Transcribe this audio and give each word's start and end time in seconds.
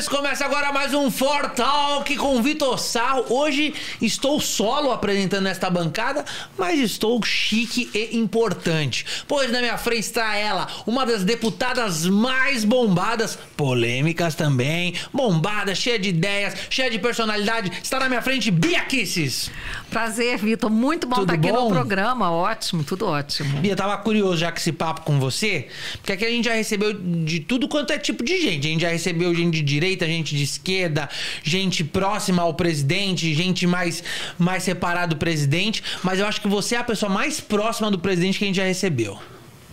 senhores, 0.00 0.08
começa 0.08 0.44
agora 0.44 0.72
mais 0.72 0.94
um 0.94 1.10
For 1.10 1.50
Talk 1.50 2.16
com 2.16 2.42
Vitor 2.42 2.78
Sarro. 2.78 3.24
Hoje 3.28 3.74
estou 4.00 4.40
solo 4.40 4.90
apresentando 4.90 5.46
esta 5.46 5.68
bancada, 5.68 6.24
mas 6.56 6.78
estou 6.78 7.22
chique 7.22 7.90
e 7.94 8.16
importante. 8.16 9.04
Pois 9.26 9.50
na 9.50 9.60
minha 9.60 9.76
frente 9.76 10.00
está 10.00 10.36
ela, 10.36 10.68
uma 10.86 11.04
das 11.04 11.24
deputadas 11.24 12.06
mais 12.06 12.64
bombadas, 12.64 13.38
polêmicas 13.56 14.34
também, 14.34 14.94
bombada, 15.12 15.74
cheia 15.74 15.98
de 15.98 16.08
ideias, 16.08 16.54
cheia 16.70 16.90
de 16.90 16.98
personalidade. 16.98 17.70
Está 17.82 17.98
na 17.98 18.08
minha 18.08 18.22
frente 18.22 18.50
Bia 18.50 18.82
Kisses. 18.84 19.50
Prazer, 19.90 20.38
Vitor. 20.38 20.70
Muito 20.70 21.06
bom 21.06 21.16
Tudo 21.16 21.34
estar 21.34 21.48
aqui 21.48 21.52
bom? 21.52 21.68
no 21.68 21.74
programa. 21.74 22.30
Ótimo, 22.30 22.84
tudo 22.84 23.06
ótimo. 23.06 23.60
Bia, 23.60 23.74
tava 23.74 23.96
curioso 23.98 24.36
já 24.36 24.50
com 24.52 24.58
esse 24.58 24.72
papo 24.72 25.02
com 25.02 25.18
você, 25.18 25.68
porque 25.94 26.12
aqui 26.12 26.24
a 26.24 26.30
gente 26.30 26.44
já 26.44 26.54
recebeu 26.54 26.92
de 26.92 27.40
tudo 27.40 27.68
quanto 27.68 27.92
é 27.92 27.98
tipo 27.98 28.22
de 28.22 28.40
gente. 28.40 28.66
A 28.66 28.70
gente 28.70 28.80
já 28.82 28.88
recebeu 28.88 29.34
gente 29.34 29.54
de 29.54 29.62
direita, 29.62 30.06
gente 30.06 30.36
de 30.36 30.44
esquerda, 30.44 31.08
gente 31.42 31.82
próxima 31.82 32.42
ao 32.42 32.54
presidente, 32.54 33.34
gente 33.34 33.66
mais, 33.66 34.02
mais 34.38 34.62
separada 34.62 35.08
do 35.08 35.16
presidente. 35.16 35.82
Mas 36.02 36.20
eu 36.20 36.26
acho 36.26 36.40
que 36.40 36.48
você 36.48 36.76
é 36.76 36.78
a 36.78 36.84
pessoa 36.84 37.10
mais 37.10 37.40
próxima 37.40 37.90
do 37.90 37.98
presidente 37.98 38.38
que 38.38 38.44
a 38.44 38.46
gente 38.46 38.56
já 38.56 38.64
recebeu. 38.64 39.18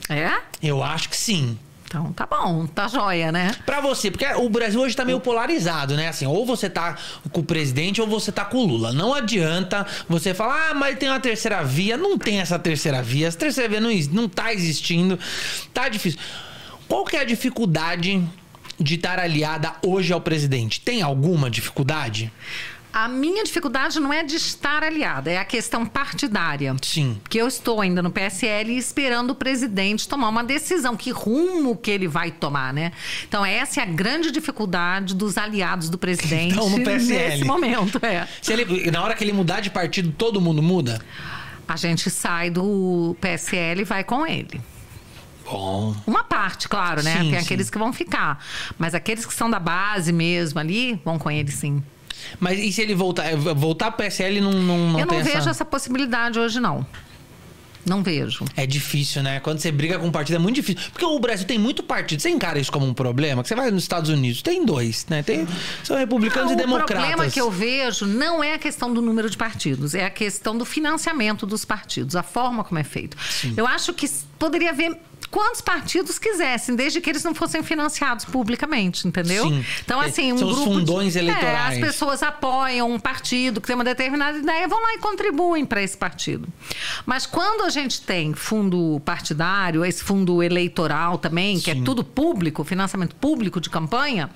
É? 0.09 0.31
Eu 0.63 0.81
acho 0.83 1.09
que 1.09 1.17
sim. 1.17 1.57
Então 1.87 2.11
tá 2.11 2.25
bom, 2.25 2.67
tá 2.67 2.89
joia, 2.89 3.31
né? 3.31 3.55
Pra 3.65 3.79
você, 3.79 4.11
porque 4.11 4.25
o 4.25 4.49
Brasil 4.49 4.81
hoje 4.81 4.93
tá 4.93 5.05
meio 5.05 5.21
polarizado, 5.21 5.95
né? 5.95 6.09
Assim, 6.09 6.25
ou 6.25 6.45
você 6.45 6.69
tá 6.69 6.97
com 7.31 7.39
o 7.39 7.43
presidente 7.43 8.01
ou 8.01 8.07
você 8.07 8.29
tá 8.29 8.43
com 8.43 8.57
o 8.57 8.65
Lula. 8.65 8.91
Não 8.91 9.13
adianta 9.13 9.87
você 10.07 10.33
falar, 10.33 10.71
ah, 10.71 10.73
mas 10.73 10.97
tem 10.97 11.07
uma 11.07 11.19
terceira 11.19 11.63
via. 11.63 11.95
Não 11.95 12.17
tem 12.17 12.41
essa 12.41 12.59
terceira 12.59 13.01
via. 13.01 13.27
Essa 13.27 13.37
terceira 13.37 13.69
via 13.69 13.79
não, 13.79 13.89
não 14.11 14.27
tá 14.27 14.53
existindo. 14.53 15.17
Tá 15.73 15.87
difícil. 15.87 16.19
Qual 16.89 17.05
que 17.05 17.15
é 17.15 17.21
a 17.21 17.25
dificuldade 17.25 18.21
de 18.77 18.95
estar 18.95 19.17
aliada 19.17 19.73
hoje 19.81 20.11
ao 20.11 20.19
presidente? 20.19 20.81
Tem 20.81 21.01
alguma 21.01 21.49
dificuldade? 21.49 22.31
A 22.99 23.07
minha 23.07 23.43
dificuldade 23.43 23.99
não 23.99 24.11
é 24.11 24.23
de 24.23 24.37
estar 24.37 24.81
aliada, 24.81 25.29
é 25.29 25.37
a 25.37 25.45
questão 25.45 25.85
partidária. 25.85 26.75
Sim. 26.81 27.21
Que 27.29 27.37
eu 27.37 27.47
estou 27.47 27.79
ainda 27.79 28.01
no 28.01 28.09
PSL 28.09 28.75
esperando 28.75 29.29
o 29.29 29.35
presidente 29.35 30.07
tomar 30.09 30.29
uma 30.29 30.43
decisão, 30.43 30.97
que 30.97 31.11
rumo 31.11 31.77
que 31.77 31.91
ele 31.91 32.07
vai 32.07 32.31
tomar, 32.31 32.73
né? 32.73 32.91
Então, 33.27 33.45
essa 33.45 33.81
é 33.81 33.83
a 33.83 33.85
grande 33.85 34.31
dificuldade 34.31 35.13
dos 35.13 35.37
aliados 35.37 35.91
do 35.91 35.97
presidente 35.99 36.53
Então, 36.53 36.71
no 36.71 36.83
PSL. 36.83 37.29
nesse 37.29 37.43
momento. 37.43 38.03
É. 38.03 38.27
Se 38.41 38.51
ele, 38.51 38.89
na 38.89 39.03
hora 39.03 39.13
que 39.13 39.23
ele 39.23 39.31
mudar 39.31 39.59
de 39.59 39.69
partido, 39.69 40.11
todo 40.11 40.41
mundo 40.41 40.63
muda? 40.63 40.99
A 41.67 41.75
gente 41.75 42.09
sai 42.09 42.49
do 42.49 43.15
PSL 43.21 43.81
e 43.81 43.83
vai 43.83 44.03
com 44.03 44.25
ele. 44.25 44.59
Bom. 45.45 45.95
Uma 46.07 46.23
parte, 46.23 46.67
claro, 46.67 47.03
né? 47.03 47.11
Sim, 47.13 47.29
Tem 47.29 47.39
sim. 47.41 47.45
aqueles 47.45 47.69
que 47.69 47.77
vão 47.77 47.93
ficar. 47.93 48.43
Mas 48.75 48.95
aqueles 48.95 49.23
que 49.23 49.35
são 49.35 49.47
da 49.51 49.59
base 49.59 50.11
mesmo 50.11 50.59
ali, 50.59 50.99
vão 51.05 51.19
com 51.19 51.29
ele 51.29 51.51
sim. 51.51 51.83
Mas 52.39 52.59
e 52.59 52.71
se 52.71 52.81
ele 52.81 52.95
voltar? 52.95 53.35
Voltar 53.35 53.91
pro 53.91 54.05
PSL 54.05 54.41
não, 54.41 54.51
não, 54.51 54.91
não 54.91 54.99
eu 54.99 55.05
não 55.05 55.23
vejo 55.23 55.37
essa... 55.37 55.49
essa 55.49 55.65
possibilidade 55.65 56.39
hoje, 56.39 56.59
não. 56.59 56.85
Não 57.87 58.03
vejo. 58.03 58.43
É 58.55 58.65
difícil, 58.65 59.23
né? 59.23 59.39
Quando 59.39 59.59
você 59.59 59.71
briga 59.71 59.97
com 59.97 60.07
um 60.07 60.11
partido 60.11 60.35
é 60.35 60.39
muito 60.39 60.55
difícil. 60.55 60.91
Porque 60.91 61.05
o 61.05 61.17
Brasil 61.19 61.47
tem 61.47 61.57
muito 61.57 61.81
partido. 61.81 62.21
Você 62.21 62.29
encara 62.29 62.59
isso 62.59 62.71
como 62.71 62.85
um 62.85 62.93
problema? 62.93 63.41
Que 63.41 63.47
você 63.47 63.55
vai 63.55 63.71
nos 63.71 63.83
Estados 63.83 64.09
Unidos, 64.09 64.41
tem 64.41 64.65
dois, 64.65 65.05
né? 65.09 65.23
Tem, 65.23 65.47
são 65.85 65.95
republicanos 65.95 66.51
Não, 66.51 66.59
e 66.59 66.61
democratas. 66.61 66.97
O 66.97 67.07
problema 67.07 67.31
que 67.31 67.39
eu 67.39 67.49
vejo 67.49 68.05
não 68.05 68.43
é 68.43 68.55
a 68.55 68.59
questão 68.59 68.93
do 68.93 69.01
número 69.01 69.29
de 69.29 69.37
partidos, 69.37 69.95
é 69.95 70.03
a 70.03 70.09
questão 70.09 70.57
do 70.57 70.65
financiamento 70.65 71.45
dos 71.45 71.63
partidos, 71.63 72.17
a 72.17 72.23
forma 72.23 72.61
como 72.63 72.77
é 72.77 72.83
feito. 72.83 73.15
Eu 73.55 73.65
acho 73.65 73.93
que 73.93 74.05
poderia 74.39 74.69
haver 74.71 74.97
quantos 75.29 75.59
partidos 75.59 76.17
quisessem, 76.17 76.73
desde 76.73 77.01
que 77.01 77.09
eles 77.09 77.21
não 77.21 77.35
fossem 77.35 77.61
financiados 77.61 78.23
publicamente, 78.23 79.05
entendeu? 79.05 79.43
Sim. 79.45 79.65
Então, 79.83 80.01
É, 80.01 80.05
assim, 80.05 80.31
um 80.31 80.37
são 80.37 80.47
os 80.47 80.55
grupo. 80.55 80.69
de- 80.69 80.75
fundões 80.79 81.15
É, 81.15 81.19
eleitorais. 81.19 81.73
as 81.73 81.79
pessoas 81.83 82.23
apoiam 82.23 82.89
um 82.89 82.97
partido 82.97 83.59
que 83.59 83.67
tem 83.67 83.75
uma 83.75 83.83
determinada 83.83 84.37
ideia, 84.37 84.67
vão 84.69 84.81
lá 84.81 84.93
e 84.93 84.99
contribuem 84.99 85.65
para 85.65 85.81
esse 85.83 85.97
partido. 85.97 86.47
Mas 87.05 87.25
quando 87.25 87.63
a 87.65 87.69
gente 87.69 88.01
tem 88.01 88.33
fundo 88.33 89.01
partidário, 89.03 89.83
esse 89.83 90.01
fundo 90.01 90.41
eleitoral 90.41 91.17
também, 91.17 91.59
que 91.59 91.73
Sim. 91.73 91.81
é 91.81 91.83
tudo 91.83 92.05
público, 92.05 92.63
financiamento 92.63 93.13
público 93.15 93.59
de 93.59 93.69
campanha, 93.69 94.29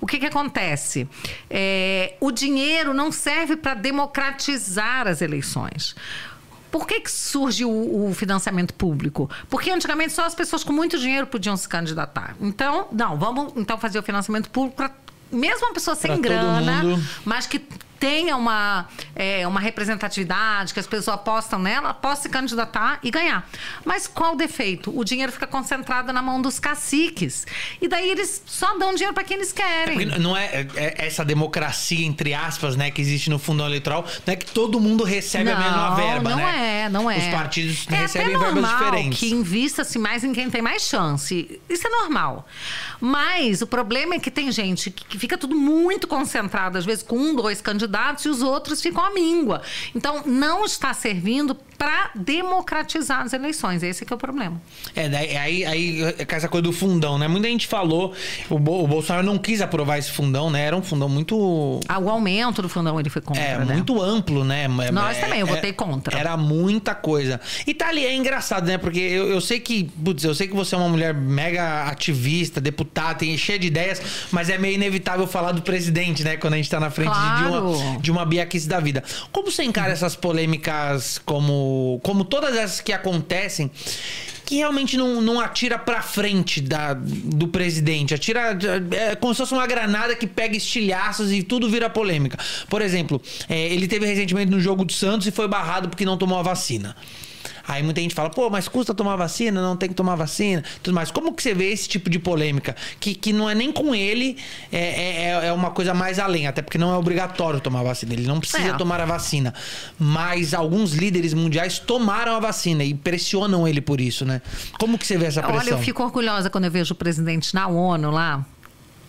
o 0.00 0.06
que, 0.06 0.16
que 0.18 0.26
acontece? 0.26 1.08
É, 1.50 2.14
o 2.20 2.30
dinheiro 2.30 2.94
não 2.94 3.10
serve 3.10 3.56
para 3.56 3.74
democratizar 3.74 5.08
as 5.08 5.20
eleições. 5.22 5.96
Por 6.76 6.86
que, 6.86 7.00
que 7.00 7.10
surge 7.10 7.64
o, 7.64 8.10
o 8.10 8.14
financiamento 8.14 8.74
público? 8.74 9.30
Porque 9.48 9.70
antigamente 9.70 10.12
só 10.12 10.26
as 10.26 10.34
pessoas 10.34 10.62
com 10.62 10.74
muito 10.74 10.98
dinheiro 10.98 11.26
podiam 11.26 11.56
se 11.56 11.66
candidatar. 11.66 12.36
Então, 12.38 12.88
não, 12.92 13.16
vamos 13.16 13.54
então 13.56 13.78
fazer 13.78 13.98
o 13.98 14.02
financiamento 14.02 14.50
público 14.50 14.76
para 14.76 14.90
mesmo 15.32 15.66
uma 15.68 15.72
pessoa 15.72 15.96
sem 15.96 16.10
Pra 16.10 16.20
grana, 16.20 16.82
mas 17.24 17.46
que 17.46 17.62
tenha 17.98 18.36
uma, 18.36 18.86
é, 19.14 19.46
uma 19.46 19.58
representatividade, 19.60 20.72
que 20.72 20.80
as 20.80 20.86
pessoas 20.86 21.16
apostam 21.16 21.58
nela, 21.58 21.92
possa 21.92 22.22
se 22.22 22.28
candidatar 22.28 22.98
e 23.02 23.10
ganhar. 23.10 23.48
Mas 23.84 24.06
qual 24.06 24.34
o 24.34 24.36
defeito? 24.36 24.96
O 24.96 25.04
dinheiro 25.04 25.32
fica 25.32 25.46
concentrado 25.46 26.12
na 26.12 26.22
mão 26.22 26.40
dos 26.40 26.58
caciques. 26.60 27.46
E 27.80 27.88
daí 27.88 28.08
eles 28.10 28.42
só 28.46 28.78
dão 28.78 28.92
dinheiro 28.94 29.14
para 29.14 29.24
quem 29.24 29.36
eles 29.36 29.52
querem. 29.52 29.94
Porque 29.98 30.18
não 30.18 30.36
é, 30.36 30.46
é- 30.46 30.68
é 30.76 31.06
essa 31.06 31.24
democracia, 31.24 32.04
entre 32.06 32.34
aspas, 32.34 32.76
né, 32.76 32.90
que 32.90 33.00
existe 33.00 33.28
no 33.30 33.38
fundão 33.38 33.66
eleitoral, 33.66 34.04
não 34.26 34.32
é 34.32 34.36
que 34.36 34.46
todo 34.46 34.78
mundo 34.80 35.02
recebe 35.02 35.50
a 35.50 35.58
mesma 35.58 35.94
verba, 35.96 36.30
não 36.30 36.36
né? 36.36 36.82
é, 36.84 36.88
não 36.88 37.10
é. 37.10 37.18
Os 37.18 37.26
partidos 37.26 37.86
é 37.90 37.94
recebem 37.96 38.38
verbas 38.38 38.68
diferentes. 38.68 39.18
que 39.18 39.30
invista-se 39.32 39.98
mais 39.98 40.22
em 40.22 40.32
quem 40.32 40.48
tem 40.50 40.62
mais 40.62 40.82
chance. 40.82 41.60
Isso 41.68 41.86
é 41.86 41.90
normal. 41.90 42.46
Mas 43.00 43.60
o 43.62 43.66
problema 43.66 44.14
é 44.14 44.18
que 44.18 44.30
tem 44.30 44.50
gente 44.52 44.90
que 44.90 45.16
que 45.16 45.18
fica 45.18 45.38
tudo 45.38 45.56
muito 45.56 46.06
concentrado, 46.06 46.76
às 46.78 46.84
vezes 46.84 47.02
com 47.02 47.16
um, 47.16 47.34
dois 47.34 47.60
candidatos, 47.60 47.86
e 48.24 48.28
os 48.28 48.42
outros 48.42 48.80
ficam 48.82 49.02
à 49.04 49.10
míngua. 49.12 49.62
Então, 49.94 50.22
não 50.26 50.64
está 50.64 50.92
servindo 50.92 51.54
para 51.78 52.10
democratizar 52.14 53.20
as 53.22 53.32
eleições. 53.34 53.82
Esse 53.82 54.02
é 54.02 54.06
que 54.06 54.12
é 54.12 54.16
o 54.16 54.18
problema. 54.18 54.60
É, 54.94 55.08
daí, 55.10 55.36
aí, 55.36 55.64
aí 55.66 56.02
é 56.04 56.26
essa 56.28 56.48
coisa 56.48 56.62
do 56.62 56.72
fundão, 56.72 57.18
né? 57.18 57.28
Muita 57.28 57.48
gente 57.48 57.66
falou, 57.66 58.14
o, 58.48 58.58
Bo- 58.58 58.82
o 58.84 58.86
Bolsonaro 58.86 59.26
não 59.26 59.36
quis 59.36 59.60
aprovar 59.60 59.98
esse 59.98 60.10
fundão, 60.10 60.48
né? 60.50 60.62
Era 60.64 60.76
um 60.76 60.82
fundão 60.82 61.06
muito. 61.08 61.80
Ah, 61.86 61.98
o 61.98 62.08
aumento 62.08 62.62
do 62.62 62.68
fundão 62.68 62.98
ele 62.98 63.10
foi 63.10 63.20
contra, 63.20 63.42
É, 63.42 63.58
né? 63.58 63.74
muito 63.74 64.00
amplo, 64.00 64.42
né? 64.44 64.66
Nós 64.90 65.18
É, 65.18 65.20
também, 65.20 65.40
eu 65.40 65.46
é- 65.46 65.50
votei 65.50 65.72
contra. 65.72 66.18
Era 66.18 66.34
muita 66.36 66.94
coisa. 66.94 67.40
E 67.66 67.74
tá 67.74 67.88
ali, 67.88 68.06
é 68.06 68.14
engraçado, 68.14 68.66
né? 68.66 68.78
Porque 68.78 68.98
eu, 69.00 69.28
eu 69.28 69.40
sei 69.42 69.60
que, 69.60 69.84
putz, 70.02 70.24
eu 70.24 70.34
sei 70.34 70.48
que 70.48 70.54
você 70.54 70.74
é 70.74 70.78
uma 70.78 70.88
mulher 70.88 71.12
mega 71.12 71.84
ativista, 71.84 72.58
deputada, 72.60 73.16
tem 73.16 73.36
cheia 73.36 73.58
de 73.58 73.66
ideias, 73.66 74.00
mas 74.30 74.48
é 74.48 74.56
meio 74.56 74.74
inevitável 74.76 75.26
falar 75.26 75.52
do 75.52 75.60
presidente, 75.62 76.24
né? 76.24 76.36
Quando 76.38 76.54
a 76.54 76.56
gente 76.56 76.70
tá 76.70 76.80
na 76.80 76.90
frente 76.90 77.12
de- 77.12 77.16
de, 77.36 77.48
Claro. 77.48 77.70
uma, 77.70 77.75
de 78.00 78.10
uma 78.10 78.24
Biaquice 78.24 78.68
da 78.68 78.80
vida. 78.80 79.02
Como 79.32 79.50
você 79.50 79.64
encara 79.64 79.92
essas 79.92 80.16
polêmicas 80.16 81.18
como, 81.24 82.00
como 82.02 82.24
todas 82.24 82.56
essas 82.56 82.80
que 82.80 82.92
acontecem? 82.92 83.70
Que 84.44 84.56
realmente 84.56 84.96
não, 84.96 85.20
não 85.20 85.40
atira 85.40 85.76
pra 85.76 86.02
frente 86.02 86.60
da, 86.60 86.94
do 86.94 87.48
presidente. 87.48 88.14
Atira. 88.14 88.56
É 88.92 89.16
como 89.16 89.34
se 89.34 89.38
fosse 89.38 89.52
uma 89.52 89.66
granada 89.66 90.14
que 90.14 90.26
pega 90.26 90.56
estilhaços 90.56 91.32
e 91.32 91.42
tudo 91.42 91.68
vira 91.68 91.90
polêmica. 91.90 92.38
Por 92.68 92.80
exemplo, 92.80 93.20
é, 93.48 93.72
ele 93.72 93.88
teve 93.88 94.06
recentemente 94.06 94.50
no 94.50 94.60
jogo 94.60 94.84
do 94.84 94.92
Santos 94.92 95.26
e 95.26 95.32
foi 95.32 95.48
barrado 95.48 95.88
porque 95.88 96.04
não 96.04 96.16
tomou 96.16 96.38
a 96.38 96.42
vacina. 96.42 96.94
Aí 97.68 97.82
muita 97.82 98.00
gente 98.00 98.14
fala, 98.14 98.30
pô, 98.30 98.48
mas 98.48 98.68
custa 98.68 98.94
tomar 98.94 99.16
vacina, 99.16 99.60
não 99.60 99.76
tem 99.76 99.88
que 99.88 99.94
tomar 99.94 100.14
vacina, 100.14 100.62
tudo 100.82 100.94
mais. 100.94 101.10
Como 101.10 101.32
que 101.32 101.42
você 101.42 101.54
vê 101.54 101.72
esse 101.72 101.88
tipo 101.88 102.08
de 102.08 102.18
polêmica? 102.18 102.76
Que, 103.00 103.14
que 103.14 103.32
não 103.32 103.48
é 103.50 103.54
nem 103.54 103.72
com 103.72 103.94
ele, 103.94 104.36
é, 104.72 105.22
é, 105.42 105.46
é 105.48 105.52
uma 105.52 105.70
coisa 105.70 105.92
mais 105.92 106.18
além, 106.18 106.46
até 106.46 106.62
porque 106.62 106.78
não 106.78 106.92
é 106.92 106.96
obrigatório 106.96 107.60
tomar 107.60 107.82
vacina, 107.82 108.12
ele 108.12 108.26
não 108.26 108.38
precisa 108.40 108.68
É. 108.68 108.72
tomar 108.74 109.00
a 109.00 109.04
vacina. 109.04 109.52
Mas 109.98 110.54
alguns 110.54 110.92
líderes 110.92 111.34
mundiais 111.34 111.78
tomaram 111.78 112.36
a 112.36 112.40
vacina 112.40 112.84
e 112.84 112.94
pressionam 112.94 113.66
ele 113.66 113.80
por 113.80 114.00
isso, 114.00 114.24
né? 114.24 114.40
Como 114.78 114.96
que 114.98 115.06
você 115.06 115.16
vê 115.16 115.26
essa 115.26 115.42
pressão? 115.42 115.60
Olha, 115.60 115.70
eu 115.70 115.78
fico 115.78 116.02
orgulhosa 116.02 116.48
quando 116.50 116.64
eu 116.64 116.70
vejo 116.70 116.92
o 116.94 116.96
presidente 116.96 117.54
na 117.54 117.66
ONU 117.66 118.10
lá, 118.10 118.44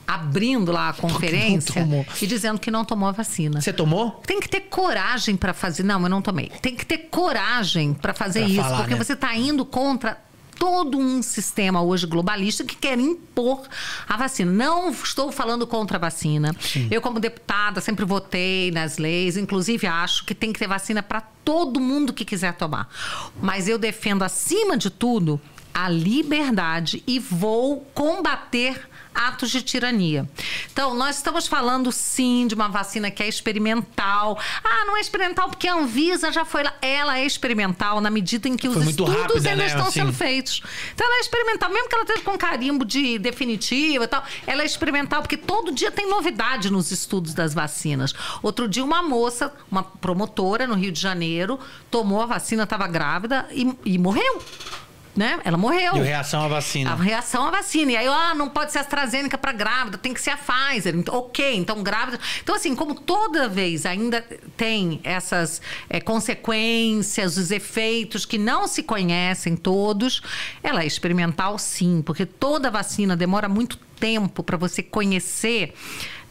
abrindo 0.08 0.72
lá 0.72 0.90
a 0.90 0.94
conferência 0.94 1.86
e 2.22 2.26
dizendo 2.26 2.60
que 2.60 2.72
não 2.72 2.86
tomou 2.86 3.10
a 3.10 3.12
vacina. 3.12 3.60
Você 3.60 3.74
tomou? 3.74 4.12
Tem 4.26 4.40
que 4.40 4.48
ter 4.48 4.62
coragem 4.62 5.36
para 5.36 5.54
fazer. 5.54 5.84
Não, 5.84 6.02
eu 6.02 6.10
não 6.10 6.22
tomei. 6.22 6.50
Tem 6.62 6.76
que 6.76 6.86
ter 6.86 7.10
coragem 7.12 7.94
para 7.94 8.14
fazer 8.14 8.40
Pra 8.40 8.50
isso, 8.50 8.62
falar, 8.62 8.78
porque 8.78 8.94
né? 8.94 9.04
você 9.04 9.14
está 9.14 9.36
indo 9.36 9.66
contra 9.66 10.18
todo 10.58 10.98
um 10.98 11.22
sistema 11.22 11.82
hoje 11.82 12.08
globalista 12.08 12.64
que 12.64 12.76
quer 12.76 12.98
impor 12.98 13.62
a 14.08 14.18
vacina. 14.18 14.52
Não 14.52 14.90
estou 14.90 15.32
falando 15.32 15.68
contra 15.68 15.98
a 15.98 16.00
vacina. 16.00 16.56
Eu, 16.90 17.02
como 17.02 17.20
deputada, 17.20 17.80
sempre 17.82 18.06
votei 18.06 18.72
nas 18.72 18.98
leis, 18.98 19.38
inclusive 19.38 19.86
acho 19.86 20.26
que 20.26 20.34
tem 20.34 20.52
que 20.52 20.60
ter 20.60 20.68
vacina 20.68 21.04
para 21.04 21.22
todo 21.22 21.80
mundo 21.80 22.14
que 22.14 22.26
quiser 22.26 22.54
tomar. 22.54 22.90
Mas 23.42 23.68
eu 23.68 23.78
defendo, 23.78 24.24
acima 24.24 24.78
de 24.78 24.90
tudo, 24.90 25.40
a 25.74 25.90
liberdade 25.90 27.04
e 27.06 27.20
vou 27.20 27.82
combater 27.94 28.90
atos 29.18 29.50
de 29.50 29.62
tirania. 29.62 30.30
Então, 30.72 30.94
nós 30.94 31.18
estamos 31.18 31.48
falando 31.48 31.92
sim 31.92 32.46
de 32.48 32.54
uma 32.56 32.68
vacina 32.68 33.10
que 33.10 33.24
é 33.24 33.28
experimental. 33.28 34.40
Ah, 34.64 34.86
não 34.86 34.96
é 34.96 35.02
experimental 35.02 35.50
porque 35.50 35.68
a 35.68 35.76
Anvisa 35.76 36.32
já 36.32 36.46
foi 36.46 36.64
lá. 36.64 36.74
Ela 36.82 37.20
é 37.20 37.26
experimental 37.26 38.00
na 38.00 38.10
medida 38.10 38.48
em 38.48 38.56
que 38.56 38.70
Foi 38.70 38.82
os 38.82 38.90
estudos 38.90 39.16
rápida, 39.16 39.50
ainda 39.50 39.56
né? 39.56 39.66
estão 39.66 39.88
Assim. 39.88 40.00
sendo 40.00 40.14
feitos. 40.14 40.62
Então, 40.94 41.06
ela 41.08 41.18
é 41.18 41.20
experimental, 41.22 41.70
mesmo 41.70 41.90
que 41.90 41.96
ela 41.96 42.04
esteja 42.04 42.22
com 42.24 42.38
carimbo 42.38 42.86
de 42.86 43.18
definitiva 43.18 44.04
e 44.04 44.08
tal, 44.08 44.24
ela 44.46 44.62
é 44.62 44.66
experimental 44.66 45.22
porque 45.22 45.38
todo 45.38 45.72
dia 45.72 45.92
tem 45.92 46.08
novidade 46.10 46.70
nos 46.70 46.92
estudos 46.92 47.34
das 47.34 47.54
vacinas. 47.54 48.14
Outro 48.44 48.68
dia, 48.68 48.84
uma 48.84 49.02
moça, 49.02 49.54
uma 49.72 49.84
promotora 49.84 50.68
no 50.68 50.76
Rio 50.76 50.92
de 50.92 51.00
Janeiro, 51.00 51.60
tomou 51.90 52.22
a 52.22 52.26
vacina, 52.26 52.64
estava 52.64 52.88
grávida 52.88 53.48
e, 53.52 53.76
e 53.86 53.98
morreu. 53.98 54.42
Né? 55.18 55.40
Ela 55.44 55.58
morreu. 55.58 55.98
E 55.98 56.02
reação 56.02 56.46
à 56.46 56.48
vacina. 56.48 56.92
A 56.92 56.96
reação 56.96 57.48
à 57.48 57.50
vacina. 57.52 57.94
E 57.94 57.98
aí, 57.98 58.08
ah, 58.08 58.36
não 58.36 58.50
pode 58.50 58.72
ser 58.72 58.78
AstraZeneca 58.78 59.36
para 59.36 59.52
grávida, 59.52 59.98
tem 59.98 60.14
que 60.14 60.22
ser 60.22 60.30
a 60.30 60.38
Pfizer. 60.38 60.96
Então, 60.96 61.16
ok, 61.16 61.56
então 61.56 61.82
grávida. 61.82 62.20
Então, 62.44 62.56
assim, 62.56 62.76
como 62.76 62.94
toda 62.94 63.50
vez 63.50 63.86
ainda 63.88 64.22
tem 64.56 65.02
essas 65.04 65.60
eh, 65.90 66.00
consequências, 66.00 67.36
os 67.36 67.50
efeitos 67.50 68.26
que 68.26 68.38
não 68.38 68.68
se 68.68 68.84
conhecem 68.84 69.56
todos, 69.56 70.22
ela 70.62 70.84
é 70.84 70.86
experimental 70.86 71.58
sim, 71.58 72.04
porque 72.06 72.26
toda 72.26 72.70
vacina 72.70 73.16
demora 73.16 73.50
muito 73.50 73.78
tempo 74.00 74.44
para 74.44 74.56
você 74.56 74.84
conhecer 74.84 75.74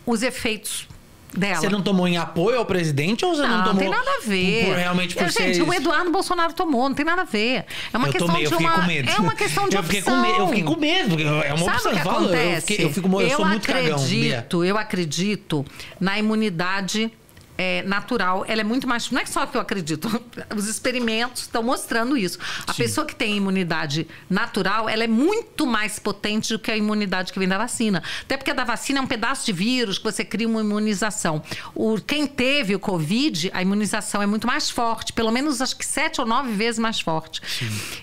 os 0.06 0.23
efeitos 0.23 0.87
dela. 1.34 1.56
Você 1.56 1.69
não 1.69 1.82
tomou 1.82 2.06
em 2.08 2.17
apoio 2.17 2.58
ao 2.58 2.64
presidente 2.67 3.25
ou 3.25 3.34
você 3.34 3.43
não, 3.43 3.58
Não, 3.58 3.64
tomou 3.64 3.78
tem 3.81 3.88
nada 3.90 4.11
a 4.11 4.20
ver. 4.26 4.67
por 4.67 4.76
realmente 4.76 5.14
por 5.14 5.23
Eu, 5.25 5.32
ser 5.32 5.55
gente, 5.55 5.62
o 5.62 5.73
Eduardo 5.73 6.11
Bolsonaro 6.11 6.52
tomou, 6.52 6.88
não 6.88 6.94
tem 6.96 7.05
nada 7.05 7.23
a 7.23 7.25
ver. 7.25 7.64
É 7.93 7.96
uma 7.99 8.08
eu 8.08 8.12
questão 8.12 8.28
tomei, 8.28 8.46
de 8.46 8.52
eu 8.52 8.58
fiquei 8.58 8.67
uma 8.67 8.81
com 8.81 8.87
medo. 8.87 9.11
é 9.11 9.17
uma 9.17 9.34
questão 9.34 9.69
de 9.69 9.76
eu 9.76 9.82
fiquei 9.82 10.00
opção. 10.00 10.14
com 10.17 10.23
medo, 10.23 10.38
eu 10.38 10.49
fiquei 10.49 10.62
com 10.64 10.76
medo, 10.76 11.08
porque 11.11 11.23
é 11.25 11.55
uma 11.55 11.58
Sabe 11.58 11.70
opção. 11.76 11.93
o 11.93 11.94
que 12.00 12.06
eu 12.06 12.11
acontece? 12.12 12.55
eu, 12.55 12.61
fiquei- 12.62 12.84
eu 12.87 12.90
fico, 12.93 13.20
eu, 13.20 13.37
sou 13.37 13.44
muito 13.46 13.67
cagão. 13.67 13.99
Bia. 14.05 14.38
acredito, 14.38 14.64
eu 14.64 14.78
acredito 14.78 15.64
na 16.00 16.19
imunidade 16.19 17.11
é, 17.58 17.82
natural. 17.82 18.44
Ela 18.47 18.61
é 18.61 18.64
muito 18.64 18.87
mais. 18.87 19.11
Não 19.11 19.20
é 19.20 19.26
só 19.26 19.47
que 19.47 19.56
eu 19.56 19.61
acredito. 19.61 20.08
Os 20.55 20.67
experimentos 20.69 21.43
estão 21.43 21.62
mostrando 21.62 22.17
isso. 22.17 22.38
A 22.67 22.75
pessoa 22.75 23.06
que 23.06 23.14
tem 23.14 23.37
imunidade 23.37 24.06
natural, 24.29 24.88
ela 24.88 25.05
é 25.05 25.08
muito 25.08 25.67
mais 25.67 25.99
potente 25.99 26.53
do 26.53 26.58
que 26.58 26.70
a 26.70 26.76
imunidade 26.76 27.32
que 27.32 27.38
vem 27.38 27.49
da 27.49 27.58
vacina. 27.58 28.03
Até 28.23 28.37
porque 28.37 28.50
a 28.50 28.55
da 28.55 28.64
vacina 28.64 28.99
é 28.99 29.03
um 29.03 29.06
pedaço 29.06 29.47
de 29.47 29.53
vírus 29.53 29.99
que 29.99 30.05
você 30.05 30.25
cria 30.25 30.47
uma 30.47 30.61
imunização. 30.61 31.43
O, 31.75 32.00
quem 32.00 32.26
teve 32.26 32.75
o 32.75 32.79
Covid, 32.79 33.50
a 33.55 33.62
imunização 33.62 34.23
é 34.23 34.26
muito 34.26 34.47
mais 34.47 34.70
forte, 34.70 35.12
pelo 35.12 35.31
menos 35.31 35.61
acho 35.61 35.76
que 35.76 35.87
sete 35.87 36.20
ou 36.20 36.26
nove 36.26 36.52
vezes 36.52 36.79
mais 36.79 37.00
forte. 37.00 37.41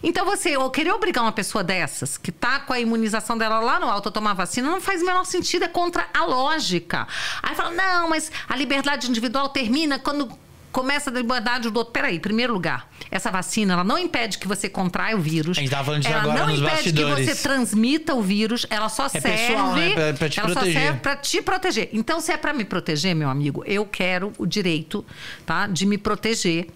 Então 0.02 0.26
você 0.26 0.58
ou 0.58 0.70
querer 0.70 0.92
obrigar 0.92 1.24
uma 1.24 1.32
pessoa 1.32 1.64
dessas, 1.64 2.18
que 2.18 2.32
tá 2.32 2.60
com 2.60 2.74
a 2.74 2.80
imunização 2.80 3.38
dela 3.38 3.60
lá 3.60 3.80
no 3.80 3.88
alto 3.88 4.10
a 4.10 4.12
tomar 4.12 4.34
vacina, 4.34 4.70
não 4.70 4.82
faz 4.82 5.02
o 5.02 5.06
menor 5.06 5.26
sentido, 5.26 5.66
é 5.66 5.68
contra 5.68 6.08
a 6.14 6.26
lógica. 6.26 7.08
Aí 7.42 7.56
fala, 7.56 7.72
não, 7.72 8.10
mas 8.10 8.32
a 8.48 8.56
liberdade 8.56 9.10
individual 9.10 9.43
termina 9.50 9.98
quando 10.00 10.30
começa 10.72 11.10
a 11.10 11.14
liberdade 11.14 11.70
do 11.70 11.78
outro. 11.78 11.94
Peraí, 11.94 12.16
em 12.16 12.20
primeiro 12.20 12.52
lugar, 12.54 12.90
essa 13.12 13.30
vacina, 13.30 13.74
ela 13.74 13.84
não 13.84 13.98
impede 13.98 14.40
que 14.40 14.48
você 14.48 14.68
contraia 14.68 15.16
o 15.16 15.20
vírus. 15.22 15.58
A 15.58 15.62
gente 15.62 15.70
tava 15.70 15.84
falando 15.86 16.02
disso 16.02 16.12
ela 16.14 16.24
agora 16.24 16.40
não 16.40 16.48
nos 16.48 16.60
impede 16.60 16.76
bastidores. 16.76 17.28
que 17.30 17.36
você 17.36 17.42
transmita 17.44 18.16
o 18.16 18.22
vírus, 18.24 18.66
ela 18.72 18.90
só 18.90 19.08
serve 19.08 19.30
pessoal, 19.30 19.76
né? 19.76 19.94
Pra- 19.94 20.14
pra 20.14 20.30
te 20.30 20.40
ela 20.40 20.50
proteger. 20.52 20.74
só 20.74 20.80
serve 20.80 21.00
para 21.00 21.16
te 21.18 21.42
proteger. 21.44 21.90
Então, 21.94 22.20
se 22.20 22.32
é 22.32 22.38
para 22.38 22.54
me 22.54 22.66
proteger, 22.66 23.16
meu 23.16 23.30
amigo, 23.30 23.64
eu 23.68 23.86
quero 23.86 24.34
o 24.38 24.48
direito, 24.48 25.06
tá, 25.46 25.68
de 25.68 25.86
me 25.86 25.98
proteger, 25.98 26.68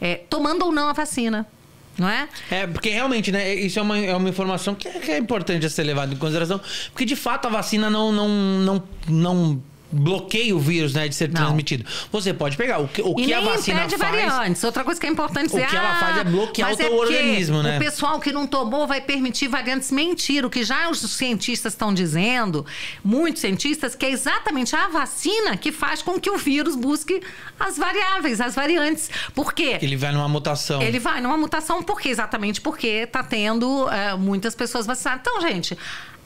é, 0.00 0.16
tomando 0.16 0.66
ou 0.66 0.70
não 0.72 0.90
a 0.90 0.92
vacina, 0.92 1.46
não 1.96 2.10
é? 2.10 2.28
É, 2.50 2.66
porque 2.66 2.90
realmente, 2.90 3.32
né? 3.32 3.54
Isso 3.54 3.78
é 3.78 3.82
uma, 3.82 3.96
é 3.98 4.14
uma 4.14 4.28
informação 4.28 4.74
que 4.74 4.86
é, 4.86 4.92
que 5.00 5.10
é 5.10 5.16
importante 5.16 5.64
a 5.64 5.70
ser 5.70 5.84
levada 5.84 6.12
em 6.12 6.16
consideração. 6.18 6.60
Porque 6.92 7.06
de 7.06 7.16
fato 7.16 7.46
a 7.46 7.50
vacina 7.50 7.88
não, 7.88 8.12
não, 8.12 8.28
não, 8.28 8.82
não 9.08 9.62
bloqueia 9.90 10.54
o 10.54 10.58
vírus, 10.58 10.94
né? 10.94 11.08
De 11.08 11.14
ser 11.14 11.28
Não. 11.28 11.42
transmitido. 11.42 11.84
Você 12.10 12.34
pode 12.34 12.56
pegar. 12.56 12.78
O 12.78 12.88
que, 12.88 13.02
o 13.02 13.14
que 13.14 13.32
a 13.32 13.40
vacina 13.40 13.80
impede 13.80 13.96
faz. 13.96 14.12
variantes. 14.12 14.64
Outra 14.64 14.84
coisa 14.84 15.00
que 15.00 15.06
é 15.06 15.10
importante 15.10 15.48
dizer. 15.48 15.66
O 15.66 15.68
que 15.68 15.76
ela 15.76 15.92
ah, 15.92 16.00
faz 16.00 16.18
é 16.18 16.24
bloquear 16.24 16.68
mas 16.68 16.76
o 16.76 16.78
teu 16.78 16.90
porque 16.90 17.14
organismo, 17.14 17.62
né? 17.62 17.76
O 17.76 17.80
pessoal 17.80 18.20
que 18.20 18.32
não 18.32 18.46
tomou 18.46 18.86
vai 18.86 19.00
permitir 19.00 19.48
variantes. 19.48 19.90
Mentira. 19.90 20.46
O 20.46 20.50
que 20.50 20.64
já 20.64 20.90
os 20.90 20.98
cientistas 20.98 21.72
estão 21.72 21.94
dizendo, 21.94 22.66
muitos 23.04 23.40
cientistas, 23.40 23.94
que 23.94 24.06
é 24.06 24.10
exatamente 24.10 24.74
a 24.74 24.88
vacina 24.88 25.56
que 25.56 25.70
faz 25.70 26.02
com 26.02 26.20
que 26.20 26.30
o 26.30 26.36
vírus 26.36 26.74
busque 26.74 27.22
as 27.58 27.78
variáveis, 27.78 28.40
as 28.40 28.54
variantes. 28.54 29.10
Por 29.34 29.52
quê? 29.52 29.78
Ele 29.80 29.96
vai 29.96 30.12
numa 30.12 30.28
mutação. 30.28 30.82
Ele 30.82 30.98
vai 30.98 31.20
numa 31.20 31.36
mutação, 31.36 31.82
por 31.82 32.00
quê? 32.00 32.08
Exatamente 32.08 32.60
porque 32.60 32.86
está 32.88 33.22
tendo 33.22 33.88
é, 33.90 34.14
muitas 34.16 34.54
pessoas 34.54 34.86
vacinadas. 34.86 35.20
Então, 35.20 35.40
gente, 35.40 35.76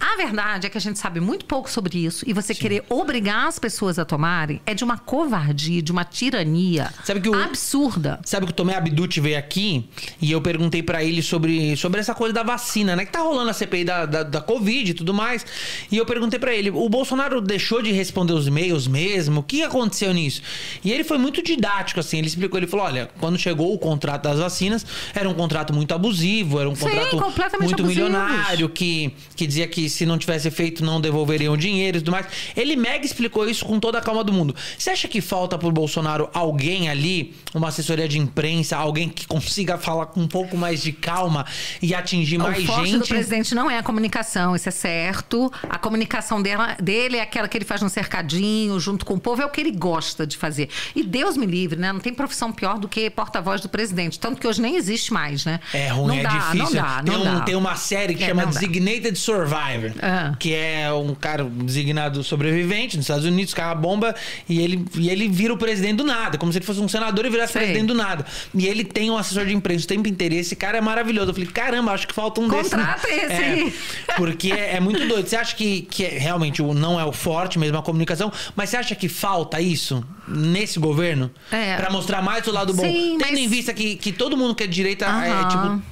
a 0.01 0.17
verdade 0.17 0.67
é 0.67 0.71
que 0.71 0.79
a 0.79 0.81
gente 0.81 0.99
sabe 0.99 1.21
muito 1.21 1.45
pouco 1.45 1.71
sobre 1.71 1.99
isso. 2.05 2.25
E 2.29 2.33
você 2.33 2.55
querer 2.55 2.83
obrigar 2.89 3.47
as 3.47 3.59
pessoas 3.59 3.99
a 3.99 4.05
tomarem 4.05 4.61
é 4.65 4.73
de 4.75 4.83
uma 4.83 4.97
covardia, 4.99 5.83
de 5.83 5.93
uma 5.93 6.05
tirania 6.05 6.91
Sabe 7.05 7.21
que 7.21 7.29
o- 7.29 7.35
absurda. 7.35 8.19
Sabe 8.25 8.47
que 8.47 8.53
o 8.53 8.55
Tomé 8.55 8.75
Abducci 8.77 9.21
veio 9.21 9.39
aqui 9.39 9.89
e 10.21 10.33
eu 10.33 10.41
perguntei 10.41 10.83
pra 10.83 11.05
ele 11.05 11.23
sobre, 11.23 11.77
sobre 11.77 12.01
essa 12.01 12.15
coisa 12.15 12.33
da 12.33 12.43
vacina, 12.43 12.97
né? 12.97 13.05
Que 13.05 13.13
tá 13.13 13.21
rolando 13.21 13.51
a 13.51 13.53
CPI 13.53 13.85
da, 13.85 14.07
da, 14.07 14.23
da 14.23 14.41
Covid 14.41 14.91
e 14.91 14.95
tudo 14.95 15.13
mais. 15.13 15.45
E 15.91 15.97
eu 15.97 16.07
perguntei 16.07 16.39
pra 16.39 16.55
ele: 16.55 16.71
o 16.71 16.89
Bolsonaro 16.89 17.41
deixou 17.41 17.83
de 17.83 17.93
responder 17.93 18.33
os 18.33 18.47
e-mails 18.47 18.87
mesmo? 18.87 19.41
O 19.41 19.43
que 19.43 19.63
aconteceu 19.63 20.13
nisso? 20.15 20.41
E 20.83 20.91
ele 20.91 21.05
foi 21.05 21.19
muito 21.19 21.43
didático, 21.43 22.01
assim. 22.01 22.19
Ele 22.19 22.27
explicou: 22.29 22.59
ele 22.59 22.67
falou, 22.67 22.87
olha, 22.87 23.11
quando 23.21 23.39
chegou 23.39 23.75
o 23.75 23.79
contrato 23.79 24.23
das 24.23 24.39
vacinas, 24.39 24.87
era 25.15 25.29
um 25.29 25.35
contrato 25.35 25.75
muito 25.75 25.93
abusivo, 25.93 26.59
era 26.59 26.69
um 26.71 26.75
Sim, 26.75 26.89
contrato 27.19 27.61
muito 27.61 27.85
milionário, 27.85 28.69
que, 28.69 29.13
que 29.37 29.47
dizia 29.47 29.67
que 29.67 29.90
se 29.91 30.07
não 30.07 30.17
tivesse 30.17 30.51
feito, 30.51 30.85
não 30.85 31.01
devolveriam 31.01 31.53
o 31.55 31.57
dinheiro 31.57 31.99
e 31.99 32.01
tudo 32.01 32.13
mais. 32.13 32.27
Ele 32.57 32.77
mega 32.77 33.05
explicou 33.05 33.49
isso 33.49 33.65
com 33.65 33.79
toda 33.79 33.99
a 33.99 34.01
calma 34.01 34.25
do 34.25 34.33
mundo. 34.33 34.55
Você 34.79 34.91
acha 34.91 35.07
que 35.09 35.21
falta 35.21 35.59
pro 35.59 35.71
Bolsonaro 35.71 36.31
alguém 36.33 36.89
ali, 36.89 37.35
uma 37.55 37.69
assessoria 37.69 38.09
de 38.09 38.19
imprensa, 38.19 38.77
alguém 38.77 39.09
que 39.09 39.27
consiga 39.27 39.77
falar 39.79 40.07
com 40.07 40.21
um 40.21 40.29
pouco 40.29 40.57
mais 40.57 40.83
de 40.83 40.93
calma 40.93 41.45
e 41.83 41.95
atingir 41.95 42.39
mais 42.39 42.63
o 42.63 42.67
forte 42.67 42.91
do 42.93 42.99
gente? 42.99 43.09
presidente 43.09 43.55
não 43.55 43.71
é 43.71 43.79
a 43.79 43.83
comunicação, 43.83 44.55
isso 44.57 44.69
é 44.69 44.73
certo. 44.73 45.53
A 45.69 45.79
comunicação 45.79 46.41
dela, 46.41 46.77
dele 46.81 47.17
é 47.17 47.23
aquela 47.23 47.49
que 47.49 47.59
ele 47.59 47.65
faz 47.65 47.83
no 47.83 47.89
cercadinho, 47.89 48.79
junto 48.79 49.05
com 49.05 49.15
o 49.15 49.21
povo, 49.21 49.43
é 49.43 49.47
o 49.47 49.51
que 49.51 49.61
ele 49.61 49.73
gosta 49.73 50.27
de 50.27 50.37
fazer. 50.37 50.69
E 50.95 51.03
Deus 51.03 51.37
me 51.37 51.47
livre, 51.47 51.79
né? 51.79 51.93
Não 51.93 52.01
tem 52.01 52.13
profissão 52.15 52.53
pior 52.53 52.79
do 52.79 52.89
que 52.89 53.09
porta-voz 53.11 53.61
do 53.61 53.69
presidente. 53.69 54.19
Tanto 54.19 54.41
que 54.41 54.47
hoje 54.47 54.61
nem 54.61 54.77
existe 54.77 55.13
mais, 55.13 55.45
né? 55.45 55.61
É 55.73 55.89
ruim, 55.89 56.09
não 56.09 56.15
é 56.19 56.23
dá, 56.23 56.29
difícil. 56.31 56.65
Não 56.65 56.73
dá, 56.73 57.03
tem, 57.03 57.15
não 57.15 57.21
um- 57.21 57.39
dá. 57.39 57.41
tem 57.41 57.55
uma 57.55 57.77
série 57.77 58.15
que 58.15 58.23
É, 58.25 58.27
chama. 58.29 58.47
Designated 58.47 59.17
Survivor, 59.19 59.80
Ah. 60.03 60.35
que 60.39 60.55
é 60.55 60.93
um 60.93 61.15
cara 61.15 61.45
designado 61.45 62.23
sobrevivente 62.23 62.97
nos 62.97 63.05
Estados 63.05 63.25
Unidos, 63.25 63.55
cai 63.55 63.67
a 63.71 63.75
bomba 63.75 64.15
e 64.49 64.61
ele, 64.61 64.85
e 64.97 65.09
ele 65.11 65.29
vira 65.29 65.53
o 65.55 65.59
presidente 65.59 65.97
do 65.97 66.05
nada, 66.05 66.37
como 66.39 66.53
se 66.53 66.59
ele 66.59 66.65
fosse 66.67 66.81
um 66.81 66.89
senador 66.89 67.25
e 67.27 67.31
virasse 67.31 67.53
Sei. 67.53 67.63
presidente 67.63 67.87
do 67.89 67.95
nada. 67.95 68.25
E 68.55 68.67
ele 68.67 68.85
tem 68.85 69.11
um 69.11 69.17
assessor 69.17 69.47
de 69.47 69.55
imprensa 69.55 69.85
o 69.85 69.89
tempo 69.89 70.09
inteiro. 70.09 70.35
E 70.35 70.39
esse 70.39 70.55
cara 70.57 70.79
é 70.79 70.81
maravilhoso. 70.81 71.31
Eu 71.31 71.35
falei, 71.35 71.49
caramba, 71.49 71.93
acho 71.93 72.07
que 72.09 72.15
falta 72.15 72.41
um 72.41 72.49
desse. 72.49 72.71
Contrata 72.71 73.09
esse 73.09 73.33
é. 73.33 73.73
Porque 74.17 74.53
é, 74.53 74.77
é 74.77 74.81
muito 74.81 75.07
doido. 75.07 75.27
Você 75.29 75.37
acha 75.37 75.55
que, 75.55 75.83
que 75.83 76.05
é- 76.05 76.19
realmente 76.19 76.63
não 76.63 76.99
é 76.99 77.05
o 77.05 77.13
forte 77.13 77.59
mesmo 77.59 77.79
a 77.79 77.83
comunicação, 77.83 78.33
mas 78.57 78.71
você 78.71 78.77
acha 78.77 78.95
que 78.95 79.09
falta 79.09 79.61
isso 79.61 80.05
nesse 80.29 80.79
governo? 80.79 81.31
É. 81.51 81.77
Pra 81.77 81.91
mostrar 81.91 82.23
mais 82.23 82.47
o 82.47 82.53
lado 82.53 82.73
bom? 82.75 82.83
Sim, 82.83 83.17
Tendo 83.19 83.31
mas- 83.31 83.39
em 83.39 83.49
vista 83.49 83.73
que, 83.75 83.97
que 83.97 84.13
todo 84.13 84.37
mundo 84.37 84.55
que 84.55 84.65
é 84.65 84.67
de 84.67 84.75
direita 84.75 85.07
é, 85.07 85.49
tipo. 85.49 85.83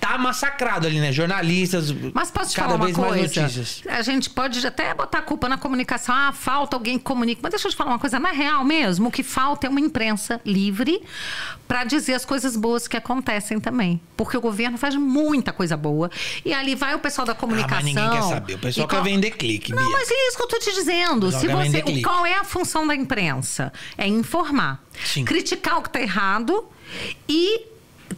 Tá 0.00 0.16
massacrado 0.16 0.86
ali, 0.86 1.00
né? 1.00 1.10
Jornalistas. 1.12 1.92
Mas 2.14 2.30
posso 2.30 2.50
te 2.50 2.56
cada 2.56 2.68
falar 2.68 2.76
uma 2.78 2.84
vez 2.86 2.96
mais 2.96 3.10
coisa? 3.12 3.40
notícias. 3.42 3.82
A 3.88 4.00
gente 4.02 4.30
pode 4.30 4.64
até 4.66 4.94
botar 4.94 5.18
a 5.18 5.22
culpa 5.22 5.48
na 5.48 5.58
comunicação. 5.58 6.14
Ah, 6.14 6.32
falta 6.32 6.76
alguém 6.76 6.98
que 6.98 7.04
comunique. 7.04 7.40
Mas 7.42 7.50
deixa 7.50 7.66
eu 7.66 7.72
te 7.72 7.76
falar 7.76 7.90
uma 7.90 7.98
coisa. 7.98 8.18
Na 8.18 8.30
real 8.30 8.64
mesmo, 8.64 9.08
o 9.08 9.10
que 9.12 9.22
falta 9.22 9.66
é 9.66 9.70
uma 9.70 9.80
imprensa 9.80 10.40
livre 10.46 11.02
para 11.66 11.84
dizer 11.84 12.14
as 12.14 12.24
coisas 12.24 12.56
boas 12.56 12.86
que 12.88 12.96
acontecem 12.96 13.58
também. 13.60 14.00
Porque 14.16 14.36
o 14.36 14.40
governo 14.40 14.78
faz 14.78 14.94
muita 14.94 15.52
coisa 15.52 15.76
boa. 15.76 16.10
E 16.44 16.54
ali 16.54 16.74
vai 16.74 16.94
o 16.94 16.98
pessoal 17.00 17.26
da 17.26 17.34
comunicação. 17.34 17.78
Ah, 17.78 17.82
mas 17.82 17.94
ninguém 17.94 18.10
quer 18.10 18.22
saber. 18.22 18.54
O 18.54 18.58
pessoal 18.60 18.86
E 18.86 18.88
quer 18.88 18.96
qual- 18.96 19.04
vender 19.04 19.30
clique, 19.32 19.72
Não, 19.72 19.82
Bia. 19.82 19.90
mas 19.90 20.10
é 20.10 20.28
isso 20.28 20.36
que 20.36 20.42
eu 20.44 20.48
tô 20.48 20.58
te 20.58 20.72
dizendo. 20.72 21.30
Se 21.32 21.46
você, 21.48 21.82
clique. 21.82 22.02
qual 22.02 22.24
é 22.24 22.34
a 22.38 22.44
função 22.44 22.86
da 22.86 22.94
imprensa? 22.94 23.72
É 23.96 24.06
informar. 24.06 24.82
Sim. 25.04 25.24
Criticar 25.24 25.78
o 25.78 25.82
que 25.82 25.88
está 25.88 26.00
errado 26.00 26.66
e 27.28 27.62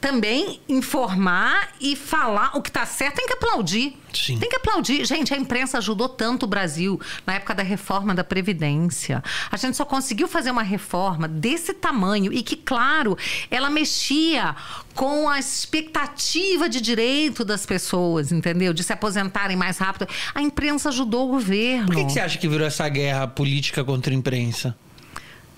também 0.00 0.61
informar 0.69 1.71
e 1.80 1.95
falar 1.95 2.57
o 2.57 2.62
que 2.62 2.71
está 2.71 2.87
certo. 2.87 3.16
Tem 3.16 3.26
que 3.26 3.35
aplaudir. 3.35 3.97
Sim. 4.12 4.38
Tem 4.38 4.49
que 4.49 4.57
aplaudir. 4.57 5.04
Gente, 5.04 5.33
a 5.35 5.37
imprensa 5.37 5.78
ajudou 5.78 6.09
tanto 6.09 6.45
o 6.45 6.47
Brasil 6.47 7.00
na 7.26 7.35
época 7.35 7.54
da 7.54 7.62
reforma 7.62 8.14
da 8.14 8.25
Previdência. 8.25 9.23
A 9.50 9.57
gente 9.57 9.76
só 9.76 9.85
conseguiu 9.85 10.26
fazer 10.26 10.50
uma 10.50 10.62
reforma 10.62 11.28
desse 11.28 11.75
tamanho 11.75 12.33
e 12.33 12.42
que, 12.42 12.57
claro, 12.57 13.16
ela 13.50 13.71
mexia 13.71 14.57
com 14.95 15.28
a 15.28 15.38
expectativa 15.38 16.69
de 16.69 16.80
direito 16.80 17.45
das 17.45 17.64
pessoas, 17.66 18.33
entendeu? 18.33 18.73
De 18.73 18.83
se 18.83 18.92
aposentarem 18.92 19.57
mais 19.57 19.78
rápido. 19.78 20.09
A 20.35 20.40
imprensa 20.40 20.88
ajudou 20.88 21.28
o 21.28 21.33
governo. 21.33 21.87
Por 21.87 21.97
que, 21.97 22.04
que 22.07 22.12
você 22.12 22.21
acha 22.21 22.38
que 22.38 22.49
virou 22.49 22.66
essa 22.66 22.88
guerra 22.88 23.28
política 23.28 23.85
contra 23.85 24.12
a 24.12 24.16
imprensa? 24.16 24.76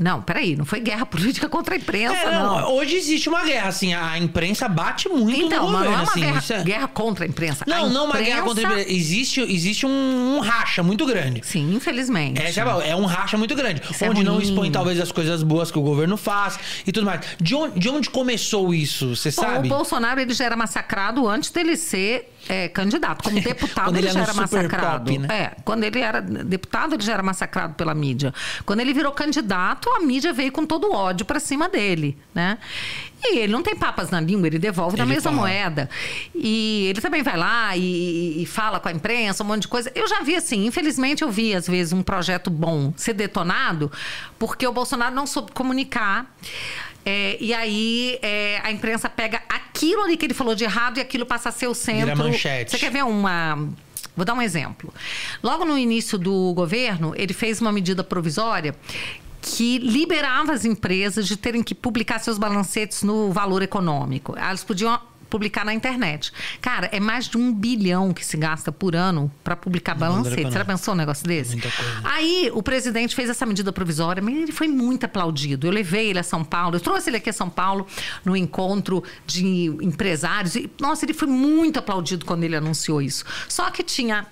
Não, 0.02 0.20
peraí, 0.22 0.56
não 0.56 0.64
foi 0.64 0.80
guerra 0.80 1.06
política 1.06 1.48
contra 1.48 1.74
a 1.74 1.78
imprensa, 1.78 2.14
É, 2.14 2.32
não. 2.34 2.60
não, 2.60 2.74
Hoje 2.74 2.96
existe 2.96 3.28
uma 3.28 3.44
guerra, 3.44 3.68
assim, 3.68 3.94
a 3.94 4.18
imprensa 4.18 4.68
bate 4.68 5.08
muito 5.08 5.40
Então, 5.40 5.66
no 5.66 5.72
governo, 5.72 5.84
não 5.90 5.92
é 5.92 6.02
uma 6.02 6.10
assim. 6.10 6.20
guerra, 6.20 6.42
é- 6.50 6.62
guerra 6.64 6.88
contra 6.88 7.24
a 7.24 7.28
imprensa. 7.28 7.64
Não, 7.66 7.84
A 7.84 7.88
não 7.88 8.04
uma 8.06 8.18
guerra 8.18 8.42
contra 8.42 8.62
a 8.62 8.66
imprensa- 8.66 8.82
imprensa. 8.82 9.00
Existe, 9.00 9.40
existe 9.40 9.86
um, 9.86 10.36
um 10.36 10.40
racha 10.40 10.82
muito 10.82 11.06
grande. 11.06 11.40
Sim, 11.44 11.74
infelizmente. 11.74 12.40
É, 12.40 12.88
é 12.90 12.96
um 12.96 13.04
racha 13.06 13.36
muito 13.38 13.54
grande. 13.54 13.82
Isso 13.90 14.04
é 14.04 14.10
onde 14.10 14.22
não 14.24 14.34
ruim. 14.34 14.44
expõe, 14.44 14.70
talvez, 14.70 15.00
as 15.00 15.12
coisas 15.12 15.42
boas 15.42 15.70
que 15.70 15.78
o 15.78 15.82
governo 15.82 16.16
faz 16.16 16.58
e 16.86 16.92
tudo 16.92 17.06
mais. 17.06 17.20
De 17.40 17.54
onde, 17.54 17.78
de 17.78 17.88
onde 17.88 18.10
começou 18.10 18.72
isso? 18.74 19.14
Você 19.16 19.30
sabe? 19.30 19.68
O 19.68 19.70
Bolsonaro 19.70 20.20
ele 20.20 20.34
já 20.34 20.44
era 20.44 20.56
massacrado 20.56 21.28
antes 21.28 21.50
dele 21.50 21.76
ser 21.76 22.28
é, 22.48 22.68
candidato. 22.68 23.22
Como 23.24 23.40
deputado, 23.40 23.84
Quando 23.86 23.96
ele, 23.96 24.06
ele 24.06 24.12
já 24.14 24.20
era 24.20 24.30
era 24.30 24.40
massacrado. 24.40 25.04
Pop, 25.10 25.18
né? 25.18 25.28
É, 25.30 25.56
quando 25.64 25.84
ele 25.84 26.00
era 26.00 26.20
deputado, 26.20 26.94
ele 26.94 27.02
já 27.02 27.14
era 27.14 27.22
massacrado 27.22 27.74
pela 27.74 27.94
mídia. 27.94 28.34
Quando 28.64 28.80
ele 28.80 28.92
virou 28.92 29.12
candidato, 29.12 29.88
a 29.90 30.00
mídia 30.00 30.32
veio 30.32 30.50
com 30.52 30.66
todo 30.66 30.88
o 30.88 30.92
ódio 30.94 31.24
pra 31.24 31.38
cima 31.40 31.68
dele, 31.68 32.16
né? 32.34 32.58
E 33.24 33.38
ele 33.38 33.52
não 33.52 33.62
tem 33.62 33.76
papas 33.76 34.10
na 34.10 34.20
língua, 34.20 34.48
ele 34.48 34.58
devolve 34.58 34.96
na 34.96 35.04
Ele 35.04 35.14
mesma 35.14 35.30
fala. 35.30 35.42
moeda. 35.42 35.88
E 36.34 36.86
ele 36.90 37.00
também 37.00 37.22
vai 37.22 37.36
lá 37.36 37.76
e, 37.76 38.42
e 38.42 38.46
fala 38.46 38.80
com 38.80 38.88
a 38.88 38.92
imprensa, 38.92 39.44
um 39.44 39.46
monte 39.46 39.62
de 39.62 39.68
coisa. 39.68 39.92
Eu 39.94 40.08
já 40.08 40.22
vi 40.22 40.34
assim, 40.34 40.66
infelizmente 40.66 41.22
eu 41.22 41.30
vi 41.30 41.54
às 41.54 41.68
vezes 41.68 41.92
um 41.92 42.02
projeto 42.02 42.50
bom 42.50 42.92
ser 42.96 43.12
detonado 43.12 43.92
porque 44.38 44.66
o 44.66 44.72
Bolsonaro 44.72 45.14
não 45.14 45.26
soube 45.26 45.52
comunicar. 45.52 46.26
É, 47.04 47.36
e 47.40 47.52
aí 47.52 48.18
é, 48.22 48.60
a 48.62 48.70
imprensa 48.70 49.08
pega 49.08 49.42
aquilo 49.48 50.02
ali 50.02 50.16
que 50.16 50.24
ele 50.24 50.34
falou 50.34 50.54
de 50.54 50.64
errado 50.64 50.98
e 50.98 51.00
aquilo 51.00 51.26
passa 51.26 51.48
a 51.48 51.52
ser 51.52 51.66
o 51.66 51.74
centro. 51.74 52.16
manchete. 52.16 52.70
Você 52.70 52.78
quer 52.78 52.90
ver 52.90 53.04
uma. 53.04 53.68
Vou 54.16 54.24
dar 54.24 54.34
um 54.34 54.42
exemplo. 54.42 54.92
Logo 55.42 55.64
no 55.64 55.76
início 55.76 56.18
do 56.18 56.52
governo, 56.54 57.14
ele 57.16 57.32
fez 57.32 57.60
uma 57.60 57.72
medida 57.72 58.04
provisória 58.04 58.74
que 59.40 59.78
liberava 59.78 60.52
as 60.52 60.64
empresas 60.64 61.26
de 61.26 61.36
terem 61.36 61.62
que 61.62 61.74
publicar 61.74 62.20
seus 62.20 62.38
balancetes 62.38 63.02
no 63.02 63.32
valor 63.32 63.60
econômico. 63.62 64.36
Elas 64.36 64.62
podiam 64.62 65.00
publicar 65.32 65.64
na 65.64 65.72
internet. 65.72 66.30
Cara, 66.60 66.90
é 66.92 67.00
mais 67.00 67.26
de 67.26 67.38
um 67.38 67.54
bilhão 67.54 68.12
que 68.12 68.22
se 68.22 68.36
gasta 68.36 68.70
por 68.70 68.94
ano 68.94 69.32
para 69.42 69.56
publicar 69.56 69.94
balancete. 69.94 70.42
Você 70.42 70.50
já 70.50 70.64
pensou 70.64 70.92
um 70.92 70.96
negócio 70.98 71.26
desse? 71.26 71.52
Muita 71.52 71.70
coisa. 71.70 72.00
Aí 72.04 72.50
o 72.52 72.62
presidente 72.62 73.16
fez 73.16 73.30
essa 73.30 73.46
medida 73.46 73.72
provisória, 73.72 74.22
mas 74.22 74.36
ele 74.36 74.52
foi 74.52 74.68
muito 74.68 75.06
aplaudido. 75.06 75.66
Eu 75.66 75.72
levei 75.72 76.10
ele 76.10 76.18
a 76.18 76.22
São 76.22 76.44
Paulo, 76.44 76.76
eu 76.76 76.80
trouxe 76.80 77.08
ele 77.08 77.16
aqui 77.16 77.30
a 77.30 77.32
São 77.32 77.48
Paulo 77.48 77.86
no 78.22 78.36
encontro 78.36 79.02
de 79.26 79.68
empresários. 79.80 80.54
E, 80.54 80.70
nossa, 80.78 81.06
ele 81.06 81.14
foi 81.14 81.28
muito 81.28 81.78
aplaudido 81.78 82.26
quando 82.26 82.44
ele 82.44 82.54
anunciou 82.54 83.00
isso. 83.00 83.24
Só 83.48 83.70
que 83.70 83.82
tinha 83.82 84.26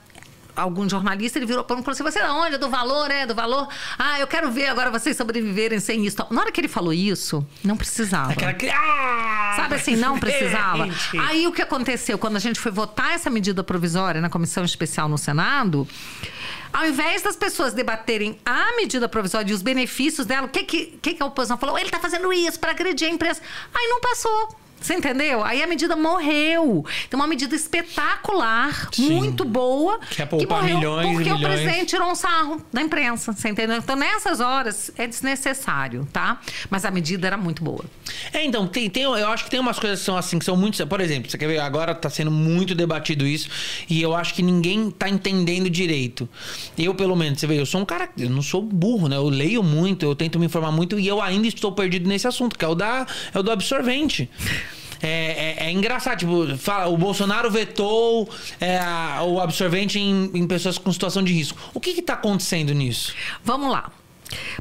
algum 0.60 0.88
jornalista, 0.88 1.38
ele 1.38 1.46
virou 1.46 1.64
para 1.64 1.76
mim 1.76 1.82
e 1.82 1.84
falou 1.84 1.94
assim: 1.94 2.02
você 2.02 2.18
é 2.18 2.22
da 2.22 2.34
onde? 2.34 2.54
É 2.54 2.58
do 2.58 2.68
valor, 2.68 3.10
é 3.10 3.26
do 3.26 3.34
valor? 3.34 3.68
Ah, 3.98 4.20
eu 4.20 4.26
quero 4.26 4.50
ver 4.50 4.66
agora 4.66 4.90
vocês 4.90 5.16
sobreviverem 5.16 5.80
sem 5.80 6.04
isso. 6.06 6.16
Na 6.30 6.40
hora 6.42 6.52
que 6.52 6.60
ele 6.60 6.68
falou 6.68 6.92
isso, 6.92 7.46
não 7.64 7.76
precisava. 7.76 8.32
Aquela... 8.32 8.52
que- 8.54 8.68
Ah! 8.70 9.54
Sabe 9.56 9.74
assim, 9.74 9.96
não 9.96 10.18
precisava. 10.20 10.84
Gente. 10.86 11.18
Aí 11.18 11.46
o 11.46 11.52
que 11.52 11.62
aconteceu? 11.62 12.18
Quando 12.18 12.36
a 12.36 12.40
gente 12.40 12.58
foi 12.60 12.70
votar 12.72 13.12
essa 13.14 13.28
medida 13.30 13.62
provisória 13.64 14.20
na 14.20 14.28
comissão 14.30 14.64
especial 14.64 15.08
no 15.08 15.18
Senado, 15.18 15.86
ao 16.72 16.86
invés 16.86 17.22
das 17.22 17.34
pessoas 17.36 17.72
debaterem 17.74 18.38
a 18.44 18.76
medida 18.76 19.08
provisória 19.08 19.50
e 19.50 19.54
os 19.54 19.62
benefícios 19.62 20.26
dela, 20.26 20.46
o 20.46 20.50
que, 20.50 20.62
que, 20.62 20.86
que, 21.02 21.14
que 21.14 21.22
a 21.22 21.26
oposição 21.26 21.58
falou? 21.58 21.76
Ele 21.76 21.86
está 21.88 21.98
fazendo 21.98 22.32
isso 22.32 22.58
para 22.60 22.70
agredir 22.70 23.08
a 23.08 23.10
imprensa. 23.10 23.40
Aí 23.74 23.88
não 23.88 24.00
passou. 24.00 24.56
Você 24.80 24.94
entendeu? 24.94 25.44
Aí 25.44 25.62
a 25.62 25.66
medida 25.66 25.94
morreu. 25.94 26.84
Então, 27.06 27.20
uma 27.20 27.26
medida 27.26 27.54
espetacular, 27.54 28.88
Sim. 28.92 29.10
muito 29.14 29.44
boa. 29.44 30.00
Que 30.10 30.22
é 30.22 30.26
poupar 30.26 30.64
milhões 30.64 31.10
e 31.10 31.12
Porque 31.12 31.30
o 31.30 31.36
milhões. 31.36 31.60
presidente 31.60 31.86
tirou 31.90 32.10
um 32.10 32.14
sarro 32.14 32.64
da 32.72 32.80
imprensa. 32.80 33.32
Você 33.32 33.48
entendeu? 33.48 33.76
Então, 33.76 33.94
nessas 33.96 34.40
horas, 34.40 34.90
é 34.96 35.06
desnecessário, 35.06 36.08
tá? 36.12 36.40
Mas 36.70 36.84
a 36.84 36.90
medida 36.90 37.26
era 37.26 37.36
muito 37.36 37.62
boa. 37.62 37.84
É, 38.32 38.44
então, 38.44 38.66
tem, 38.66 38.88
tem, 38.88 39.02
eu 39.02 39.28
acho 39.28 39.44
que 39.44 39.50
tem 39.50 39.60
umas 39.60 39.78
coisas 39.78 39.98
que 40.00 40.04
são 40.04 40.16
assim, 40.16 40.38
que 40.38 40.44
são 40.44 40.56
muito. 40.56 40.84
Por 40.86 41.00
exemplo, 41.00 41.30
você 41.30 41.36
quer 41.36 41.46
ver, 41.46 41.58
agora 41.58 41.94
tá 41.94 42.08
sendo 42.08 42.30
muito 42.30 42.74
debatido 42.74 43.26
isso, 43.26 43.48
e 43.88 44.00
eu 44.00 44.14
acho 44.14 44.34
que 44.34 44.42
ninguém 44.42 44.90
tá 44.90 45.08
entendendo 45.08 45.68
direito. 45.68 46.28
Eu, 46.78 46.94
pelo 46.94 47.14
menos, 47.14 47.38
você 47.40 47.46
vê, 47.46 47.60
eu 47.60 47.66
sou 47.66 47.80
um 47.80 47.84
cara. 47.84 48.08
Eu 48.16 48.30
não 48.30 48.42
sou 48.42 48.62
burro, 48.62 49.08
né? 49.08 49.16
Eu 49.16 49.28
leio 49.28 49.62
muito, 49.62 50.06
eu 50.06 50.14
tento 50.14 50.38
me 50.38 50.46
informar 50.46 50.72
muito, 50.72 50.98
e 50.98 51.06
eu 51.06 51.20
ainda 51.20 51.46
estou 51.46 51.72
perdido 51.72 52.08
nesse 52.08 52.26
assunto, 52.26 52.58
que 52.58 52.64
é 52.64 52.68
o, 52.68 52.74
da, 52.74 53.06
é 53.34 53.38
o 53.38 53.42
do 53.42 53.50
absorvente. 53.50 54.30
É, 55.02 55.56
é- 55.58 55.66
é 55.66 55.70
engraçado, 55.70 56.18
tipo, 56.18 56.56
fala, 56.58 56.88
o 56.88 56.96
Bolsonaro 56.96 57.50
vetou 57.50 58.28
é, 58.60 58.78
o 59.22 59.40
absorvente 59.40 59.98
em, 59.98 60.30
em 60.34 60.46
pessoas 60.46 60.76
com 60.78 60.92
situação 60.92 61.22
de 61.22 61.32
risco. 61.32 61.58
O 61.72 61.80
que 61.80 61.94
que 61.94 62.02
tá 62.02 62.14
acontecendo 62.14 62.72
nisso? 62.74 63.14
Vamos 63.42 63.70
lá. 63.72 63.90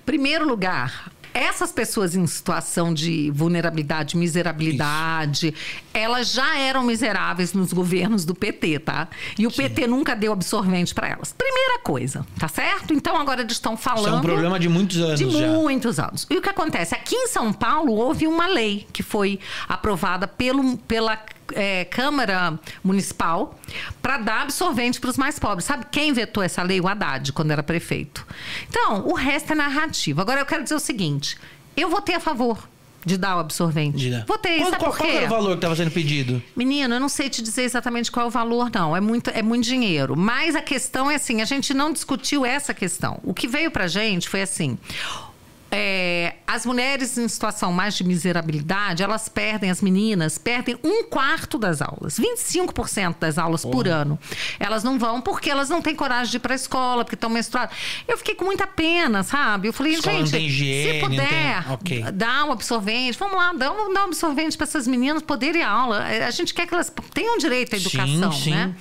Primeiro 0.06 0.48
lugar, 0.48 1.12
essas 1.34 1.72
pessoas 1.72 2.16
em 2.16 2.26
situação 2.28 2.94
de 2.94 3.32
vulnerabilidade, 3.32 4.18
miserabilidade, 4.18 5.54
elas 5.94 6.32
já 6.32 6.58
eram 6.58 6.84
miseráveis 6.84 7.54
nos 7.54 7.74
governos 7.74 8.26
do 8.26 8.34
PT, 8.34 8.80
tá? 8.80 9.08
E 9.38 9.46
o 9.46 9.52
PT 9.52 9.88
nunca 9.88 10.16
deu 10.16 10.34
absorvente 10.34 10.94
para 10.94 11.08
elas. 11.08 11.34
Primeira 11.34 11.80
coisa, 11.80 12.26
tá 12.38 12.48
certo? 12.48 12.94
Então 12.94 13.18
agora 13.18 13.42
eles 13.42 13.54
estão 13.54 13.78
falando. 13.78 14.06
Isso 14.06 14.16
é 14.16 14.18
um 14.18 14.22
problema 14.22 14.60
de 14.60 14.70
muitos 14.70 14.98
anos 14.98 15.20
de 15.20 15.30
já. 15.30 15.48
muitos 15.48 16.00
anos. 16.00 16.28
E 16.30 16.38
o 16.38 16.42
que 16.42 16.50
acontece? 16.50 16.96
Aqui 16.96 17.16
em 17.16 17.28
São 17.28 17.54
Paulo 17.54 17.94
houve 17.94 18.28
uma 18.28 18.48
lei 18.48 18.88
que 18.92 19.04
foi 19.04 19.40
aprovada 19.68 20.28
pelo, 20.28 20.78
pela 20.78 21.18
é, 21.54 21.86
Câmara 21.86 22.60
Municipal 22.84 23.58
para 24.02 24.18
dar 24.18 24.42
absorvente 24.44 25.00
para 25.00 25.10
os 25.10 25.18
mais 25.18 25.40
pobres. 25.40 25.66
Sabe 25.66 25.86
quem 25.92 26.14
vetou 26.14 26.44
essa 26.44 26.64
lei? 26.64 26.80
O 26.80 26.88
Haddad, 26.88 27.32
quando 27.34 27.52
era 27.52 27.64
prefeito. 27.64 28.26
Então, 28.68 29.08
o 29.08 29.14
resto 29.14 29.54
é 29.54 29.56
narrativa. 29.56 30.22
Agora 30.22 30.40
eu 30.40 30.46
quero 30.46 30.64
dizer 30.64 30.76
o 30.76 30.80
seguinte: 30.80 31.38
eu 31.76 31.90
votei 31.90 32.16
a 32.16 32.20
favor 32.20 32.68
de 33.06 33.18
dar 33.18 33.38
o 33.38 33.40
absorvente. 33.40 33.98
Dida. 33.98 34.26
Votei, 34.28 34.58
qual, 34.60 34.70
sabe 34.70 34.84
qual, 34.84 34.92
por 34.92 34.98
qual 34.98 35.10
quê? 35.10 35.16
era 35.18 35.26
o 35.26 35.30
valor 35.30 35.50
que 35.52 35.56
estava 35.56 35.76
sendo 35.76 35.92
pedido? 35.92 36.42
Menino, 36.56 36.96
eu 36.96 37.00
não 37.00 37.10
sei 37.10 37.30
te 37.30 37.42
dizer 37.42 37.64
exatamente 37.64 38.12
qual 38.12 38.26
é 38.26 38.28
o 38.28 38.32
valor, 38.32 38.70
não. 38.74 38.96
É 38.96 39.02
muito, 39.02 39.30
é 39.30 39.42
muito 39.42 39.64
dinheiro. 39.64 40.16
Mas 40.18 40.56
a 40.56 40.62
questão 40.62 41.10
é 41.10 41.16
assim: 41.16 41.42
a 41.42 41.46
gente 41.46 41.74
não 41.74 41.92
discutiu 41.92 42.46
essa 42.46 42.74
questão. 42.74 43.20
O 43.24 43.34
que 43.34 43.48
veio 43.48 43.72
pra 43.72 43.88
gente 43.88 44.28
foi 44.28 44.42
assim. 44.42 44.78
É, 45.72 46.36
as 46.48 46.66
mulheres 46.66 47.18
em 47.18 47.28
situação 47.28 47.72
mais 47.72 47.96
de 47.96 48.04
miserabilidade, 48.04 49.04
elas 49.04 49.30
perdem, 49.30 49.70
as 49.70 49.82
meninas, 49.82 50.38
perdem 50.38 50.78
um 50.84 51.04
quarto 51.04 51.58
das 51.58 51.82
aulas, 51.82 52.20
25% 52.20 53.18
das 53.20 53.38
aulas 53.38 53.64
por 53.64 53.88
ano. 53.88 54.18
Elas 54.60 54.84
não 54.84 54.98
vão 54.98 55.22
porque 55.22 55.50
elas 55.50 55.70
não 55.70 55.82
têm 55.82 55.96
coragem 55.96 56.32
de 56.32 56.38
ir 56.38 56.40
para 56.40 56.54
a 56.54 56.56
escola, 56.56 57.04
porque 57.06 57.16
estão 57.16 57.30
menstruadas. 57.30 57.76
Eu 58.08 58.18
fiquei 58.18 58.36
com 58.36 58.46
muita 58.46 58.66
pena, 58.66 59.22
sabe? 59.24 59.68
Eu 59.68 59.74
falei, 59.74 59.94
Escola 59.94 60.26
gente, 60.26 60.38
higiene, 60.46 60.84
se 60.94 61.02
não 61.02 61.10
tem- 61.10 61.20
puder, 61.20 61.72
Ok. 61.72 62.02
dá 62.14 62.46
um 62.46 62.52
absorvente, 62.52 63.18
vamos 63.20 63.36
lá, 63.38 63.54
dá 63.54 63.72
um, 63.72 63.94
dá 63.94 64.02
um 64.02 64.06
absorvente 64.06 64.58
para 64.58 64.66
essas 64.66 64.88
meninas 64.88 65.22
poderem 65.22 65.62
ir 65.62 65.64
à 65.64 65.70
aula. 65.70 66.04
A 66.28 66.32
gente 66.32 66.54
quer 66.54 66.66
que 66.68 66.74
elas 66.74 66.92
tenham 67.14 67.38
direito 67.38 67.76
à 67.76 67.80
Sim, 67.80 67.86
educação, 67.88 68.32
sim. 68.32 68.52
né? 68.52 68.74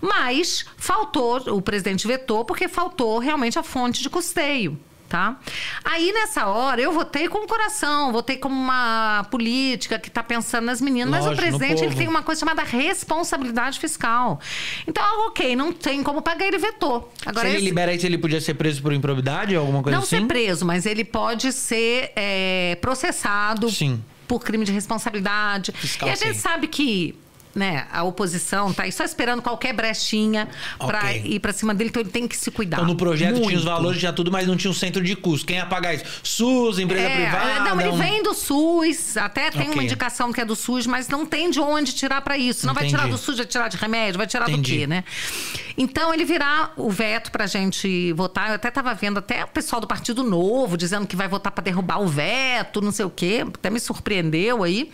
Mas 0.00 0.64
faltou, 0.76 1.36
o 1.56 1.60
presidente 1.62 2.06
vetou 2.06 2.44
porque 2.44 2.68
faltou 2.68 3.18
realmente 3.18 3.58
a 3.58 3.62
fonte 3.62 4.02
de 4.02 4.08
custeio. 4.10 4.78
Tá? 5.10 5.40
Aí 5.84 6.12
nessa 6.12 6.46
hora 6.46 6.80
eu 6.80 6.92
votei 6.92 7.26
com 7.28 7.38
o 7.38 7.46
coração, 7.48 8.12
votei 8.12 8.36
como 8.36 8.54
uma 8.54 9.26
política 9.28 9.98
que 9.98 10.06
está 10.06 10.22
pensando 10.22 10.66
nas 10.66 10.80
meninas, 10.80 11.10
mas 11.10 11.24
o 11.24 11.30
Lógico, 11.30 11.42
presidente 11.44 11.82
ele 11.84 11.96
tem 11.96 12.06
uma 12.06 12.22
coisa 12.22 12.38
chamada 12.38 12.62
responsabilidade 12.62 13.80
fiscal. 13.80 14.38
Então, 14.86 15.02
ok, 15.26 15.56
não 15.56 15.72
tem 15.72 16.00
como 16.04 16.22
pagar, 16.22 16.46
ele 16.46 16.58
vetou. 16.58 17.12
Agora 17.26 17.40
se 17.40 17.46
ele 17.48 17.56
esse- 17.56 17.64
libera 17.64 17.92
isso, 17.92 18.06
ele 18.06 18.18
podia 18.18 18.40
ser 18.40 18.54
preso 18.54 18.80
por 18.80 18.92
improbidade 18.92 19.56
ou 19.56 19.62
alguma 19.62 19.82
coisa 19.82 19.96
não 19.98 20.04
assim? 20.04 20.20
ser 20.20 20.26
preso, 20.28 20.64
mas 20.64 20.86
ele 20.86 21.04
pode 21.04 21.52
ser 21.52 22.12
é, 22.14 22.78
processado 22.80 23.68
Sim. 23.68 24.00
por 24.28 24.44
crime 24.44 24.64
de 24.64 24.70
responsabilidade. 24.70 25.72
Fiscal, 25.72 26.08
e 26.08 26.12
a 26.12 26.14
gente 26.14 26.34
sim. 26.34 26.40
sabe 26.40 26.68
que 26.68 27.18
né, 27.54 27.86
a 27.92 28.02
oposição 28.04 28.72
tá 28.72 28.84
aí 28.84 28.92
só 28.92 29.02
esperando 29.04 29.42
qualquer 29.42 29.72
brechinha 29.72 30.48
para 30.78 30.98
Ok. 31.00 31.22
ir 31.24 31.40
para 31.40 31.52
cima 31.52 31.74
dele, 31.74 31.90
então 31.90 32.00
ele 32.02 32.10
tem 32.10 32.28
que 32.28 32.36
se 32.36 32.50
cuidar. 32.50 32.76
Então 32.78 32.86
no 32.86 32.96
projeto 32.96 33.34
tinha 33.34 33.40
os 33.46 33.52
muito. 33.52 33.64
valores, 33.64 33.98
tinha 33.98 34.12
tudo, 34.12 34.30
mas 34.30 34.46
não 34.46 34.56
tinha 34.56 34.70
um 34.70 34.74
centro 34.74 35.02
de 35.02 35.16
custo. 35.16 35.46
Quem 35.46 35.56
ia 35.56 35.66
pagar 35.66 35.94
isso? 35.94 36.04
SUS, 36.22 36.78
empresa 36.78 37.08
É, 37.08 37.14
privada? 37.30 37.60
não, 37.70 37.80
ele 37.80 37.90
um- 37.90 37.96
vem 37.98 38.22
do 38.22 38.34
SUS, 38.34 39.16
até 39.16 39.50
tem 39.50 39.62
Ok. 39.62 39.72
uma 39.74 39.82
indicação 39.84 40.32
que 40.32 40.40
é 40.40 40.44
do 40.44 40.54
SUS, 40.54 40.86
mas 40.86 41.08
não 41.08 41.26
tem 41.26 41.50
de 41.50 41.58
onde 41.60 41.92
tirar 41.92 42.20
para 42.22 42.36
isso. 42.38 42.66
Não 42.66 42.74
vai 42.74 42.84
Entendi. 42.84 42.96
tirar 43.02 43.10
do 43.10 43.18
SUS, 43.18 43.36
vai 43.38 43.46
tirar 43.46 43.68
de 43.68 43.76
remédio, 43.76 44.18
vai 44.18 44.26
tirar 44.26 44.48
Entendi. 44.48 44.72
do 44.74 44.78
quê, 44.80 44.86
né? 44.86 45.04
Então 45.76 46.12
ele 46.14 46.24
virá 46.24 46.70
o 46.76 46.90
veto 46.90 47.30
pra 47.32 47.46
gente 47.46 48.12
votar. 48.12 48.48
Eu 48.50 48.54
até 48.56 48.68
estava 48.68 48.92
vendo 48.94 49.18
até 49.18 49.44
o 49.44 49.48
pessoal 49.48 49.80
do 49.80 49.86
Partido 49.86 50.22
Novo 50.22 50.76
dizendo 50.76 51.06
que 51.06 51.16
vai 51.16 51.26
votar 51.28 51.50
para 51.52 51.64
derrubar 51.64 52.00
o 52.00 52.06
veto, 52.06 52.80
não 52.80 52.92
sei 52.92 53.04
o 53.04 53.10
quê. 53.10 53.44
Até 53.46 53.70
me 53.70 53.80
surpreendeu 53.80 54.62
aí. 54.62 54.90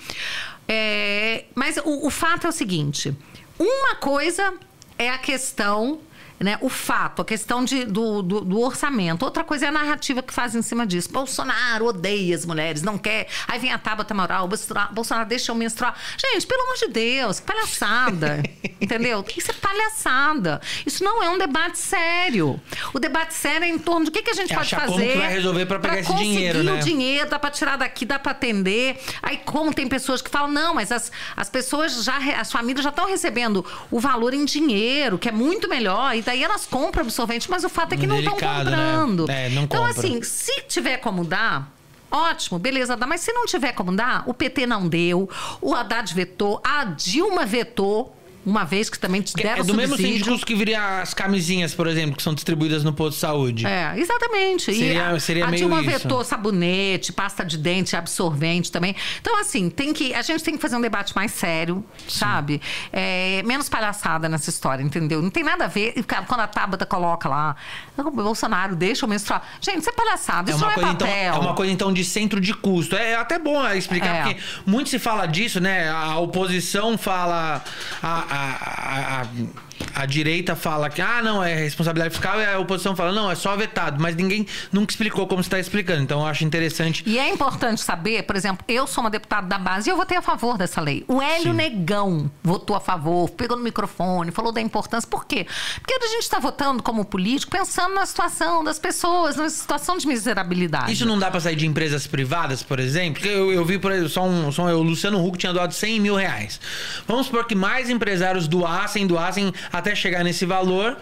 É, 0.68 1.44
mas 1.54 1.76
o, 1.78 2.06
o 2.06 2.11
fato 2.11 2.46
é 2.46 2.50
o 2.50 2.52
seguinte: 2.52 3.14
uma 3.58 3.94
coisa 3.96 4.54
é 4.99 5.11
a 5.11 5.18
questão 5.18 6.00
né, 6.38 6.59
o 6.61 6.69
fato, 6.69 7.23
a 7.23 7.25
questão 7.25 7.64
de, 7.64 7.85
do, 7.85 8.23
do, 8.23 8.40
do 8.43 8.61
orçamento. 8.61 9.25
Outra 9.25 9.43
coisa 9.43 9.66
é 9.66 9.69
a 9.69 9.73
narrativa 9.73 10.23
que 10.23 10.33
faz 10.33 10.55
em 10.55 10.62
cima 10.62 10.87
disso. 10.87 11.11
Bolsonaro 11.11 11.87
odeia 11.87 12.35
as 12.35 12.45
mulheres, 12.45 12.83
não 12.83 12.99
quer. 12.99 13.28
Aí 13.49 13.59
vem 13.59 13.73
a 13.73 13.78
Tabata 13.78 14.12
Moral, 14.14 14.49
Bolsonaro, 14.49 15.28
deixa 15.28 15.52
eu 15.52 15.57
menstruar. 15.57 15.95
Gente, 16.19 16.47
pelo 16.47 16.62
amor 16.62 16.76
de 16.76 16.88
Deus, 16.88 17.40
que 17.40 17.47
palhaçada. 17.47 18.43
entendeu? 18.81 19.25
Isso 19.37 19.50
é 19.50 19.55
palhaçada. 19.55 20.61
Isso 20.85 21.02
não 21.02 21.23
é 21.23 21.31
um 21.31 21.38
debate 21.38 21.78
sério. 21.78 22.61
O 22.93 22.99
debate 22.99 23.35
sério 23.35 23.64
é 23.64 23.69
em 23.69 23.78
torno 23.78 24.05
de 24.05 24.11
o 24.11 24.12
que, 24.12 24.23
que 24.23 24.31
a 24.31 24.35
gente 24.35 24.52
É 24.52 24.57
pode 24.57 24.71
fazer. 24.71 24.87
como 24.87 24.99
que 24.99 25.19
vai 25.19 25.33
resolver 25.33 25.66
pra 25.66 25.78
pegar 25.78 26.00
esse 26.00 26.14
dinheiro, 26.14 26.62
né? 26.62 26.75
o 26.75 26.78
dinheiro, 26.85 27.31
dá 27.31 27.38
pra 27.38 27.50
tirar 27.50 27.76
daqui, 27.76 28.05
dá 28.05 28.19
pra 28.19 28.33
atender. 28.33 28.99
Aí, 29.23 29.38
como 29.38 29.73
tem 29.73 29.88
pessoas 29.88 30.21
que 30.21 30.31
falam, 30.31 30.50
não, 30.50 30.75
mas 30.75 30.93
as, 30.93 31.11
as 31.37 31.49
pessoas 31.49 32.05
já, 32.05 32.19
as 32.38 32.52
famílias 32.52 32.85
já 32.85 32.90
estão 32.90 33.07
recebendo 33.07 33.64
o 33.90 33.99
valor 33.99 34.35
em 34.35 34.45
dinheiro, 34.45 35.19
que 35.19 35.28
é 35.28 35.33
muito 35.33 35.69
melhor, 35.69 36.14
e 36.14 36.23
daí 36.26 36.42
elas 36.42 36.66
compram 36.66 37.02
absorvente, 37.02 37.49
mas 37.49 37.64
o 37.64 37.68
fato 37.68 37.95
é 37.95 37.97
que 37.97 38.06
não 38.06 38.18
estão 38.18 38.35
né? 38.35 38.40
comprando. 38.40 39.30
É, 39.30 39.49
não 39.50 39.62
então, 39.62 39.87
compra. 39.87 39.99
assim, 39.99 40.23
se 40.23 40.62
tiver 40.62 40.99
como 40.99 41.25
dar. 41.25 41.73
Ótimo, 42.11 42.59
beleza, 42.59 42.97
dá. 42.97 43.06
Mas 43.06 43.21
se 43.21 43.33
não 43.33 43.47
tiver 43.47 43.73
como 43.73 43.95
dar, 43.95 44.25
o 44.26 44.35
PT 44.35 44.66
não 44.66 44.88
deu, 44.88 45.28
o 45.61 45.75
Haddad 45.75 46.12
vetou, 46.14 46.61
a 46.64 46.85
Dilma 46.85 47.45
vetou, 47.47 48.15
uma 48.46 48.64
vez 48.64 48.88
que 48.88 48.98
também 48.98 49.20
te 49.20 49.34
Que 49.34 49.42
deram 49.42 49.60
é 49.62 49.64
do 49.64 49.74
mesmo 49.74 49.96
subsídio. 49.96 50.24
síndico 50.24 50.46
que 50.46 50.54
viria 50.54 51.02
as 51.02 51.12
camisinhas, 51.12 51.74
por 51.74 51.88
exemplo, 51.88 52.16
que 52.16 52.22
são 52.22 52.32
distribuídas 52.32 52.84
no 52.84 52.92
posto 52.92 53.14
de 53.14 53.20
saúde. 53.20 53.66
É, 53.66 53.92
exatamente. 53.98 54.64
Seria- 54.66 54.92
e 54.94 54.98
a, 55.00 55.18
seria 55.20 55.44
a 55.44 55.48
meio 55.48 55.58
Dilma 55.66 55.80
isso. 55.80 55.90
vetou 55.90 56.22
sabonete, 56.24 57.12
pasta 57.12 57.44
de 57.44 57.58
dente, 57.58 57.96
absorvente 57.96 58.70
também. 58.70 58.94
Então, 59.20 59.38
assim, 59.40 59.68
tem 59.68 59.92
que, 59.92 60.14
a 60.14 60.22
gente 60.22 60.44
tem 60.44 60.54
que 60.54 60.62
fazer 60.62 60.76
um 60.76 60.80
debate 60.80 61.14
mais 61.16 61.32
sério, 61.32 61.84
sabe? 62.08 62.60
É, 62.92 63.42
menos 63.44 63.68
palhaçada 63.68 64.28
nessa 64.28 64.48
história, 64.48 64.82
entendeu? 64.82 65.20
Não 65.20 65.30
tem 65.30 65.42
nada 65.42 65.64
a 65.64 65.68
ver. 65.68 65.94
Quando 66.28 66.40
a 66.40 66.46
Tabata 66.46 66.86
coloca 66.86 67.28
lá, 67.28 67.56
o 67.98 68.10
Bolsonaro 68.10 68.76
deixa 68.76 69.04
o 69.04 69.08
menstruar. 69.08 69.42
Gente, 69.60 69.80
isso 69.80 69.90
é 69.90 69.92
palhaçada, 69.92 70.50
É 70.52 70.54
isso 70.54 70.62
uma, 70.62 70.66
não 70.66 70.72
é 70.72 70.74
coisa, 70.74 70.90
então, 70.92 71.08
papel. 71.08 71.34
é 71.34 71.38
uma 71.38 71.54
coisa, 71.54 71.72
então, 71.72 71.92
de 71.92 72.04
centro 72.04 72.40
de 72.40 72.54
custo. 72.54 72.94
É 72.94 73.16
até 73.16 73.38
bom 73.40 73.66
explicar, 73.72 74.14
É. 74.14 74.22
porque 74.22 74.40
muito 74.64 74.88
se 74.88 75.00
fala 75.00 75.26
disso, 75.26 75.58
né? 75.60 75.88
A 75.90 76.16
oposição 76.18 76.96
fala. 76.96 77.64
A, 78.02 78.24
a, 78.30 78.36
a, 78.37 79.23
a- 79.23 79.65
a 79.95 80.06
direita 80.06 80.54
fala 80.56 80.88
que, 80.90 81.00
ah, 81.00 81.23
não, 81.23 81.42
é 81.42 81.54
responsabilidade 81.54 82.14
fiscal, 82.14 82.40
e 82.40 82.45
a 82.47 82.59
oposição 82.59 82.95
fala, 82.97 83.12
não, 83.12 83.30
é 83.30 83.35
só 83.35 83.56
vetado. 83.56 84.00
Mas 84.00 84.14
ninguém 84.16 84.47
nunca 84.73 84.92
explicou 84.92 85.26
como 85.26 85.42
você 85.42 85.47
está 85.49 85.59
explicando. 85.59 86.02
Então, 86.02 86.21
eu 86.21 86.26
acho 86.26 86.45
interessante. 86.45 87.02
E 87.06 87.18
é 87.18 87.28
importante 87.30 87.80
saber, 87.80 88.23
por 88.25 88.37
exemplo, 88.37 88.64
eu 88.68 88.87
sou 88.87 89.02
uma 89.04 89.11
deputada 89.11 89.47
da 89.47 89.59
base 89.59 89.88
e 89.88 89.92
eu 89.92 89.97
votei 89.97 90.16
a 90.16 90.23
favor 90.23 90.56
dessa 90.59 90.80
lei. 90.80 91.04
O 91.09 91.21
Hélio 91.21 91.50
Sim. 91.50 91.56
Negão 91.56 92.30
votou 92.42 92.76
a 92.76 92.80
favor, 92.80 93.28
pegou 93.30 93.56
no 93.56 93.62
microfone, 93.62 94.30
falou 94.30 94.52
da 94.52 94.61
importância. 94.61 95.09
Por 95.09 95.25
quê? 95.26 95.47
Porque 95.80 95.95
a 95.95 96.09
gente 96.09 96.23
está 96.23 96.38
votando 96.38 96.83
como 96.83 97.04
político 97.04 97.52
pensando 97.52 97.95
na 97.95 98.04
situação 98.06 98.62
das 98.64 98.78
pessoas, 98.78 99.37
na 99.37 99.49
situação 99.49 99.97
de 99.97 100.06
miserabilidade. 100.06 100.92
Isso 100.92 101.06
não 101.06 101.18
dá 101.18 101.30
pra 101.30 101.40
sair 101.40 101.56
de 101.56 101.66
empresas 101.66 102.06
privadas, 102.06 102.62
por 102.62 102.78
exemplo? 102.78 103.14
Porque 103.21 103.28
eu, 103.28 103.52
eu 103.52 103.64
vi, 103.64 103.78
por 103.78 103.90
exemplo, 103.92 104.09
só 104.11 104.25
um, 104.25 104.50
só 104.52 104.64
um- 104.64 104.75
o 104.76 104.83
Luciano 104.83 105.25
Huck 105.25 105.38
tinha 105.38 105.52
doado 105.52 105.73
100 105.75 106.00
mil 106.00 106.14
reais. 106.14 106.61
Vamos 107.06 107.26
supor 107.26 107.47
que 107.47 107.54
mais 107.54 107.88
empresários 107.90 108.47
doassem, 108.49 109.06
doassem 109.06 109.52
até 109.73 109.94
chegar 109.94 110.23
nesse 110.25 110.44
valor. 110.46 110.96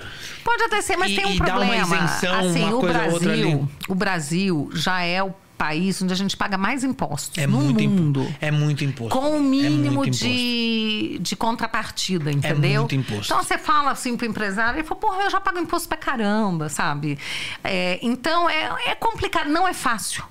Pode 0.45 0.63
até 0.65 0.81
ser, 0.83 0.97
mas 0.97 1.11
E- 1.13 1.17
tem 1.17 1.27
um 1.27 1.35
e 1.35 1.39
dá 1.39 1.45
uma 1.45 1.53
problema. 1.67 1.97
isenção, 1.97 2.39
assim, 2.39 2.63
uma 2.65 2.77
o 2.77 2.81
coisa 2.81 2.99
Brasil, 2.99 3.13
outra 3.15 3.33
ali. 3.33 3.69
o 3.89 3.95
Brasil 3.95 4.71
já 4.75 5.01
é 5.03 5.23
o 5.23 5.33
país 5.57 6.03
onde 6.03 6.13
a 6.13 6.17
gente 6.17 6.37
paga 6.37 6.59
mais 6.59 6.83
impostos 6.83 7.39
É 7.39 7.47
no 7.47 7.57
muito 7.59 7.89
mundo. 7.89 8.35
É 8.41 8.51
muito 8.51 8.85
imposto. 8.85 9.17
Com 9.19 9.31
o 9.33 9.37
É 9.37 9.41
mínimo 9.41 9.95
muito 9.95 10.09
imposto. 10.09 10.25
de, 10.27 11.19
de 11.21 11.37
contrapartida, 11.37 12.31
entendeu? 12.31 12.81
muito 12.83 12.95
imposto. 12.97 13.33
Então 13.33 13.43
você 13.43 13.57
fala 13.57 13.93
assim 13.93 14.17
pro 14.17 14.27
empresário, 14.27 14.79
ele 14.79 14.87
fala, 14.87 15.01
porra, 15.01 15.23
eu 15.23 15.31
já 15.31 15.41
pago 15.41 15.59
imposto 15.61 15.89
pra 15.89 15.97
caramba, 15.97 16.69
sabe? 16.69 17.17
É, 17.63 17.99
então 18.03 18.51
é, 18.51 18.69
é 18.89 18.95
complicado, 18.97 19.49
não 19.49 19.67
é 19.67 19.73
fácil. 19.73 20.25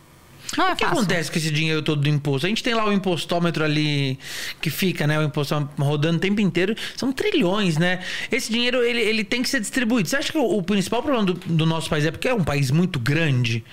Não 0.58 0.68
é 0.68 0.74
O 0.74 0.76
que 0.76 0.84
fácil. 0.86 1.00
acontece 1.00 1.32
com 1.32 1.38
esse 1.38 1.52
dinheiro 1.52 1.82
todo 1.82 2.02
do 2.02 2.10
imposto? 2.10 2.46
A 2.46 2.50
gente 2.50 2.64
tem 2.64 2.74
lá 2.74 2.86
o 2.86 2.92
impostômetro 2.94 3.64
ali 3.64 4.18
que 4.62 4.70
fica, 4.70 5.08
né? 5.08 5.20
O 5.20 5.24
imposto 5.24 5.56
rodando 5.78 6.18
o 6.18 6.20
tempo 6.20 6.42
inteiro. 6.42 6.76
São 6.96 7.12
trilhões, 7.12 7.78
né? 7.78 8.02
Esse 8.32 8.52
dinheiro, 8.52 8.84
ele, 8.84 9.02
ele 9.02 9.24
tem 9.24 9.42
que 9.42 9.50
ser 9.50 9.60
distribuído. 9.60 10.10
Você 10.10 10.16
acha 10.18 10.32
que 10.32 10.38
o, 10.38 10.58
o 10.58 10.64
principal 10.64 11.02
problema 11.02 11.26
do, 11.26 11.34
do 11.34 11.66
nosso 11.66 11.90
país 11.90 12.06
é 12.06 12.12
porque 12.12 12.28
é 12.28 12.34
um 12.34 12.44
país 12.44 12.72
muito 12.72 13.00
grande? 13.00 13.64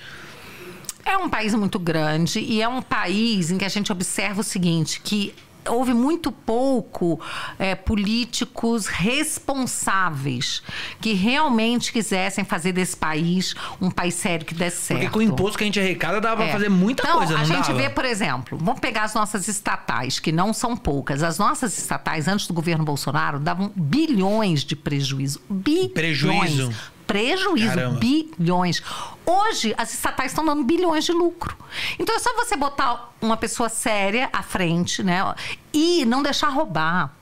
É 1.04 1.16
um 1.16 1.28
país 1.28 1.54
muito 1.54 1.78
grande 1.78 2.40
e 2.40 2.60
é 2.60 2.68
um 2.68 2.82
país 2.82 3.50
em 3.50 3.58
que 3.58 3.64
a 3.64 3.68
gente 3.68 3.90
observa 3.90 4.40
o 4.40 4.44
seguinte, 4.44 5.00
que 5.02 5.32
houve 5.68 5.92
muito 5.94 6.30
pouco 6.32 7.20
é, 7.58 7.74
políticos 7.74 8.86
responsáveis 8.86 10.62
que 11.00 11.12
realmente 11.12 11.92
quisessem 11.92 12.44
fazer 12.44 12.72
desse 12.72 12.96
país 12.96 13.54
um 13.80 13.90
país 13.90 14.14
sério 14.14 14.44
que 14.46 14.54
desse 14.54 14.78
certo. 14.78 15.00
Porque 15.00 15.12
com 15.12 15.18
o 15.18 15.22
imposto 15.22 15.58
que 15.58 15.64
a 15.64 15.66
gente 15.66 15.80
arrecada 15.80 16.20
pra 16.20 16.44
É. 16.44 16.52
fazer 16.52 16.68
muita 16.68 17.02
então, 17.02 17.18
coisa, 17.18 17.34
não 17.34 17.40
a 17.40 17.44
gente 17.44 17.66
dava? 17.68 17.74
vê, 17.74 17.90
por 17.90 18.04
exemplo, 18.04 18.58
vamos 18.60 18.80
pegar 18.80 19.04
as 19.04 19.14
nossas 19.14 19.48
estatais, 19.48 20.18
que 20.18 20.32
não 20.32 20.52
são 20.52 20.76
poucas. 20.76 21.22
As 21.22 21.38
nossas 21.38 21.76
estatais, 21.78 22.28
antes 22.28 22.46
do 22.46 22.54
governo 22.54 22.84
Bolsonaro, 22.84 23.38
davam 23.38 23.70
bilhões 23.74 24.64
de 24.64 24.74
prejuízo. 24.76 25.40
Bilhões. 25.48 25.92
Prejuízo? 25.92 26.72
Prejuízo, 27.12 27.74
Caramba. 27.74 27.98
bilhões. 27.98 28.82
Hoje, 29.26 29.74
as 29.76 29.92
estatais 29.92 30.32
estão 30.32 30.44
dando 30.44 30.62
bilhões 30.64 31.04
de 31.04 31.12
lucro. 31.12 31.56
Então, 31.98 32.14
é 32.14 32.18
só 32.18 32.32
você 32.34 32.56
botar 32.56 33.12
uma 33.20 33.36
pessoa 33.36 33.68
séria 33.68 34.28
à 34.32 34.42
frente, 34.42 35.02
né? 35.02 35.34
E 35.72 36.04
não 36.04 36.22
deixar 36.22 36.48
roubar. 36.48 37.12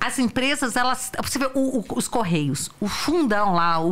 As 0.00 0.18
empresas, 0.18 0.76
elas. 0.76 1.12
Você 1.22 1.38
vê 1.38 1.46
o- 1.54 1.78
o- 1.80 1.84
os 1.94 2.08
Correios, 2.08 2.70
o 2.80 2.88
fundão 2.88 3.52
lá, 3.54 3.78
o, 3.78 3.90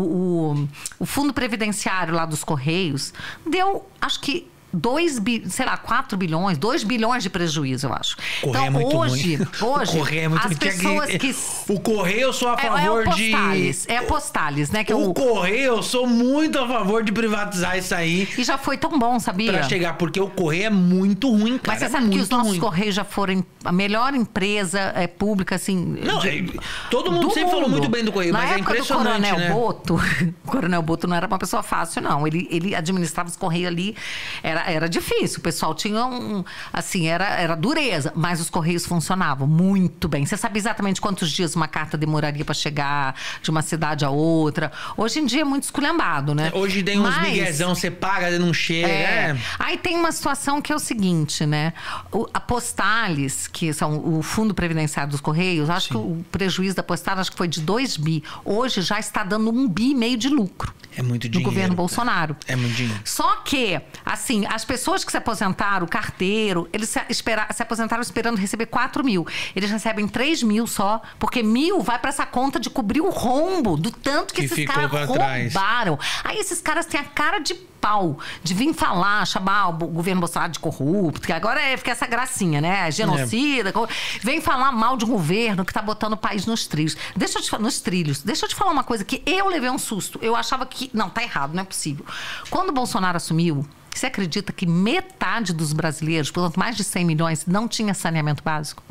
o, 0.54 0.68
o 0.98 1.06
fundo 1.06 1.32
previdenciário 1.34 2.14
lá 2.14 2.24
dos 2.24 2.42
Correios, 2.42 3.12
deu, 3.46 3.86
acho 4.00 4.20
que. 4.20 4.49
2 4.72 5.18
bi, 5.18 5.42
sei 5.48 5.66
lá, 5.66 5.76
4 5.76 6.16
bilhões, 6.16 6.56
2 6.58 6.84
bilhões 6.84 7.22
de 7.22 7.30
prejuízo, 7.30 7.86
eu 7.88 7.92
acho. 7.92 8.16
Correio 8.40 8.64
é 8.64 8.68
então, 8.68 8.80
muito 8.80 8.96
hoje, 8.96 9.36
ruim. 9.36 9.48
hoje, 9.60 9.90
o 9.96 9.98
correio 9.98 10.20
é 10.24 10.28
muito 10.28 10.46
as 10.46 10.54
pessoas 10.58 11.10
que. 11.16 11.36
O 11.68 11.80
correio 11.80 12.20
eu 12.20 12.32
sou 12.32 12.48
a 12.48 12.52
É, 12.60 12.66
é 12.66 12.68
favor 12.70 13.06
o 13.08 13.10
de. 13.14 13.30
Postales, 13.30 13.88
é 13.88 14.00
Postales, 14.02 14.70
né? 14.70 14.84
Que 14.84 14.92
é 14.92 14.96
O 14.96 15.10
o, 15.10 15.14
correio 15.14 15.60
eu 15.76 15.82
sou 15.82 16.06
muito 16.06 16.58
a 16.58 16.66
favor 16.68 17.02
de 17.02 17.12
privatizar 17.12 17.76
isso 17.78 17.94
aí 17.94 18.28
e 18.38 18.44
já 18.44 18.56
foi 18.58 18.76
tão 18.78 18.98
bom, 18.98 19.18
sabia? 19.18 19.52
pra 19.52 19.62
chegar, 19.64 19.94
porque 19.94 20.20
o 20.20 20.28
correio 20.28 20.66
é 20.66 20.70
muito 20.70 21.30
ruim, 21.30 21.58
cara. 21.58 21.62
Mas 21.66 21.78
você 21.80 21.84
é 21.86 21.88
sabe 21.88 22.08
que 22.10 22.18
os 22.18 22.28
nossos 22.28 22.48
ruim. 22.50 22.60
Correios 22.60 22.94
já 22.94 23.04
foram 23.04 23.44
a 23.64 23.72
melhor 23.72 24.14
empresa 24.14 24.92
é, 24.94 25.06
pública, 25.06 25.54
assim. 25.56 25.98
Não, 26.02 26.18
de- 26.20 26.28
é- 26.28 26.44
todo 26.90 27.10
mundo 27.10 27.28
do 27.28 27.34
sempre 27.34 27.50
falou 27.50 27.68
muito 27.68 27.88
bem 27.88 28.04
do 28.04 28.12
Correio, 28.12 28.32
Na 28.32 28.40
mas 28.40 28.50
é 28.50 28.54
época 28.54 28.70
impressionante, 28.72 29.20
do 29.22 29.28
Coronel 29.28 29.38
né? 29.38 29.50
Boto, 29.54 29.94
o 29.96 30.32
Coronel 30.50 30.82
Boto 30.82 31.06
não 31.06 31.16
era 31.16 31.26
uma 31.26 31.38
pessoa 31.38 31.62
fácil, 31.62 32.00
não. 32.02 32.26
Ele, 32.26 32.46
ele 32.50 32.74
administrava 32.74 33.28
os 33.28 33.36
Correios 33.36 33.68
ali, 33.68 33.96
era, 34.42 34.59
era 34.66 34.88
difícil. 34.88 35.38
O 35.38 35.42
pessoal 35.42 35.74
tinha 35.74 36.04
um. 36.06 36.44
Assim, 36.72 37.06
era, 37.06 37.24
era 37.26 37.54
dureza, 37.54 38.12
mas 38.14 38.40
os 38.40 38.50
Correios 38.50 38.86
funcionavam 38.86 39.46
muito 39.46 40.08
bem. 40.08 40.24
Você 40.26 40.36
sabe 40.36 40.58
exatamente 40.58 41.00
quantos 41.00 41.30
dias 41.30 41.54
uma 41.54 41.68
carta 41.68 41.96
demoraria 41.96 42.44
para 42.44 42.54
chegar 42.54 43.14
de 43.42 43.50
uma 43.50 43.62
cidade 43.62 44.04
a 44.04 44.10
outra. 44.10 44.72
Hoje 44.96 45.18
em 45.20 45.26
dia 45.26 45.42
é 45.42 45.44
muito 45.44 45.64
esculhambado, 45.64 46.34
né? 46.34 46.50
Hoje 46.54 46.82
tem 46.82 46.98
uns 46.98 47.14
Mas- 47.16 47.28
miguezão, 47.28 47.74
você 47.74 47.90
paga, 47.90 48.38
não 48.38 48.52
chega. 48.54 48.88
é. 48.88 49.00
É. 49.30 49.36
Aí 49.58 49.76
tem 49.76 49.96
uma 49.96 50.12
situação 50.12 50.60
que 50.62 50.72
é 50.72 50.76
o 50.76 50.78
seguinte, 50.78 51.44
né? 51.44 51.72
O, 52.12 52.26
a 52.32 52.40
Postales, 52.40 53.46
que 53.46 53.72
são 53.72 54.18
o 54.18 54.22
Fundo 54.22 54.54
Previdenciário 54.54 55.10
dos 55.10 55.20
Correios, 55.20 55.68
acho 55.68 55.88
que 55.90 55.96
o 55.96 56.24
prejuízo 56.30 56.76
da 56.76 56.82
Postales 56.82 57.20
acho 57.22 57.32
que 57.32 57.36
foi 57.36 57.48
de 57.48 57.60
2 57.60 57.96
bi. 57.96 58.22
Hoje 58.44 58.80
já 58.82 58.98
está 58.98 59.22
dando 59.22 59.50
um 59.50 59.68
bi 59.68 59.90
e 59.90 59.94
meio 59.94 60.16
de 60.16 60.28
lucro. 60.28 60.72
É 60.96 61.02
muito 61.02 61.28
dinheiro. 61.28 61.48
governo 61.48 61.68
cara. 61.70 61.76
Bolsonaro. 61.76 62.36
É 62.48 62.56
muito 62.56 62.74
dinheiro. 62.74 63.00
Só 63.04 63.36
que, 63.44 63.80
assim, 64.04 64.44
as 64.52 64.64
pessoas 64.64 65.04
que 65.04 65.10
se 65.12 65.16
aposentaram, 65.16 65.86
o 65.86 65.88
carteiro, 65.88 66.68
eles 66.72 66.88
se, 66.88 67.00
espera- 67.08 67.46
se 67.52 67.62
aposentaram 67.62 68.02
esperando 68.02 68.36
receber 68.36 68.66
4 68.66 69.04
mil. 69.04 69.26
Eles 69.54 69.70
recebem 69.70 70.08
3 70.08 70.42
mil 70.42 70.66
só, 70.66 71.00
porque 71.18 71.42
mil 71.42 71.80
vai 71.80 71.98
para 71.98 72.10
essa 72.10 72.26
conta 72.26 72.58
de 72.58 72.68
cobrir 72.68 73.00
o 73.00 73.10
rombo 73.10 73.76
do 73.76 73.90
tanto 73.90 74.34
que, 74.34 74.40
Que 74.46 74.52
esses 74.52 74.66
caras 74.66 74.90
trás. 75.08 75.54
roubaram. 75.54 75.98
Aí 76.24 76.38
esses 76.38 76.60
caras 76.60 76.84
têm 76.86 77.00
a 77.00 77.04
cara 77.04 77.38
de 77.38 77.54
pau 77.54 78.18
de 78.42 78.52
vir 78.52 78.74
falar, 78.74 79.24
chamar 79.26 79.68
o 79.68 79.72
governo 79.72 80.20
Bolsonaro 80.20 80.52
de 80.52 80.58
corrupto, 80.58 81.26
que 81.26 81.32
agora 81.32 81.58
é 81.62 81.76
fica 81.78 81.92
essa 81.92 82.06
gracinha, 82.06 82.60
né? 82.60 82.90
Genocida. 82.90 83.72
co- 83.72 83.88
Vem 84.20 84.40
falar 84.40 84.70
mal 84.72 84.96
de 84.98 85.04
um 85.06 85.08
governo 85.08 85.64
que 85.64 85.72
tá 85.72 85.80
botando 85.80 86.12
o 86.12 86.16
país 86.16 86.44
nos 86.44 86.66
trilhos. 86.66 86.96
Deixa 87.16 87.38
eu 87.38 87.42
te 87.42 87.48
falar, 87.48 87.62
nos 87.62 87.80
trilhos. 87.80 88.20
Deixa 88.22 88.44
eu 88.44 88.48
te 88.50 88.54
falar 88.54 88.70
uma 88.72 88.84
coisa 88.84 89.02
que 89.04 89.22
eu 89.24 89.48
levei 89.48 89.70
um 89.70 89.78
susto. 89.78 90.18
Eu 90.20 90.36
achava 90.36 90.66
que. 90.66 90.90
Não, 90.92 91.08
tá 91.08 91.22
errado, 91.22 91.54
não 91.54 91.62
é 91.62 91.64
possível. 91.64 92.04
Quando 92.50 92.68
o 92.68 92.72
Bolsonaro 92.72 93.16
assumiu. 93.16 93.66
Você 93.94 94.06
acredita 94.06 94.52
que 94.52 94.66
metade 94.66 95.52
dos 95.52 95.72
brasileiros, 95.72 96.30
portanto, 96.30 96.58
mais 96.58 96.76
de 96.76 96.84
100 96.84 97.04
milhões, 97.04 97.46
não 97.46 97.66
tinha 97.68 97.92
saneamento 97.92 98.42
básico? 98.42 98.82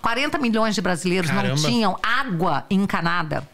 40 0.00 0.38
milhões 0.38 0.74
de 0.74 0.80
brasileiros 0.80 1.30
Caramba. 1.30 1.48
não 1.48 1.56
tinham 1.56 1.98
água 2.02 2.64
encanada 2.70 3.48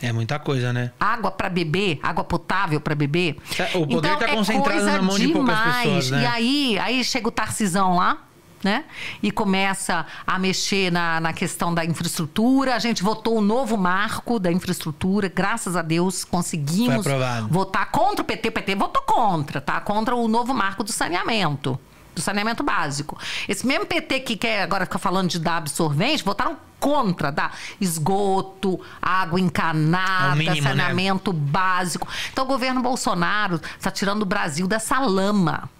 É 0.00 0.12
muita 0.12 0.38
coisa, 0.38 0.72
né? 0.72 0.90
água 0.98 1.30
para 1.30 1.48
beber, 1.48 1.98
água 2.02 2.24
potável 2.24 2.80
para 2.80 2.94
beber. 2.94 3.36
O 3.74 3.86
poder 3.86 4.16
tá 4.16 4.28
é 4.28 4.34
concentrado 4.34 4.84
na 4.84 5.00
mão 5.02 5.16
de 5.18 5.28
poucas 5.28 5.56
demais. 5.56 5.78
pessoas, 5.84 6.10
né? 6.10 6.22
E 6.22 6.26
aí, 6.26 6.78
aí 6.78 7.04
chega 7.04 7.28
o 7.28 7.30
Tarcisão 7.30 7.96
lá, 7.96 8.18
né? 8.62 8.84
E 9.22 9.30
começa 9.30 10.06
a 10.26 10.38
mexer 10.38 10.90
na, 10.90 11.20
na 11.20 11.32
questão 11.32 11.74
da 11.74 11.84
infraestrutura. 11.84 12.74
A 12.74 12.78
gente 12.78 13.02
votou 13.02 13.38
o 13.38 13.40
novo 13.40 13.76
marco 13.76 14.38
da 14.38 14.50
infraestrutura, 14.50 15.28
graças 15.28 15.76
a 15.76 15.82
Deus 15.82 16.24
conseguimos 16.24 17.04
votar 17.48 17.90
contra 17.90 18.22
o 18.22 18.24
PT. 18.24 18.48
O 18.48 18.52
PT 18.52 18.74
votou 18.74 19.02
contra, 19.02 19.60
tá? 19.60 19.80
Contra 19.80 20.14
o 20.14 20.28
novo 20.28 20.54
marco 20.54 20.84
do 20.84 20.92
saneamento 20.92 21.78
do 22.14 22.20
saneamento 22.20 22.62
básico. 22.62 23.18
Esse 23.48 23.66
mesmo 23.66 23.86
PT 23.86 24.20
que 24.20 24.36
quer 24.36 24.62
agora 24.62 24.84
ficar 24.84 24.98
falando 24.98 25.30
de 25.30 25.38
dar 25.38 25.56
absorvente, 25.56 26.22
votaram 26.22 26.58
contra 26.78 27.30
dar 27.30 27.56
esgoto, 27.80 28.80
água 29.00 29.40
encanada, 29.40 30.34
é 30.34 30.36
mínimo, 30.36 30.56
né? 30.56 30.62
saneamento 30.62 31.32
né? 31.32 31.38
básico. 31.40 32.08
Então 32.32 32.44
o 32.44 32.48
governo 32.48 32.82
Bolsonaro 32.82 33.60
está 33.78 33.90
tirando 33.90 34.22
o 34.22 34.26
Brasil 34.26 34.66
dessa 34.66 34.98
lama 34.98 35.70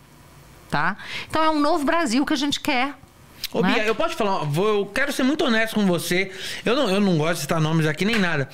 tá? 0.73 0.97
Então 1.29 1.45
é 1.45 1.51
um 1.51 1.61
novo 1.61 1.85
Brasil 1.85 2.25
que 2.25 2.33
a 2.33 2.37
gente 2.37 2.59
quer. 2.59 2.95
Ô, 3.53 3.61
né? 3.61 3.75
Bia, 3.75 3.85
eu 3.85 3.95
posso 3.95 4.17
falar, 4.17 4.49
eu 4.57 4.87
quero 4.87 5.13
ser 5.13 5.23
muito 5.23 5.45
honesto 5.45 5.75
com 5.75 5.85
você. 5.85 6.33
Eu 6.65 6.75
não, 6.75 6.89
eu 6.89 7.01
não 7.01 7.19
gosto 7.19 7.35
de 7.35 7.41
citar 7.43 7.61
nomes 7.61 7.85
aqui 7.85 8.07
nem 8.07 8.19
nada. 8.19 8.49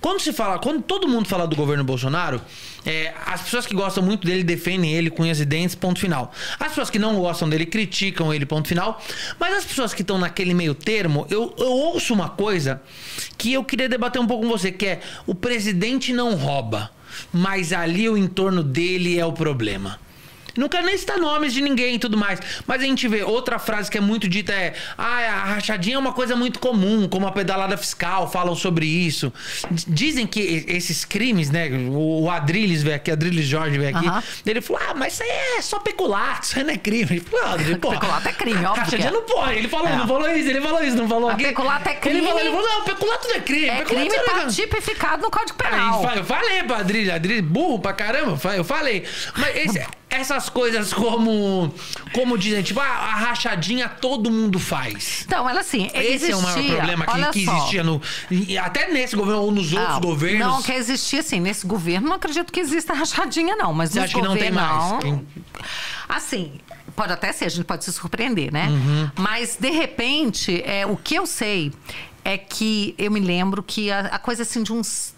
Quando 0.00 0.20
se 0.20 0.32
fala, 0.32 0.58
quando 0.58 0.82
todo 0.82 1.06
mundo 1.06 1.28
fala 1.28 1.46
do 1.46 1.54
governo 1.54 1.84
Bolsonaro, 1.84 2.40
é, 2.84 3.14
as 3.24 3.42
pessoas 3.42 3.64
que 3.64 3.74
gostam 3.74 4.02
muito 4.02 4.26
dele 4.26 4.42
defendem 4.42 4.92
ele 4.92 5.08
com 5.08 5.22
unhas 5.22 5.38
e 5.38 5.44
dentes, 5.44 5.76
ponto 5.76 6.00
final. 6.00 6.32
As 6.58 6.68
pessoas 6.68 6.90
que 6.90 6.98
não 6.98 7.14
gostam 7.14 7.48
dele 7.48 7.64
criticam 7.64 8.34
ele, 8.34 8.44
ponto 8.44 8.66
final. 8.66 9.00
Mas 9.38 9.58
as 9.58 9.64
pessoas 9.64 9.94
que 9.94 10.02
estão 10.02 10.18
naquele 10.18 10.52
meio 10.52 10.74
termo, 10.74 11.28
eu, 11.30 11.54
eu 11.56 11.70
ouço 11.70 12.12
uma 12.12 12.28
coisa 12.28 12.82
que 13.38 13.52
eu 13.52 13.62
queria 13.62 13.88
debater 13.88 14.20
um 14.20 14.26
pouco 14.26 14.42
com 14.42 14.50
você, 14.50 14.72
que 14.72 14.86
é 14.86 15.00
o 15.26 15.34
presidente 15.34 16.12
não 16.12 16.34
rouba, 16.34 16.90
mas 17.32 17.72
ali 17.72 18.08
o 18.08 18.16
entorno 18.16 18.64
dele 18.64 19.16
é 19.16 19.24
o 19.24 19.32
problema. 19.32 20.09
Não 20.56 20.68
quero 20.68 20.86
nem 20.86 20.96
citar 20.96 21.18
nomes 21.18 21.52
de 21.52 21.60
ninguém 21.60 21.96
e 21.96 21.98
tudo 21.98 22.16
mais. 22.16 22.40
Mas 22.66 22.82
a 22.82 22.84
gente 22.84 23.06
vê 23.08 23.22
outra 23.22 23.58
frase 23.58 23.90
que 23.90 23.98
é 23.98 24.00
muito 24.00 24.28
dita 24.28 24.52
é: 24.52 24.74
ah, 24.96 25.04
a 25.06 25.44
rachadinha 25.54 25.96
é 25.96 25.98
uma 25.98 26.12
coisa 26.12 26.36
muito 26.36 26.58
comum, 26.58 27.08
como 27.08 27.26
a 27.26 27.32
pedalada 27.32 27.76
fiscal, 27.76 28.30
falam 28.30 28.54
sobre 28.54 28.86
isso. 28.86 29.32
Dizem 29.86 30.26
que 30.26 30.64
esses 30.68 31.04
crimes, 31.04 31.50
né? 31.50 31.68
O 31.90 32.30
Adriles 32.30 32.82
veio 32.82 32.96
aqui, 32.96 33.10
Adriles 33.10 33.46
Jorge 33.46 33.78
veio 33.78 33.96
aqui. 33.96 34.06
Ele 34.46 34.60
falou: 34.60 34.82
ah, 34.88 34.94
mas 34.94 35.14
isso 35.14 35.22
aí 35.22 35.30
é 35.58 35.62
só 35.62 35.78
peculato, 35.78 36.46
isso 36.46 36.58
aí 36.58 36.64
não 36.64 36.74
é 36.74 36.76
crime. 36.76 37.06
Ele 37.10 37.20
falou: 37.20 37.46
ah, 37.46 37.52
Adriles, 37.52 37.78
pô, 37.78 37.90
peculato 37.90 38.28
é 38.28 38.32
crime, 38.32 38.64
óbvio. 38.64 38.84
Rachadinha 38.84 39.08
é. 39.08 39.12
não 39.12 39.22
pode. 39.22 39.58
Ele 39.58 39.68
falou, 39.68 39.88
é. 39.88 39.96
não 39.96 40.06
falou 40.06 40.30
isso, 40.30 40.48
ele 40.48 40.60
falou 40.60 40.82
isso, 40.82 40.96
não 40.96 41.08
falou 41.08 41.30
aqui. 41.30 41.44
Peculato 41.44 41.88
é 41.88 41.94
crime. 41.94 42.18
Ele 42.18 42.26
falou, 42.26 42.40
ele 42.40 42.50
falou 42.50 42.68
não, 42.68 42.84
peculato 42.84 43.28
não 43.28 43.36
é 43.36 43.40
crime. 43.40 43.68
É 43.68 43.84
crime 43.84 44.14
é 44.14 44.22
tá 44.22 44.46
tipificado 44.46 45.22
no 45.22 45.30
Código 45.30 45.56
Penal. 45.56 46.06
Aí, 46.06 46.18
eu 46.18 46.24
falei 46.24 46.62
pra 46.62 46.78
Adriles, 46.78 47.10
Adriles, 47.10 47.44
burro 47.44 47.78
pra 47.78 47.92
caramba, 47.92 48.38
eu 48.54 48.64
falei. 48.64 49.04
Mas 49.36 49.56
esse, 49.56 49.86
essas 50.10 50.48
coisas 50.48 50.92
como 50.92 51.72
como 52.12 52.36
dizem, 52.36 52.62
tipo, 52.62 52.80
a, 52.80 52.84
a, 52.84 53.14
rachadinha 53.14 53.88
todo 53.88 54.30
mundo 54.30 54.58
faz. 54.58 55.24
Então, 55.24 55.48
ela 55.48 55.60
assim, 55.60 55.86
Esse 55.94 56.30
existia, 56.30 56.32
é 56.32 56.36
o 56.36 56.42
maior 56.42 56.76
problema 56.76 57.06
que, 57.06 57.44
que 57.44 57.50
existia 57.50 57.84
no 57.84 58.02
até 58.62 58.92
nesse 58.92 59.14
governo 59.14 59.42
ou 59.42 59.52
nos 59.52 59.72
outros 59.72 59.94
não, 59.94 60.00
governos. 60.00 60.46
Não, 60.46 60.62
que 60.62 60.72
existia 60.72 61.20
assim, 61.20 61.40
nesse 61.40 61.66
governo 61.66 62.08
não 62.08 62.16
acredito 62.16 62.52
que 62.52 62.60
exista 62.60 62.92
rachadinha 62.92 63.54
não, 63.54 63.72
mas 63.72 63.90
Você 63.90 64.00
acha 64.00 64.14
que 64.14 64.22
não 64.22 64.36
tem 64.36 64.50
mais? 64.50 65.04
Não, 65.04 65.24
assim, 66.08 66.60
pode 66.96 67.12
até 67.12 67.32
ser, 67.32 67.44
a 67.44 67.48
gente 67.48 67.64
pode 67.64 67.84
se 67.84 67.92
surpreender, 67.92 68.52
né? 68.52 68.68
Uhum. 68.68 69.10
Mas 69.16 69.56
de 69.58 69.70
repente, 69.70 70.62
é, 70.66 70.84
o 70.84 70.96
que 70.96 71.14
eu 71.14 71.26
sei 71.26 71.72
é 72.24 72.36
que 72.36 72.94
eu 72.98 73.10
me 73.10 73.20
lembro 73.20 73.62
que 73.62 73.90
a, 73.90 74.00
a 74.00 74.18
coisa 74.18 74.42
assim 74.42 74.62
de 74.62 74.72
uns 74.72 75.14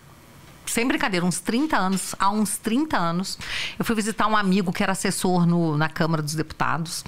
sem 0.67 0.87
brincadeira, 0.87 1.25
uns 1.25 1.41
30 1.41 1.77
anos, 1.77 2.15
há 2.19 2.31
uns 2.31 2.57
30 2.57 2.97
anos, 2.97 3.39
eu 3.79 3.85
fui 3.85 3.95
visitar 3.95 4.27
um 4.27 4.37
amigo 4.37 4.73
que 4.73 4.83
era 4.83 4.93
assessor 4.93 5.47
no, 5.47 5.77
na 5.77 5.89
Câmara 5.89 6.23
dos 6.23 6.35
Deputados. 6.35 7.05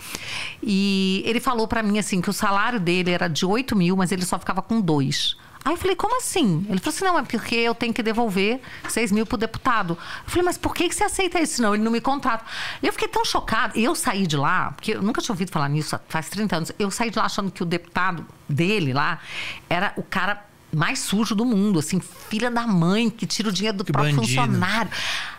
E 0.62 1.22
ele 1.24 1.40
falou 1.40 1.66
para 1.66 1.82
mim 1.82 1.98
assim 1.98 2.20
que 2.20 2.30
o 2.30 2.32
salário 2.32 2.80
dele 2.80 3.10
era 3.10 3.28
de 3.28 3.46
8 3.46 3.74
mil, 3.76 3.96
mas 3.96 4.12
ele 4.12 4.24
só 4.24 4.38
ficava 4.38 4.60
com 4.60 4.80
dois. 4.80 5.36
Aí 5.64 5.72
eu 5.72 5.78
falei, 5.78 5.96
como 5.96 6.18
assim? 6.18 6.66
Ele 6.68 6.78
falou 6.78 6.94
assim, 6.94 7.04
não, 7.04 7.18
é 7.18 7.22
porque 7.22 7.54
eu 7.54 7.74
tenho 7.74 7.94
que 7.94 8.02
devolver 8.02 8.60
6 8.86 9.10
mil 9.12 9.24
pro 9.24 9.38
deputado. 9.38 9.96
Eu 10.26 10.30
falei, 10.30 10.44
mas 10.44 10.58
por 10.58 10.74
que, 10.74 10.90
que 10.90 10.94
você 10.94 11.04
aceita 11.04 11.40
isso? 11.40 11.62
Não, 11.62 11.74
ele 11.74 11.82
não 11.82 11.90
me 11.90 12.02
contrata. 12.02 12.44
Eu 12.82 12.92
fiquei 12.92 13.08
tão 13.08 13.24
chocada. 13.24 13.78
Eu 13.78 13.94
saí 13.94 14.26
de 14.26 14.36
lá, 14.36 14.72
porque 14.72 14.92
eu 14.92 15.02
nunca 15.02 15.22
tinha 15.22 15.32
ouvido 15.32 15.50
falar 15.50 15.70
nisso 15.70 15.98
faz 16.06 16.28
30 16.28 16.56
anos. 16.56 16.72
Eu 16.78 16.90
saí 16.90 17.08
de 17.08 17.16
lá 17.16 17.24
achando 17.24 17.50
que 17.50 17.62
o 17.62 17.66
deputado 17.66 18.26
dele 18.46 18.92
lá 18.92 19.18
era 19.70 19.94
o 19.96 20.02
cara 20.02 20.44
mais 20.74 20.98
sujo 20.98 21.34
do 21.34 21.44
mundo, 21.44 21.78
assim, 21.78 22.00
filha 22.00 22.50
da 22.50 22.66
mãe 22.66 23.10
que 23.10 23.26
tira 23.26 23.48
o 23.48 23.52
dinheiro 23.52 23.78
do 23.78 23.84
que 23.84 23.92
próprio 23.92 24.16
bandido. 24.16 24.42
funcionário. 24.42 24.90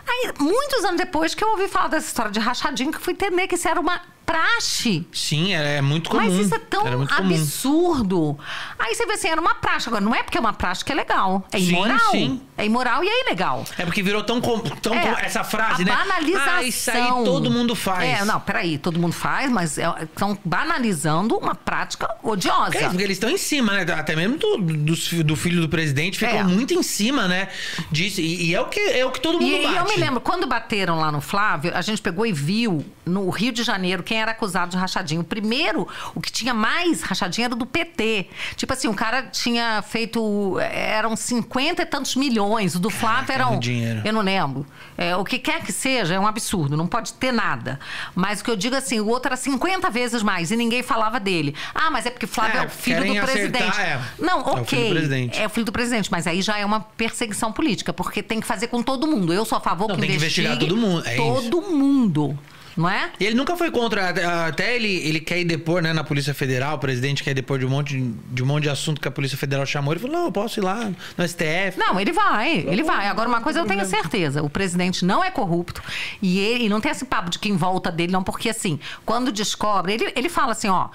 Aí, 0.08 0.32
muitos 0.38 0.84
anos 0.84 0.96
depois 0.96 1.34
que 1.34 1.42
eu 1.42 1.48
ouvi 1.48 1.68
falar 1.68 1.88
dessa 1.88 2.06
história 2.06 2.30
de 2.30 2.38
rachadinho, 2.38 2.92
que 2.92 3.00
fui 3.00 3.12
entender 3.12 3.46
que 3.46 3.56
isso 3.56 3.68
era 3.68 3.80
uma 3.80 4.00
praxe. 4.26 5.06
Sim, 5.12 5.54
é, 5.54 5.76
é 5.76 5.80
muito 5.80 6.10
comum. 6.10 6.24
Mas 6.24 6.34
isso 6.34 6.54
é 6.54 6.58
tão 6.58 6.84
absurdo. 7.16 8.36
Aí 8.76 8.94
você 8.94 9.06
vê 9.06 9.12
assim, 9.12 9.28
era 9.28 9.40
uma 9.40 9.54
praxe. 9.54 9.88
Agora, 9.88 10.04
não 10.04 10.14
é 10.14 10.22
porque 10.22 10.36
é 10.36 10.40
uma 10.40 10.52
praxe 10.52 10.84
que 10.84 10.90
é 10.90 10.94
legal. 10.94 11.46
É 11.52 11.60
imoral. 11.60 11.98
Sim, 12.10 12.10
sim. 12.10 12.42
É 12.58 12.66
imoral 12.66 13.04
e 13.04 13.08
é 13.08 13.26
ilegal. 13.26 13.64
É 13.78 13.84
porque 13.84 14.02
virou 14.02 14.22
tão. 14.24 14.40
tão 14.40 14.94
é, 14.94 15.24
essa 15.24 15.44
frase, 15.44 15.84
né? 15.84 15.92
Banalização. 15.92 16.54
Ah, 16.54 16.62
isso 16.64 16.90
aí 16.90 17.06
todo 17.24 17.50
mundo 17.50 17.74
faz. 17.76 18.20
É, 18.20 18.24
não, 18.24 18.40
peraí, 18.40 18.78
todo 18.78 18.98
mundo 18.98 19.12
faz, 19.12 19.50
mas 19.50 19.78
estão 19.78 20.32
é, 20.32 20.38
banalizando 20.44 21.36
uma 21.36 21.54
prática 21.54 22.08
odiosa. 22.22 22.76
É, 22.76 22.88
porque 22.88 23.02
eles 23.02 23.16
estão 23.16 23.30
em 23.30 23.38
cima, 23.38 23.72
né? 23.72 23.92
Até 23.92 24.16
mesmo 24.16 24.38
do, 24.38 24.56
do, 24.58 24.96
do 25.26 25.36
filho 25.36 25.60
do 25.60 25.68
presidente 25.68 26.18
ficou 26.18 26.38
é. 26.38 26.44
muito 26.44 26.72
em 26.72 26.82
cima, 26.82 27.28
né? 27.28 27.48
Disso. 27.90 28.20
E, 28.20 28.50
e, 28.50 28.54
é, 28.54 28.60
o 28.60 28.66
que, 28.66 28.80
é 28.80 29.04
o 29.04 29.10
que 29.10 29.20
todo 29.20 29.40
mundo 29.40 29.44
e, 29.44 29.62
bate. 29.62 29.74
E 29.74 29.76
eu 29.76 29.84
me 29.84 29.96
lembro, 29.96 30.20
quando 30.20 30.46
bateram 30.46 30.98
lá 30.98 31.10
no 31.12 31.20
Flávio, 31.20 31.72
a 31.74 31.82
gente 31.82 32.00
pegou 32.00 32.24
e 32.24 32.32
viu 32.32 32.84
no 33.04 33.28
Rio 33.30 33.52
de 33.52 33.62
Janeiro 33.62 34.02
quem 34.02 34.20
era 34.20 34.32
acusado 34.32 34.70
de 34.70 34.76
rachadinho. 34.76 35.20
O 35.20 35.24
primeiro, 35.24 35.86
o 36.14 36.20
que 36.20 36.30
tinha 36.30 36.54
mais 36.54 37.02
rachadinho 37.02 37.46
era 37.46 37.54
do 37.54 37.66
PT. 37.66 38.28
Tipo 38.56 38.72
assim, 38.72 38.88
o 38.88 38.94
cara 38.94 39.24
tinha 39.24 39.82
feito. 39.82 40.58
Eram 40.60 41.16
50 41.16 41.82
e 41.82 41.86
tantos 41.86 42.16
milhões. 42.16 42.74
O 42.74 42.78
do 42.78 42.90
Flávio 42.90 43.32
era. 43.32 43.56
Dinheiro. 43.56 44.02
Eu 44.04 44.12
não 44.12 44.22
lembro. 44.22 44.66
É, 44.96 45.14
o 45.16 45.24
que 45.24 45.38
quer 45.38 45.62
que 45.62 45.72
seja, 45.72 46.14
é 46.14 46.20
um 46.20 46.26
absurdo. 46.26 46.76
Não 46.76 46.86
pode 46.86 47.12
ter 47.14 47.32
nada. 47.32 47.78
Mas 48.14 48.40
o 48.40 48.44
que 48.44 48.50
eu 48.50 48.56
digo 48.56 48.74
assim, 48.74 49.00
o 49.00 49.08
outro 49.08 49.28
era 49.28 49.36
50 49.36 49.90
vezes 49.90 50.22
mais 50.22 50.50
e 50.50 50.56
ninguém 50.56 50.82
falava 50.82 51.20
dele. 51.20 51.54
Ah, 51.74 51.90
mas 51.90 52.06
é 52.06 52.10
porque 52.10 52.26
Flávio 52.26 52.60
é, 52.60 52.64
é 52.64 52.66
o 52.66 52.70
filho 52.70 53.04
do 53.04 53.20
presidente. 53.20 53.62
Acertar, 53.62 53.80
é. 53.80 54.00
Não, 54.18 54.40
ok. 54.40 54.90
É 55.16 55.26
o 55.26 55.30
filho 55.30 55.32
do 55.32 55.32
presidente. 55.32 55.40
É 55.40 55.46
o 55.46 55.50
filho 55.50 55.66
do 55.66 55.72
presidente, 55.72 56.10
mas 56.10 56.26
aí 56.26 56.42
já 56.42 56.58
é 56.58 56.64
uma 56.64 56.80
perseguição 56.80 57.52
política, 57.52 57.92
porque 57.92 58.22
tem 58.22 58.40
que 58.40 58.46
fazer 58.46 58.68
com 58.68 58.82
todo 58.82 59.06
mundo. 59.06 59.32
Eu 59.32 59.44
sou 59.44 59.58
a 59.58 59.60
favor 59.60 59.88
não, 59.88 59.94
que 59.94 60.00
tem 60.00 60.10
que 60.10 60.16
investigar 60.16 60.58
todo 60.58 60.76
mundo. 60.76 61.06
É 61.06 61.16
todo 61.16 61.60
isso. 61.60 61.72
mundo 61.72 62.38
não 62.76 62.88
é? 62.88 63.10
E 63.18 63.24
ele 63.24 63.34
nunca 63.34 63.56
foi 63.56 63.70
contra, 63.70 64.10
até 64.46 64.76
ele, 64.76 64.94
ele 65.08 65.18
quer 65.18 65.40
ir 65.40 65.44
depor, 65.44 65.80
né, 65.80 65.92
na 65.92 66.04
Polícia 66.04 66.34
Federal, 66.34 66.76
o 66.76 66.78
presidente 66.78 67.24
quer 67.24 67.30
ir 67.30 67.34
depor 67.34 67.58
de 67.58 67.64
um 67.64 67.70
monte 67.70 67.98
de, 68.30 68.42
um 68.42 68.46
monte 68.46 68.64
de 68.64 68.70
assunto 68.70 69.00
que 69.00 69.08
a 69.08 69.10
Polícia 69.10 69.38
Federal 69.38 69.64
chamou. 69.64 69.92
Ele 69.92 70.00
falou, 70.00 70.16
não, 70.16 70.24
eu 70.26 70.32
posso 70.32 70.60
ir 70.60 70.62
lá 70.62 70.92
no 71.16 71.26
STF. 71.26 71.78
Não, 71.78 71.98
ele 71.98 72.12
vai, 72.12 72.58
ele 72.68 72.82
vai. 72.82 73.08
Agora, 73.08 73.28
uma 73.28 73.40
coisa 73.40 73.60
eu 73.60 73.64
tenho 73.64 73.84
certeza, 73.86 74.42
o 74.42 74.50
presidente 74.50 75.04
não 75.04 75.24
é 75.24 75.30
corrupto 75.30 75.82
e 76.20 76.38
ele 76.38 76.68
não 76.68 76.80
tem 76.80 76.92
esse 76.92 77.06
papo 77.06 77.30
de 77.30 77.38
quem 77.38 77.56
volta 77.56 77.90
dele, 77.90 78.12
não, 78.12 78.22
porque 78.22 78.50
assim, 78.50 78.78
quando 79.04 79.32
descobre, 79.32 79.94
ele, 79.94 80.12
ele 80.14 80.28
fala 80.28 80.52
assim, 80.52 80.68
ó, 80.68 80.88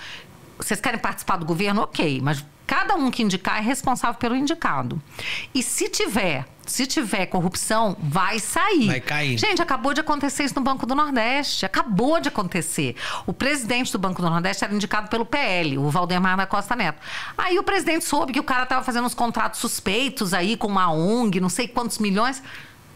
vocês 0.65 0.79
querem 0.79 0.99
participar 0.99 1.37
do 1.37 1.45
governo? 1.45 1.81
Ok, 1.81 2.19
mas 2.21 2.43
cada 2.65 2.95
um 2.95 3.11
que 3.11 3.23
indicar 3.23 3.57
é 3.57 3.61
responsável 3.61 4.17
pelo 4.17 4.35
indicado. 4.35 5.01
E 5.53 5.61
se 5.61 5.89
tiver 5.89 6.45
se 6.65 6.85
tiver 6.85 7.25
corrupção, 7.25 7.97
vai 7.99 8.39
sair. 8.39 8.87
Vai 8.87 9.01
cair. 9.01 9.37
Gente, 9.37 9.61
acabou 9.61 9.93
de 9.93 9.99
acontecer 9.99 10.43
isso 10.45 10.55
no 10.55 10.61
Banco 10.61 10.85
do 10.85 10.95
Nordeste. 10.95 11.65
Acabou 11.65 12.19
de 12.21 12.29
acontecer. 12.29 12.95
O 13.25 13.33
presidente 13.33 13.91
do 13.91 13.99
Banco 13.99 14.21
do 14.21 14.29
Nordeste 14.29 14.63
era 14.63 14.73
indicado 14.73 15.09
pelo 15.09 15.25
PL, 15.25 15.77
o 15.77 15.89
Valdemar 15.89 16.37
da 16.37 16.45
Costa 16.45 16.75
Neto. 16.75 16.99
Aí 17.37 17.59
o 17.59 17.63
presidente 17.63 18.05
soube 18.05 18.31
que 18.31 18.39
o 18.39 18.43
cara 18.43 18.63
estava 18.63 18.83
fazendo 18.85 19.05
uns 19.05 19.13
contratos 19.13 19.59
suspeitos 19.59 20.33
aí 20.33 20.55
com 20.55 20.67
uma 20.67 20.91
ONG, 20.91 21.41
não 21.41 21.49
sei 21.49 21.67
quantos 21.67 21.97
milhões. 21.97 22.41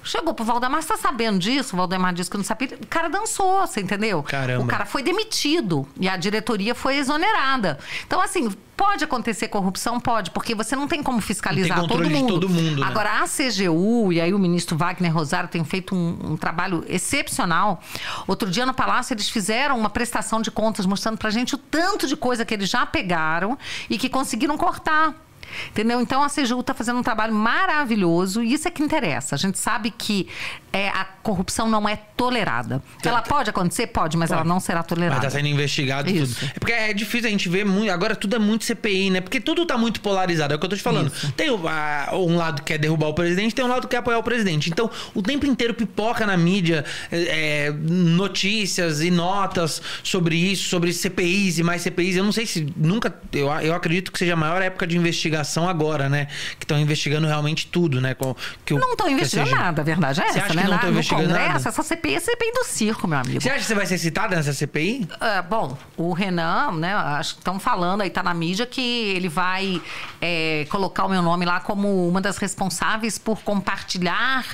Chegou 0.05 0.35
pro 0.35 0.45
Valdemar, 0.45 0.81
você 0.81 0.89
tá 0.89 0.97
sabendo 0.97 1.39
disso? 1.39 1.75
O 1.75 1.77
Valdemar 1.77 2.13
disse 2.13 2.29
que 2.29 2.37
não 2.37 2.43
sabia. 2.43 2.77
O 2.81 2.87
cara 2.87 3.09
dançou, 3.09 3.65
você 3.65 3.81
entendeu? 3.81 4.21
Caramba. 4.21 4.63
O 4.63 4.67
cara 4.67 4.85
foi 4.85 5.01
demitido 5.01 5.87
e 5.99 6.07
a 6.07 6.15
diretoria 6.15 6.75
foi 6.75 6.97
exonerada. 6.97 7.79
Então, 8.05 8.21
assim, 8.21 8.49
pode 8.77 9.03
acontecer 9.03 9.47
corrupção? 9.47 9.99
Pode, 9.99 10.29
porque 10.29 10.53
você 10.53 10.75
não 10.75 10.87
tem 10.87 11.01
como 11.01 11.19
fiscalizar 11.21 11.79
tem 11.79 11.87
todo 11.87 12.09
mundo. 12.09 12.33
todo 12.33 12.49
mundo. 12.49 12.81
Né? 12.81 12.87
Agora, 12.87 13.21
a 13.21 13.23
CGU, 13.23 14.13
e 14.13 14.21
aí 14.21 14.33
o 14.33 14.39
ministro 14.39 14.77
Wagner 14.77 15.11
Rosário 15.11 15.49
tem 15.49 15.63
feito 15.63 15.95
um, 15.95 16.33
um, 16.33 16.37
trabalho 16.37 16.83
excepcional. 16.87 17.81
Outro 18.27 18.49
dia 18.49 18.65
no 18.65 18.73
Palácio, 18.73 19.13
eles 19.13 19.27
fizeram 19.27 19.77
uma 19.77 19.89
prestação 19.89 20.39
de 20.39 20.51
contas 20.51 20.85
mostrando 20.85 21.17
pra 21.17 21.31
gente 21.31 21.55
o 21.55 21.57
tanto 21.57 22.05
de 22.05 22.15
coisa 22.15 22.45
que 22.45 22.53
eles 22.53 22.69
já 22.69 22.85
pegaram 22.85 23.57
e 23.89 23.97
que 23.97 24.07
conseguiram 24.07 24.57
cortar. 24.57 25.24
Entendeu? 25.69 26.01
Então 26.01 26.23
a 26.23 26.29
CGU 26.29 26.59
está 26.59 26.73
fazendo 26.73 26.99
um 26.99 27.03
trabalho 27.03 27.33
maravilhoso 27.33 28.43
e 28.43 28.53
isso 28.53 28.67
é 28.67 28.71
que 28.71 28.83
interessa. 28.83 29.35
A 29.35 29.37
gente 29.37 29.57
sabe 29.57 29.91
que 29.91 30.27
é, 30.71 30.89
a 30.89 31.05
corrupção 31.05 31.69
não 31.69 31.87
é 31.87 31.95
tolerada. 32.17 32.81
Ela 33.03 33.21
pode 33.21 33.49
acontecer? 33.49 33.87
Pode, 33.87 34.17
mas 34.17 34.29
Pode. 34.29 34.41
ela 34.41 34.47
não 34.47 34.59
será 34.59 34.83
tolerada. 34.83 35.21
Mas 35.21 35.33
tá 35.33 35.37
sendo 35.39 35.47
investigado 35.47 36.09
e 36.09 36.21
Isso. 36.21 36.39
tudo. 36.39 36.51
É 36.55 36.59
porque 36.59 36.71
é 36.73 36.93
difícil 36.93 37.27
a 37.27 37.31
gente 37.31 37.47
ver 37.49 37.65
muito. 37.65 37.91
Agora 37.91 38.15
tudo 38.15 38.35
é 38.35 38.39
muito 38.39 38.65
CPI, 38.65 39.09
né? 39.09 39.21
Porque 39.21 39.39
tudo 39.39 39.65
tá 39.65 39.77
muito 39.77 40.01
polarizado. 40.01 40.53
É 40.53 40.55
o 40.55 40.59
que 40.59 40.65
eu 40.65 40.69
tô 40.69 40.75
te 40.75 40.81
falando. 40.81 41.11
Tem 41.35 41.49
o- 41.49 41.67
a- 41.67 42.09
um 42.13 42.35
lado 42.35 42.61
que 42.61 42.73
quer 42.73 42.77
derrubar 42.77 43.07
o 43.07 43.13
presidente, 43.13 43.55
tem 43.55 43.63
um 43.63 43.67
lado 43.69 43.83
que 43.83 43.89
quer 43.89 43.97
apoiar 43.97 44.17
o 44.19 44.23
presidente. 44.23 44.69
Então, 44.69 44.89
o 45.13 45.21
tempo 45.21 45.45
inteiro 45.45 45.73
pipoca 45.73 46.25
na 46.25 46.35
mídia 46.37 46.83
é, 47.11 47.67
é, 47.67 47.71
notícias 47.71 49.01
e 49.01 49.09
notas 49.11 49.81
sobre 50.03 50.35
isso, 50.35 50.69
sobre 50.69 50.91
CPIs 50.93 51.57
e 51.59 51.63
mais 51.63 51.81
CPIs. 51.81 52.15
Eu 52.17 52.23
não 52.23 52.31
sei 52.31 52.45
se 52.45 52.67
nunca. 52.75 53.13
Eu, 53.31 53.47
eu 53.61 53.73
acredito 53.73 54.11
que 54.11 54.19
seja 54.19 54.33
a 54.33 54.37
maior 54.37 54.61
época 54.61 54.85
de 54.87 54.97
investigação 54.97 55.34
agora, 55.67 56.07
né? 56.09 56.27
Que 56.59 56.63
estão 56.63 56.79
investigando 56.79 57.27
realmente 57.27 57.67
tudo, 57.67 57.99
né? 57.99 58.13
Com- 58.13 58.35
que 58.65 58.73
o- 58.73 58.79
Não 58.79 58.91
estão 58.91 59.09
investigando 59.09 59.49
seja- 59.49 59.61
nada, 59.61 59.81
a 59.81 59.85
verdade 59.85 60.19
é 60.21 60.23
Você 60.23 60.29
essa, 60.29 60.45
acha 60.45 60.53
né? 60.53 60.61
que 60.63 60.67
não 60.67 60.75
estão 60.75 60.89
no 60.89 60.95
investigando 60.95 61.27
Congresso, 61.29 61.47
nada? 61.53 61.69
essa 61.69 61.83
CPI 61.83 62.15
é 62.15 62.19
CPI 62.19 62.51
do 62.53 62.63
circo, 62.65 63.07
meu 63.07 63.19
amigo. 63.19 63.41
Você 63.41 63.49
acha 63.49 63.59
que 63.59 63.65
você 63.65 63.75
vai 63.75 63.85
ser 63.85 63.97
citada 63.97 64.35
nessa 64.35 64.53
CPI? 64.53 65.07
É, 65.19 65.41
bom, 65.41 65.77
o 65.97 66.13
Renan, 66.13 66.71
né, 66.73 66.93
acho 66.93 67.35
que 67.35 67.41
estão 67.41 67.59
falando 67.59 68.01
aí, 68.01 68.09
tá 68.09 68.21
na 68.23 68.33
mídia, 68.33 68.65
que 68.65 68.81
ele 68.81 69.29
vai 69.29 69.81
é, 70.21 70.65
colocar 70.69 71.05
o 71.05 71.09
meu 71.09 71.21
nome 71.21 71.45
lá 71.45 71.59
como 71.59 72.07
uma 72.07 72.19
das 72.21 72.37
responsáveis 72.37 73.17
por 73.17 73.41
compartilhar 73.41 74.45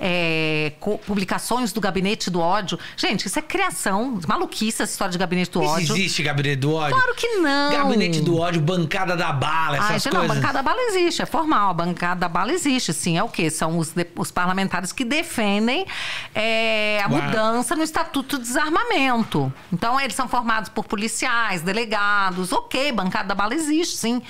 é, 0.00 0.72
co- 0.80 0.98
publicações 0.98 1.72
do 1.72 1.80
Gabinete 1.80 2.30
do 2.30 2.40
Ódio. 2.40 2.78
Gente, 2.96 3.26
isso 3.26 3.38
é 3.38 3.42
criação, 3.42 4.18
maluquice 4.26 4.82
essa 4.82 4.92
história 4.92 5.12
de 5.12 5.18
Gabinete 5.18 5.50
do 5.50 5.62
Isso 5.62 5.72
Ódio. 5.72 5.94
existe 5.96 6.22
gabinete 6.22 6.56
do 6.60 6.72
ódio? 6.74 6.96
Claro 6.96 7.14
que 7.14 7.26
não. 7.36 7.70
Gabinete 7.72 8.20
do 8.20 8.36
ódio, 8.38 8.60
bancada 8.60 9.16
da 9.16 9.32
bala, 9.32 9.76
essas 9.76 9.90
Ai, 9.90 9.98
gente, 10.00 10.12
coisas. 10.28 10.42
bancada 10.42 10.58
da 10.58 10.62
bala 10.62 10.80
existe, 10.88 11.22
é 11.22 11.26
formal. 11.26 11.70
A 11.70 11.74
bancada 11.74 12.20
da 12.20 12.28
bala 12.28 12.52
existe, 12.52 12.92
sim. 12.92 13.18
É 13.18 13.22
o 13.22 13.28
quê? 13.28 13.50
São 13.50 13.78
os, 13.78 13.90
de- 13.90 14.06
os 14.16 14.30
parlamentares 14.30 14.92
que 14.92 15.04
defendem 15.04 15.86
é, 16.34 17.02
a 17.04 17.08
Uau. 17.10 17.20
mudança 17.22 17.74
no 17.74 17.82
Estatuto 17.82 18.36
de 18.38 18.44
Desarmamento. 18.44 19.52
Então, 19.72 20.00
eles 20.00 20.14
são 20.14 20.28
formados 20.28 20.68
por 20.68 20.84
policiais, 20.84 21.62
delegados. 21.62 22.52
Ok, 22.52 22.92
bancada 22.92 23.28
da 23.28 23.34
bala 23.34 23.54
existe, 23.54 23.96
sim. 23.96 24.22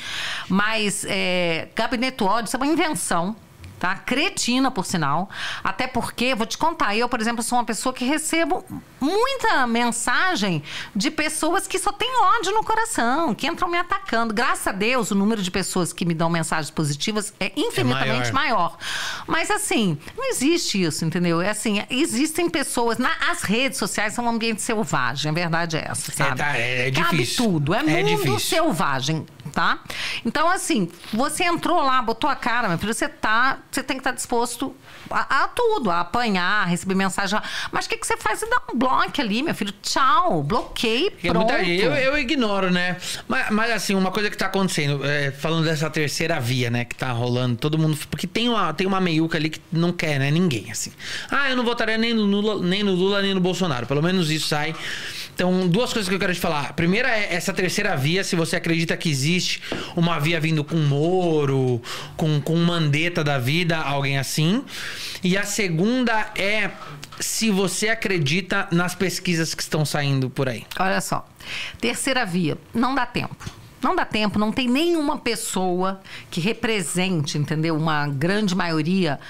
Mas 0.48 1.04
é, 1.08 1.68
gabinete 1.74 2.22
ódio, 2.24 2.46
isso 2.48 2.56
é 2.56 2.58
uma 2.58 2.66
invenção. 2.66 3.36
Tá? 3.78 3.94
Cretina, 3.94 4.70
por 4.70 4.84
sinal. 4.84 5.28
Até 5.62 5.86
porque, 5.86 6.34
vou 6.34 6.46
te 6.46 6.58
contar, 6.58 6.96
eu, 6.96 7.08
por 7.08 7.20
exemplo, 7.20 7.42
sou 7.42 7.58
uma 7.58 7.64
pessoa 7.64 7.92
que 7.92 8.04
recebo 8.04 8.64
muita 9.00 9.66
mensagem 9.66 10.62
de 10.94 11.10
pessoas 11.10 11.66
que 11.68 11.78
só 11.78 11.92
têm 11.92 12.10
ódio 12.38 12.52
no 12.52 12.64
coração, 12.64 13.34
que 13.34 13.46
entram 13.46 13.68
me 13.68 13.78
atacando. 13.78 14.34
Graças 14.34 14.66
a 14.66 14.72
Deus, 14.72 15.10
o 15.10 15.14
número 15.14 15.40
de 15.42 15.50
pessoas 15.50 15.92
que 15.92 16.04
me 16.04 16.12
dão 16.14 16.28
mensagens 16.28 16.70
positivas 16.70 17.32
é 17.38 17.52
infinitamente 17.56 18.32
maior. 18.32 18.76
Mas 19.26 19.50
assim, 19.50 19.96
não 20.16 20.28
existe 20.30 20.82
isso, 20.82 21.04
entendeu? 21.04 21.40
É 21.40 21.50
assim, 21.50 21.82
existem 21.88 22.50
pessoas. 22.50 22.98
Na, 22.98 23.10
as 23.30 23.42
redes 23.42 23.78
sociais 23.78 24.12
são 24.12 24.24
um 24.24 24.28
ambiente 24.28 24.60
selvagem, 24.60 25.30
a 25.30 25.34
verdade 25.34 25.76
é 25.76 25.86
essa, 25.88 26.10
sabe? 26.10 26.36
tá, 26.38 26.56
é- 26.56 26.88
é 26.88 26.90
Cabe 26.90 27.18
difícil. 27.18 27.44
tudo, 27.44 27.74
é, 27.74 27.78
É 27.78 27.82
mundo 27.82 28.06
difícil. 28.08 28.38
selvagem, 28.40 29.24
tá? 29.58 29.80
Então, 30.24 30.48
assim, 30.48 30.88
você 31.12 31.42
entrou 31.42 31.82
lá, 31.82 32.00
botou 32.00 32.30
a 32.30 32.36
cara, 32.36 32.68
meu 32.68 32.78
filho, 32.78 32.94
você 32.94 33.08
tá. 33.08 33.58
Você 33.72 33.82
tem 33.82 33.96
que 33.96 34.02
estar 34.02 34.12
disposto 34.12 34.72
a, 35.10 35.42
a 35.42 35.48
tudo, 35.48 35.90
a 35.90 35.98
apanhar, 35.98 36.62
a 36.62 36.64
receber 36.64 36.94
mensagem. 36.94 37.40
Mas 37.72 37.86
o 37.86 37.88
que, 37.88 37.96
que 37.96 38.06
você 38.06 38.16
faz? 38.16 38.38
Você 38.38 38.46
dá 38.46 38.56
um 38.72 38.78
bloco 38.78 39.20
ali, 39.20 39.42
meu 39.42 39.52
filho. 39.56 39.72
Tchau, 39.82 40.44
bloqueei, 40.44 41.10
Porque 41.10 41.28
pronto. 41.28 41.48
muita 41.52 41.64
gente- 41.64 41.82
eu, 41.82 41.92
eu 41.92 42.16
ignoro, 42.16 42.70
né? 42.70 42.98
Mas, 43.26 43.50
mas, 43.50 43.72
assim, 43.72 43.96
uma 43.96 44.12
coisa 44.12 44.30
que 44.30 44.36
tá 44.36 44.46
acontecendo, 44.46 45.04
é, 45.04 45.32
falando 45.32 45.64
dessa 45.64 45.90
terceira 45.90 46.38
via, 46.38 46.70
né? 46.70 46.84
Que 46.84 46.94
tá 46.94 47.10
rolando, 47.10 47.56
todo 47.56 47.76
mundo. 47.76 47.98
Porque 48.08 48.28
tem 48.28 48.48
uma, 48.48 48.72
tem 48.72 48.86
uma 48.86 49.00
meiuca 49.00 49.38
ali 49.38 49.50
que 49.50 49.60
não 49.72 49.90
quer, 49.92 50.20
né? 50.20 50.30
Ninguém, 50.30 50.70
assim. 50.70 50.92
Ah, 51.32 51.50
eu 51.50 51.56
não 51.56 51.64
votaria 51.64 51.98
nem 51.98 52.14
no 52.14 52.22
Lula, 52.22 52.62
nem 52.64 52.84
no 52.84 52.92
Lula, 52.92 53.20
nem 53.22 53.34
no 53.34 53.40
Bolsonaro. 53.40 53.86
Pelo 53.88 54.00
menos 54.04 54.30
isso 54.30 54.46
sai. 54.46 54.72
Então, 55.38 55.68
duas 55.68 55.92
coisas 55.92 56.08
que 56.08 56.14
eu 56.16 56.18
quero 56.18 56.34
te 56.34 56.40
falar. 56.40 56.72
Primeira 56.72 57.08
é 57.16 57.32
essa 57.32 57.52
terceira 57.52 57.96
via, 57.96 58.24
se 58.24 58.34
você 58.34 58.56
acredita 58.56 58.96
que 58.96 59.08
existe 59.08 59.62
uma 59.94 60.18
via 60.18 60.40
vindo 60.40 60.64
com 60.64 60.74
Moro, 60.74 61.80
com, 62.16 62.40
com 62.40 62.56
Mandetta 62.56 63.22
da 63.22 63.38
vida, 63.38 63.76
alguém 63.76 64.18
assim. 64.18 64.64
E 65.22 65.38
a 65.38 65.44
segunda 65.44 66.32
é 66.36 66.72
se 67.20 67.52
você 67.52 67.88
acredita 67.88 68.66
nas 68.72 68.96
pesquisas 68.96 69.54
que 69.54 69.62
estão 69.62 69.86
saindo 69.86 70.28
por 70.28 70.48
aí. 70.48 70.66
Olha 70.76 71.00
só. 71.00 71.24
Terceira 71.80 72.26
via, 72.26 72.58
não 72.74 72.92
dá 72.92 73.06
tempo. 73.06 73.36
Não 73.80 73.94
dá 73.94 74.04
tempo, 74.04 74.40
não 74.40 74.50
tem 74.50 74.68
nenhuma 74.68 75.18
pessoa 75.18 76.00
que 76.32 76.40
represente, 76.40 77.38
entendeu? 77.38 77.76
Uma 77.76 78.08
grande 78.08 78.56
maioria 78.56 79.20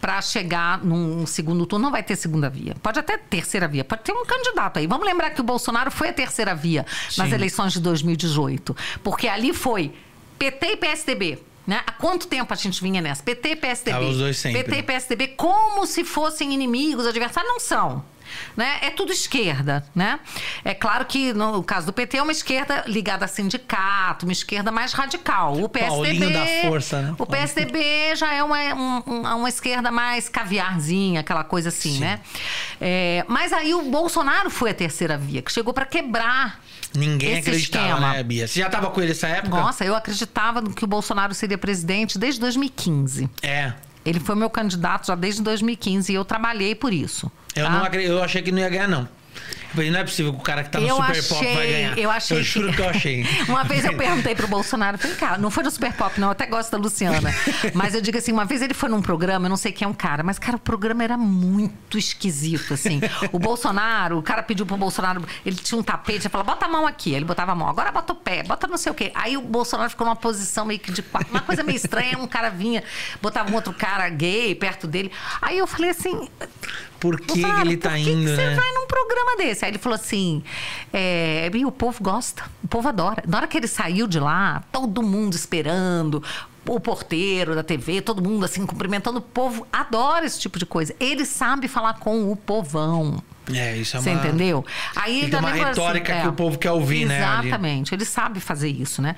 para 0.00 0.20
chegar 0.22 0.84
num 0.84 1.26
segundo 1.26 1.66
turno. 1.66 1.84
Não 1.84 1.92
vai 1.92 2.02
ter 2.02 2.16
segunda 2.16 2.48
via. 2.48 2.74
Pode 2.82 2.98
até 2.98 3.16
ter 3.16 3.38
terceira 3.38 3.68
via. 3.68 3.84
Pode 3.84 4.02
ter 4.02 4.12
um 4.12 4.24
candidato 4.24 4.78
aí. 4.78 4.86
Vamos 4.86 5.06
lembrar 5.06 5.30
que 5.30 5.40
o 5.40 5.44
Bolsonaro 5.44 5.90
foi 5.90 6.08
a 6.08 6.12
terceira 6.12 6.54
via 6.54 6.86
nas 7.16 7.28
Sim. 7.28 7.34
eleições 7.34 7.72
de 7.72 7.80
2018. 7.80 8.76
Porque 9.02 9.28
ali 9.28 9.52
foi 9.52 9.92
PT 10.38 10.66
e 10.66 10.76
PSDB. 10.76 11.38
Né? 11.66 11.82
Há 11.86 11.92
quanto 11.92 12.26
tempo 12.26 12.52
a 12.52 12.56
gente 12.56 12.82
vinha 12.82 13.00
nessa? 13.00 13.22
PT 13.22 13.50
e 13.50 13.56
PSDB. 13.56 13.98
Tava 13.98 14.10
os 14.10 14.16
dois 14.18 14.38
sempre. 14.38 14.64
PT 14.64 14.78
e 14.78 14.82
PSDB 14.82 15.28
como 15.28 15.86
se 15.86 16.02
fossem 16.02 16.54
inimigos, 16.54 17.06
adversários. 17.06 17.52
Não 17.52 17.60
são. 17.60 18.04
Né? 18.56 18.78
É 18.82 18.90
tudo 18.90 19.12
esquerda, 19.12 19.84
né? 19.94 20.18
É 20.64 20.74
claro 20.74 21.04
que 21.04 21.32
no 21.32 21.62
caso 21.62 21.86
do 21.86 21.92
PT 21.92 22.16
é 22.18 22.22
uma 22.22 22.32
esquerda 22.32 22.84
ligada 22.86 23.24
a 23.24 23.28
sindicato, 23.28 24.26
uma 24.26 24.32
esquerda 24.32 24.70
mais 24.70 24.92
radical. 24.92 25.54
O 25.60 25.68
PSDB, 25.68 25.88
Paulinho 26.18 26.32
da 26.32 26.46
força, 26.68 27.02
né? 27.02 27.14
O 27.18 27.26
PSDB 27.26 28.16
já 28.16 28.32
é 28.32 28.42
uma, 28.42 28.58
um- 28.74 29.02
um- 29.06 29.36
uma 29.38 29.48
esquerda 29.48 29.90
mais 29.90 30.28
caviarzinha, 30.28 31.20
aquela 31.20 31.44
coisa 31.44 31.68
assim, 31.68 31.98
né? 31.98 32.20
É, 32.80 33.24
mas 33.28 33.52
aí 33.52 33.74
o 33.74 33.82
Bolsonaro 33.82 34.50
foi 34.50 34.70
a 34.70 34.74
terceira 34.74 35.16
via, 35.16 35.42
que 35.42 35.52
chegou 35.52 35.72
para 35.72 35.84
quebrar 35.86 36.60
Ninguém 36.94 37.32
esse 37.38 37.40
acreditava, 37.50 37.86
esquema. 37.88 38.12
né, 38.14 38.22
Bia? 38.22 38.48
Você 38.48 38.60
já 38.60 38.68
tava 38.70 38.90
com 38.90 39.00
ele 39.00 39.08
nessa 39.10 39.28
época? 39.28 39.56
Nossa, 39.56 39.84
eu 39.84 39.94
acreditava 39.94 40.62
que 40.62 40.84
o 40.84 40.86
Bolsonaro 40.86 41.34
seria 41.34 41.58
presidente 41.58 42.18
desde 42.18 42.40
2015. 42.40 43.28
É. 43.42 43.72
Ele 44.08 44.20
foi 44.20 44.34
meu 44.34 44.48
candidato 44.48 45.06
já 45.06 45.14
desde 45.14 45.42
2015 45.42 46.12
e 46.12 46.14
eu 46.14 46.24
trabalhei 46.24 46.74
por 46.74 46.92
isso. 46.92 47.30
Eu, 47.54 47.66
tá? 47.66 47.70
não 47.70 48.00
eu 48.00 48.22
achei 48.22 48.40
que 48.40 48.50
não 48.50 48.58
ia 48.58 48.68
ganhar, 48.68 48.88
não. 48.88 49.08
Não 49.74 50.00
é 50.00 50.04
possível 50.04 50.32
que 50.32 50.38
o 50.38 50.42
cara 50.42 50.64
que 50.64 50.70
tá 50.70 50.80
no 50.80 50.86
eu 50.86 50.96
Super 50.96 51.10
achei, 51.10 51.22
Pop 51.22 51.54
vai 51.54 51.66
ganhar. 51.66 51.98
Eu 51.98 52.10
achei 52.10 52.38
Eu 52.38 52.42
juro 52.42 52.72
que 52.72 52.80
eu 52.80 52.88
achei. 52.88 53.26
uma 53.48 53.64
vez 53.64 53.84
eu 53.84 53.96
perguntei 53.96 54.34
pro 54.34 54.48
Bolsonaro, 54.48 54.98
falei, 54.98 55.16
cara, 55.16 55.38
não 55.38 55.50
foi 55.50 55.62
no 55.62 55.70
Super 55.70 55.92
Pop, 55.92 56.18
não, 56.20 56.28
eu 56.28 56.32
até 56.32 56.46
gosto 56.46 56.70
da 56.70 56.78
Luciana. 56.78 57.34
Mas 57.74 57.94
eu 57.94 58.00
digo 58.00 58.18
assim, 58.18 58.32
uma 58.32 58.44
vez 58.44 58.62
ele 58.62 58.74
foi 58.74 58.88
num 58.88 59.02
programa, 59.02 59.46
eu 59.46 59.50
não 59.50 59.56
sei 59.56 59.72
quem 59.72 59.84
é 59.84 59.88
um 59.88 59.94
cara, 59.94 60.22
mas, 60.22 60.38
cara, 60.38 60.56
o 60.56 60.60
programa 60.60 61.04
era 61.04 61.16
muito 61.16 61.98
esquisito, 61.98 62.74
assim. 62.74 63.00
O 63.32 63.38
Bolsonaro, 63.38 64.18
o 64.18 64.22
cara 64.22 64.42
pediu 64.42 64.64
pro 64.64 64.76
Bolsonaro, 64.76 65.24
ele 65.44 65.56
tinha 65.56 65.78
um 65.78 65.82
tapete, 65.82 66.22
ele 66.22 66.28
falou, 66.28 66.46
bota 66.46 66.66
a 66.66 66.68
mão 66.68 66.86
aqui. 66.86 67.12
Ele 67.12 67.24
botava 67.24 67.52
a 67.52 67.54
mão, 67.54 67.68
agora 67.68 67.90
bota 67.92 68.12
o 68.12 68.16
pé, 68.16 68.42
bota 68.42 68.66
não 68.66 68.76
sei 68.76 68.92
o 68.92 68.94
quê. 68.94 69.10
Aí 69.14 69.36
o 69.36 69.42
Bolsonaro 69.42 69.90
ficou 69.90 70.06
numa 70.06 70.16
posição 70.16 70.64
meio 70.64 70.80
que 70.80 70.92
de 70.92 71.02
quatro, 71.02 71.30
uma 71.30 71.40
coisa 71.40 71.62
meio 71.62 71.76
estranha, 71.76 72.18
um 72.18 72.26
cara 72.26 72.50
vinha, 72.50 72.82
botava 73.20 73.50
um 73.50 73.54
outro 73.54 73.72
cara 73.72 74.08
gay 74.08 74.54
perto 74.54 74.86
dele. 74.86 75.10
Aí 75.40 75.58
eu 75.58 75.66
falei 75.66 75.90
assim, 75.90 76.28
Por 77.00 77.20
que, 77.20 77.40
Bolsonaro, 77.40 77.68
ele 77.68 77.76
tá 77.76 77.90
por 77.90 77.98
que 77.98 78.10
indo, 78.10 78.30
que 78.30 78.36
né? 78.36 78.50
você 78.50 78.54
vai 78.54 78.72
num 78.72 78.86
programa 78.86 79.36
desse? 79.36 79.64
Aí 79.64 79.70
ele 79.70 79.78
falou 79.78 79.94
assim: 79.94 80.42
é, 80.92 81.50
e 81.54 81.64
o 81.64 81.70
povo 81.70 82.02
gosta, 82.02 82.44
o 82.62 82.68
povo 82.68 82.88
adora. 82.88 83.22
Na 83.26 83.38
hora 83.38 83.46
que 83.46 83.56
ele 83.56 83.68
saiu 83.68 84.06
de 84.06 84.18
lá, 84.18 84.64
todo 84.72 85.02
mundo 85.02 85.34
esperando, 85.34 86.22
o 86.66 86.80
porteiro 86.80 87.54
da 87.54 87.62
TV, 87.62 88.00
todo 88.00 88.22
mundo 88.22 88.44
assim, 88.44 88.66
cumprimentando 88.66 89.18
o 89.18 89.22
povo, 89.22 89.66
adora 89.72 90.26
esse 90.26 90.38
tipo 90.38 90.58
de 90.58 90.66
coisa. 90.66 90.94
Ele 91.00 91.24
sabe 91.24 91.68
falar 91.68 91.94
com 91.94 92.30
o 92.30 92.36
povão. 92.36 93.22
É, 93.52 93.76
isso 93.76 93.96
é 93.96 94.00
Você 94.00 94.10
uma... 94.10 94.18
entendeu? 94.18 94.64
Aí 94.94 95.20
Ele 95.20 95.30
tem 95.30 95.38
uma 95.38 95.48
também 95.48 95.62
falou 95.62 95.74
retórica 95.74 96.12
assim, 96.12 96.22
que 96.22 96.28
o 96.28 96.32
povo 96.32 96.58
quer 96.58 96.72
ouvir, 96.72 97.06
né, 97.06 97.24
ali. 97.24 97.48
Exatamente, 97.48 97.94
ele 97.94 98.04
sabe 98.04 98.40
fazer 98.40 98.68
isso, 98.68 99.00
né? 99.00 99.16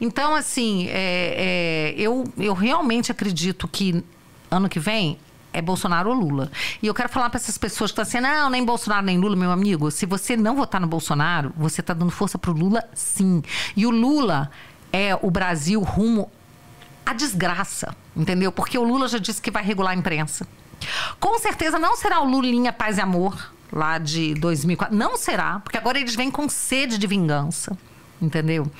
Então, 0.00 0.34
assim, 0.34 0.86
é, 0.88 1.94
é, 1.96 2.00
eu, 2.00 2.24
eu 2.38 2.54
realmente 2.54 3.10
acredito 3.10 3.66
que 3.66 4.04
ano 4.50 4.68
que 4.68 4.78
vem 4.78 5.18
é 5.52 5.60
Bolsonaro 5.60 6.10
ou 6.10 6.16
Lula. 6.16 6.50
E 6.82 6.86
eu 6.86 6.94
quero 6.94 7.08
falar 7.08 7.30
para 7.30 7.38
essas 7.38 7.58
pessoas 7.58 7.90
que 7.90 8.00
estão 8.00 8.20
assim, 8.20 8.20
não, 8.20 8.50
nem 8.50 8.64
Bolsonaro 8.64 9.04
nem 9.04 9.18
Lula, 9.18 9.36
meu 9.36 9.50
amigo. 9.50 9.90
Se 9.90 10.06
você 10.06 10.36
não 10.36 10.56
votar 10.56 10.80
no 10.80 10.86
Bolsonaro, 10.86 11.52
você 11.56 11.80
está 11.80 11.92
dando 11.92 12.10
força 12.10 12.38
pro 12.38 12.52
Lula, 12.52 12.84
sim. 12.94 13.42
E 13.76 13.86
o 13.86 13.90
Lula 13.90 14.50
é 14.92 15.18
o 15.20 15.30
Brasil 15.30 15.80
rumo 15.80 16.30
à 17.04 17.12
desgraça, 17.12 17.94
entendeu? 18.16 18.52
Porque 18.52 18.78
o 18.78 18.82
Lula 18.82 19.08
já 19.08 19.18
disse 19.18 19.40
que 19.40 19.50
vai 19.50 19.62
regular 19.62 19.92
a 19.92 19.96
imprensa. 19.96 20.46
Com 21.20 21.38
certeza 21.38 21.78
não 21.78 21.96
será 21.96 22.20
o 22.20 22.28
Lulinha 22.28 22.72
Paz 22.72 22.98
e 22.98 23.00
Amor 23.00 23.52
lá 23.72 23.98
de 23.98 24.34
2004. 24.34 24.94
Não 24.94 25.16
será, 25.16 25.60
porque 25.60 25.78
agora 25.78 25.98
eles 25.98 26.14
vêm 26.14 26.30
com 26.30 26.48
sede 26.48 26.98
de 26.98 27.06
vingança. 27.06 27.76
Entendeu? 28.22 28.70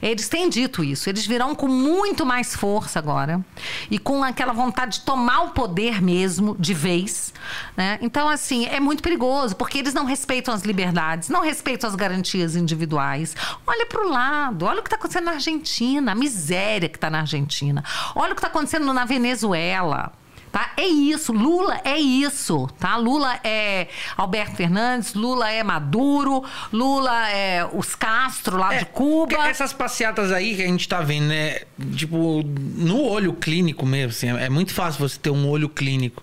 Eles 0.00 0.28
têm 0.28 0.48
dito 0.48 0.82
isso. 0.84 1.10
Eles 1.10 1.26
virão 1.26 1.54
com 1.54 1.68
muito 1.68 2.24
mais 2.24 2.54
força 2.54 2.98
agora 2.98 3.44
e 3.90 3.98
com 3.98 4.22
aquela 4.22 4.52
vontade 4.52 5.00
de 5.00 5.04
tomar 5.04 5.42
o 5.42 5.50
poder 5.50 6.00
mesmo, 6.00 6.56
de 6.58 6.72
vez. 6.72 7.34
Né? 7.76 7.98
Então, 8.00 8.28
assim, 8.28 8.66
é 8.66 8.78
muito 8.78 9.02
perigoso, 9.02 9.56
porque 9.56 9.78
eles 9.78 9.92
não 9.92 10.04
respeitam 10.04 10.54
as 10.54 10.62
liberdades, 10.62 11.28
não 11.28 11.42
respeitam 11.42 11.88
as 11.88 11.96
garantias 11.96 12.56
individuais. 12.56 13.34
Olha 13.66 13.86
para 13.86 14.06
o 14.06 14.08
lado, 14.08 14.64
olha 14.64 14.80
o 14.80 14.82
que 14.82 14.88
está 14.88 14.96
acontecendo 14.96 15.24
na 15.24 15.32
Argentina, 15.32 16.12
a 16.12 16.14
miséria 16.14 16.88
que 16.88 16.96
está 16.96 17.10
na 17.10 17.20
Argentina. 17.20 17.84
Olha 18.14 18.32
o 18.32 18.34
que 18.34 18.38
está 18.38 18.48
acontecendo 18.48 18.92
na 18.92 19.04
Venezuela. 19.04 20.12
Tá? 20.52 20.72
É 20.76 20.86
isso, 20.86 21.32
Lula 21.32 21.80
é 21.82 21.98
isso, 21.98 22.68
tá? 22.78 22.94
Lula 22.96 23.40
é 23.42 23.88
Alberto 24.18 24.54
Fernandes, 24.54 25.14
Lula 25.14 25.50
é 25.50 25.62
Maduro, 25.62 26.44
Lula 26.70 27.30
é 27.30 27.66
os 27.72 27.94
Castro 27.94 28.58
lá 28.58 28.74
É, 28.74 28.80
de 28.80 28.84
Cuba. 28.84 29.48
Essas 29.48 29.72
passeatas 29.72 30.30
aí 30.30 30.54
que 30.54 30.62
a 30.62 30.66
gente 30.66 30.86
tá 30.86 31.00
vendo, 31.00 31.28
né? 31.28 31.60
Tipo, 31.96 32.42
no 32.44 33.02
olho 33.02 33.32
clínico 33.32 33.86
mesmo, 33.86 34.10
assim, 34.10 34.28
é 34.28 34.50
muito 34.50 34.74
fácil 34.74 35.08
você 35.08 35.18
ter 35.18 35.30
um 35.30 35.48
olho 35.48 35.70
clínico. 35.70 36.22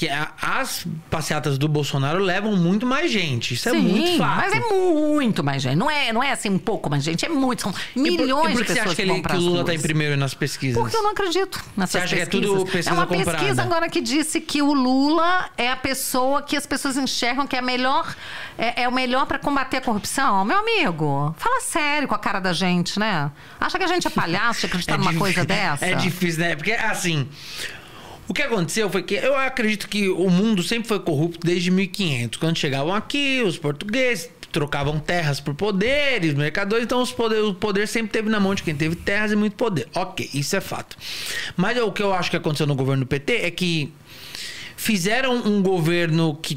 Que 0.00 0.08
a- 0.08 0.32
as 0.40 0.86
passeatas 1.10 1.58
do 1.58 1.68
Bolsonaro 1.68 2.20
levam 2.20 2.56
muito 2.56 2.86
mais 2.86 3.10
gente. 3.12 3.52
Isso 3.52 3.68
é 3.68 3.72
muito 3.74 4.16
fato. 4.16 4.36
mas 4.38 4.52
é 4.54 4.60
muito 4.60 5.44
mais 5.44 5.60
gente. 5.60 5.76
Não 5.76 5.90
é, 5.90 6.10
não 6.10 6.22
é 6.22 6.32
assim 6.32 6.48
um 6.48 6.58
pouco 6.58 6.88
mais 6.88 7.04
gente, 7.04 7.26
é 7.26 7.28
muito. 7.28 7.60
São 7.60 7.70
E 7.70 7.76
por- 7.94 8.02
milhões 8.22 8.48
e 8.48 8.52
por 8.54 8.58
de 8.60 8.64
que 8.64 8.68
você 8.72 8.78
pessoas 8.78 8.86
acha 8.86 8.96
que, 8.96 9.02
que 9.02 9.10
ele, 9.12 9.20
para 9.20 9.34
que 9.36 9.40
o 9.42 9.44
Lula 9.44 9.62
tá 9.62 9.74
em 9.74 9.78
primeiro 9.78 10.16
nas 10.16 10.32
pesquisas? 10.32 10.80
Porque 10.80 10.96
eu 10.96 11.02
não 11.02 11.10
acredito 11.10 11.62
nessas 11.76 11.90
Você 11.92 11.98
acha 11.98 12.16
que 12.16 12.22
é 12.22 12.24
pesquisas. 12.24 12.50
tudo 12.56 12.64
pesquisa 12.64 12.94
uma 12.94 13.06
comprada? 13.06 13.38
pesquisa 13.40 13.62
agora 13.62 13.90
que 13.90 14.00
disse 14.00 14.40
que 14.40 14.62
o 14.62 14.72
Lula 14.72 15.50
é 15.58 15.70
a 15.70 15.76
pessoa 15.76 16.40
que 16.40 16.56
as 16.56 16.64
pessoas 16.64 16.96
enxergam 16.96 17.46
que 17.46 17.54
é 17.54 17.60
melhor, 17.60 18.16
é, 18.56 18.84
é 18.84 18.88
o 18.88 18.92
melhor 18.92 19.26
para 19.26 19.38
combater 19.38 19.76
a 19.76 19.80
corrupção. 19.82 20.42
Meu 20.46 20.60
amigo, 20.60 21.34
fala 21.36 21.60
sério 21.60 22.08
com 22.08 22.14
a 22.14 22.18
cara 22.18 22.40
da 22.40 22.54
gente, 22.54 22.98
né? 22.98 23.30
Acha 23.60 23.76
que 23.76 23.84
a 23.84 23.88
gente 23.88 24.06
é 24.06 24.10
palhaço 24.10 24.60
de 24.60 24.66
acreditar 24.66 24.96
numa 24.98 25.10
difí- 25.10 25.18
coisa 25.20 25.44
dessa? 25.44 25.84
É 25.84 25.94
difícil, 25.94 26.40
né? 26.40 26.56
Porque, 26.56 26.72
assim. 26.72 27.28
O 28.30 28.32
que 28.32 28.42
aconteceu 28.42 28.88
foi 28.88 29.02
que 29.02 29.14
eu 29.14 29.36
acredito 29.36 29.88
que 29.88 30.08
o 30.08 30.30
mundo 30.30 30.62
sempre 30.62 30.86
foi 30.86 31.00
corrupto 31.00 31.44
desde 31.44 31.68
1500. 31.68 32.38
Quando 32.38 32.56
chegavam 32.56 32.94
aqui, 32.94 33.42
os 33.44 33.58
portugueses 33.58 34.30
trocavam 34.52 35.00
terras 35.00 35.40
por 35.40 35.52
poderes, 35.52 36.34
mercadores, 36.34 36.84
então 36.84 37.02
os 37.02 37.10
poder, 37.10 37.42
o 37.42 37.52
poder 37.52 37.88
sempre 37.88 38.12
teve 38.12 38.28
na 38.28 38.38
mão 38.38 38.54
de 38.54 38.62
quem 38.62 38.72
teve 38.72 38.94
terras 38.94 39.32
e 39.32 39.36
muito 39.36 39.56
poder. 39.56 39.88
Ok, 39.96 40.30
isso 40.32 40.54
é 40.54 40.60
fato. 40.60 40.96
Mas 41.56 41.76
o 41.78 41.90
que 41.90 42.04
eu 42.04 42.14
acho 42.14 42.30
que 42.30 42.36
aconteceu 42.36 42.68
no 42.68 42.76
governo 42.76 43.02
do 43.02 43.08
PT 43.08 43.32
é 43.32 43.50
que 43.50 43.92
fizeram 44.76 45.34
um 45.34 45.60
governo 45.60 46.38
que 46.40 46.56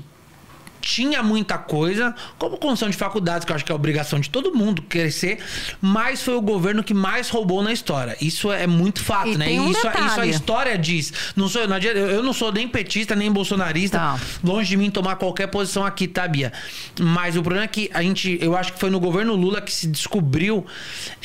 tinha 0.83 1.23
muita 1.23 1.57
coisa, 1.57 2.13
como 2.37 2.57
construção 2.57 2.89
de 2.89 2.97
faculdades, 2.97 3.45
que 3.45 3.51
eu 3.51 3.55
acho 3.55 3.63
que 3.63 3.71
é 3.71 3.73
a 3.73 3.75
obrigação 3.75 4.19
de 4.19 4.29
todo 4.29 4.53
mundo 4.53 4.81
crescer, 4.81 5.39
mas 5.81 6.21
foi 6.21 6.35
o 6.35 6.41
governo 6.41 6.83
que 6.83 6.93
mais 6.93 7.29
roubou 7.29 7.63
na 7.63 7.71
história. 7.71 8.17
Isso 8.19 8.51
é 8.51 8.67
muito 8.67 9.01
fato, 9.01 9.29
E 9.29 9.37
né? 9.37 9.47
um 9.61 9.71
isso, 9.71 9.81
detalhe. 9.81 10.05
isso 10.07 10.19
a 10.19 10.27
história 10.27 10.77
diz. 10.77 11.13
Não 11.37 11.47
sou, 11.47 11.65
não 11.67 11.77
adianta- 11.77 11.97
eu 11.99 12.21
não 12.21 12.33
sou 12.33 12.51
nem 12.51 12.67
petista, 12.67 13.15
nem 13.15 13.31
bolsonarista. 13.31 13.97
Tá. 13.97 14.19
Longe 14.43 14.67
de 14.69 14.75
mim 14.77 14.91
tomar 14.91 15.15
qualquer 15.15 15.47
posição 15.47 15.85
aqui, 15.85 16.05
tá, 16.05 16.27
Bia? 16.27 16.51
Mas 16.99 17.37
o 17.37 17.41
problema 17.41 17.63
é 17.63 17.67
que 17.69 17.89
a 17.93 18.01
gente, 18.03 18.37
eu 18.41 18.55
acho 18.57 18.73
que 18.73 18.79
foi 18.79 18.89
no 18.89 18.99
governo 18.99 19.35
Lula 19.35 19.61
que 19.61 19.71
se 19.71 19.87
descobriu 19.87 20.65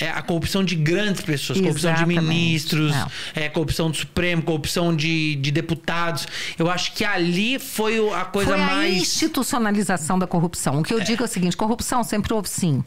é, 0.01 0.09
a 0.09 0.23
corrupção 0.23 0.62
de 0.62 0.77
grandes 0.77 1.23
pessoas, 1.23 1.61
corrupção 1.61 1.92
de 1.94 2.07
ministros, 2.07 2.92
Não. 2.92 3.11
é, 3.35 3.49
corrupção 3.49 3.90
do 3.90 3.97
Supremo, 3.97 4.40
corrupção 4.42 4.94
de, 4.94 5.35
de 5.35 5.51
deputados. 5.51 6.29
Eu 6.57 6.71
acho 6.71 6.92
que 6.92 7.05
ali 7.05 7.59
foi 7.59 7.99
a 8.14 8.25
coisa 8.25 8.53
Foi 8.53 8.61
a 8.61 8.64
mais. 8.64 9.09
Institucionalização 9.49 10.19
da 10.19 10.27
corrupção. 10.27 10.81
O 10.81 10.83
que 10.83 10.93
eu 10.93 11.01
digo 11.01 11.23
é 11.23 11.27
o 11.27 11.29
seguinte: 11.29 11.57
corrupção 11.57 12.05
sempre 12.05 12.33
houve 12.33 12.49
sim. 12.49 12.85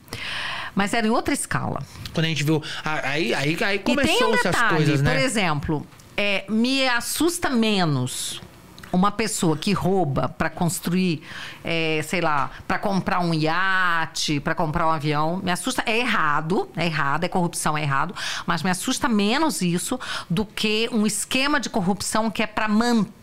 Mas 0.76 0.94
era 0.94 1.06
em 1.08 1.10
outra 1.10 1.34
escala. 1.34 1.82
Quando 2.14 2.26
a 2.26 2.30
gente 2.30 2.44
viu. 2.44 2.62
Aí, 2.84 3.34
aí, 3.34 3.58
aí 3.62 3.80
um 3.80 3.84
começou 3.84 4.34
essas 4.34 4.52
detalhe, 4.52 4.76
coisas, 4.76 5.02
né? 5.02 5.12
por 5.12 5.20
exemplo, 5.20 5.88
é, 6.16 6.46
me 6.48 6.88
assusta 6.88 7.50
menos 7.50 8.42
uma 8.94 9.12
pessoa 9.12 9.56
que 9.56 9.72
rouba 9.72 10.28
para 10.28 10.50
construir, 10.50 11.22
é, 11.64 12.02
sei 12.04 12.20
lá, 12.20 12.52
para 12.68 12.78
comprar 12.78 13.22
um 13.22 13.34
iate, 13.34 14.40
para 14.40 14.54
comprar 14.54 14.88
um 14.88 14.92
avião. 14.92 15.40
Me 15.44 15.52
assusta, 15.52 15.82
é 15.86 15.98
errado, 15.98 16.70
é 16.76 16.86
errado, 16.86 17.24
é 17.24 17.30
corrupção, 17.30 17.78
é 17.78 17.84
errado, 17.84 18.14
mas 18.46 18.64
me 18.64 18.70
assusta 18.70 19.08
menos 19.08 19.62
isso 19.62 20.00
do 20.30 20.46
que 20.46 20.90
um 20.92 21.06
esquema 21.06 21.60
de 21.60 21.70
corrupção 21.70 22.30
que 22.30 22.44
é 22.44 22.48
para 22.48 22.68
manter 22.68 23.21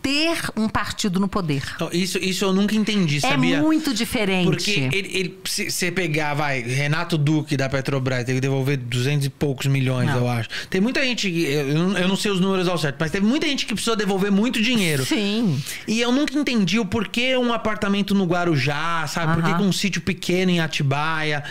um 0.57 0.69
partido 0.69 1.19
no 1.21 1.29
poder. 1.29 1.63
Isso, 1.93 2.19
isso 2.19 2.45
eu 2.45 2.53
nunca 2.53 2.75
entendi, 2.75 3.19
É 3.19 3.21
sabia? 3.21 3.61
muito 3.61 3.93
diferente. 3.95 4.47
Porque 4.49 4.89
ele, 4.93 5.39
você 5.45 5.91
pegar, 5.91 6.35
vai, 6.35 6.61
Renato 6.63 7.17
Duque 7.19 7.57
da 7.57 7.69
Petrobras, 7.69 8.25
teve 8.25 8.35
que 8.37 8.41
devolver 8.41 8.77
200 8.77 9.27
e 9.27 9.31
poucos 9.31 9.67
milhões, 9.67 10.07
Não. 10.09 10.19
eu 10.19 10.29
acho. 10.29 10.49
Tem 10.71 10.81
muita 10.81 11.03
gente, 11.05 11.29
eu, 11.29 11.69
eu 11.97 12.09
não- 12.09 12.17
sei 12.17 12.31
os 12.31 12.41
números 12.41 12.67
ao 12.69 12.77
certo, 12.79 12.97
mas 12.99 13.11
teve 13.11 13.27
muita 13.27 13.47
gente 13.47 13.65
que 13.67 13.73
precisou 13.75 13.95
devolver 13.97 14.31
muito 14.33 14.61
dinheiro. 14.61 15.05
Sim. 15.05 15.63
E 15.87 16.01
eu 16.01 16.11
nunca 16.13 16.37
entendi 16.39 16.79
o 16.79 16.85
porquê 16.87 17.37
um 17.37 17.53
apartamento 17.53 18.15
no 18.15 18.25
Guarujá, 18.25 19.07
sabe? 19.07 19.35
Por 19.35 19.43
que 19.57 19.63
um 19.63 19.73
sítio 19.73 20.01
pequeno 20.01 20.51
em 20.51 20.61
Atibaia. 20.61 21.45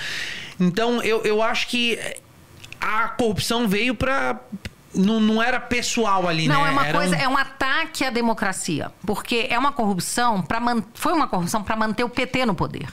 Então, 0.59 1.01
eu, 1.03 1.21
eu 1.23 1.41
acho 1.41 1.67
que 1.67 1.97
a 2.81 3.07
corrupção 3.09 3.67
veio 3.67 3.93
pra. 3.95 4.39
Não, 4.97 5.19
não 5.19 5.41
era 5.41 5.59
pessoal 5.59 6.27
ali, 6.27 6.47
Não, 6.47 6.63
né? 6.63 6.69
é 6.69 6.71
uma 6.71 6.85
Era 6.87 6.97
coisa, 6.97 7.15
um- 7.15 7.19
é 7.19 7.27
um 7.27 7.37
ataque 7.37 8.03
à 8.03 8.09
democracia, 8.09 8.91
porque 9.05 9.47
é 9.49 9.57
uma 9.57 9.71
corrupção 9.71 10.41
para 10.41 10.59
foi 10.93 11.13
uma 11.13 11.27
corrupção 11.27 11.63
para 11.63 11.75
manter 11.75 12.03
o 12.03 12.09
PT 12.09 12.45
no 12.45 12.55
poder, 12.55 12.87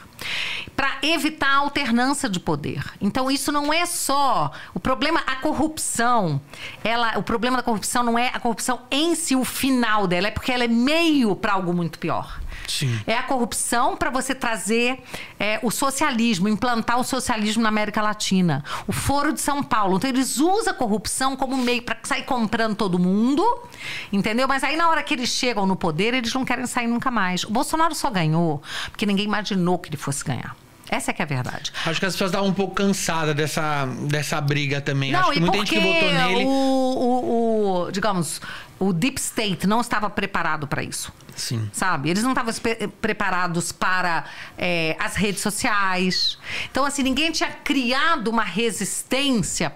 para 0.77 0.99
evitar 1.03 1.49
a 1.49 1.57
alternância 1.57 2.29
de 2.29 2.39
poder. 2.41 2.85
Então 3.01 3.31
isso 3.31 3.51
não 3.51 3.73
é 3.73 3.87
só 3.87 4.51
o 4.75 4.81
problema, 4.81 5.23
a 5.27 5.37
corrupção, 5.37 6.41
ela, 6.83 7.19
o 7.19 7.23
problema 7.23 7.57
da 7.57 7.63
corrupção 7.63 8.03
não 8.03 8.19
é 8.19 8.29
a 8.33 8.39
corrupção 8.41 8.81
em 8.91 9.15
si 9.15 9.35
o 9.35 9.45
final 9.45 10.07
dela, 10.07 10.29
é 10.29 10.31
porque 10.31 10.53
ela 10.53 10.65
é 10.65 10.69
meio 10.69 11.35
para 11.35 11.55
algo 11.55 11.73
muito 11.73 11.99
pior. 11.99 12.41
Sim. 12.67 12.99
É 13.07 13.17
a 13.17 13.23
corrupção 13.23 13.97
para 13.97 14.11
você 14.11 14.35
trazer 14.35 14.99
é, 15.39 15.59
o 15.63 15.71
socialismo, 15.71 16.49
implantar 16.49 16.99
o 16.99 17.05
socialismo 17.05 17.63
na 17.63 17.69
América 17.69 18.03
Latina. 18.03 18.65
O 18.87 18.93
Foro 18.93 19.33
de 19.33 19.41
São 19.41 19.63
Paulo. 19.63 19.97
Então, 19.97 20.11
eles 20.11 20.39
usam 20.39 20.73
a 20.73 20.77
corrupção 20.77 21.37
como 21.37 21.57
meio 21.57 21.83
para 21.83 21.97
sair 22.03 22.25
comprando 22.25 22.75
todo 22.75 22.99
mundo, 22.99 23.45
entendeu? 24.13 24.49
Mas 24.49 24.65
aí, 24.65 24.77
na 24.77 24.89
hora 24.89 25.03
que 25.03 25.15
eles 25.15 25.29
chegam 25.29 25.67
no 25.67 25.77
poder, 25.77 26.15
eles 26.15 26.33
não 26.33 26.45
querem 26.45 26.67
sair 26.67 26.87
nunca 26.87 27.11
mais. 27.11 27.45
O 27.45 27.51
Bolsonaro 27.51 27.95
só 27.95 28.11
ganhou 28.11 28.63
porque 28.91 29.07
ninguém 29.07 29.25
imaginou 29.25 29.79
que 29.79 29.89
ele 29.89 29.97
fosse 29.97 30.25
ganhar. 30.25 30.57
Essa 30.89 31.11
é 31.11 31.15
que 31.15 31.23
é 31.23 31.25
a 31.25 31.29
verdade. 31.29 31.73
Acho 31.87 31.99
que 31.99 32.07
as 32.07 32.13
pessoas 32.13 32.31
estavam 32.31 32.49
um 32.49 32.53
pouco 32.53 32.75
cansadas 32.75 33.35
dessa, 33.35 33.87
dessa 34.03 34.41
briga 34.41 34.81
também. 34.81 35.15
Acho 35.15 35.31
que 35.33 35.39
e 35.39 35.41
muita 35.41 35.59
gente 35.59 35.71
que 35.71 35.81
votou 35.81 36.13
nele. 36.13 36.45
o, 36.45 36.49
o, 36.49 37.87
o, 37.87 37.91
digamos, 37.91 38.41
o 38.79 38.93
Deep 38.93 39.21
State 39.21 39.67
não 39.67 39.81
estava 39.81 40.11
preparado 40.11 40.67
para 40.67 40.83
isso. 40.83 41.13
Sim. 41.37 41.69
Sabe? 41.73 42.11
Eles 42.11 42.23
não 42.23 42.31
estavam 42.31 42.51
espe- 42.51 42.89
preparados 43.01 43.73
para 43.73 44.25
é, 44.57 44.97
as 45.01 45.17
redes 45.17 45.43
sociais. 45.43 46.39
Então, 46.71 46.85
assim, 46.85 47.03
ninguém 47.03 47.31
tinha 47.33 47.51
criado 47.51 48.29
uma 48.29 48.45
resistência. 48.45 49.75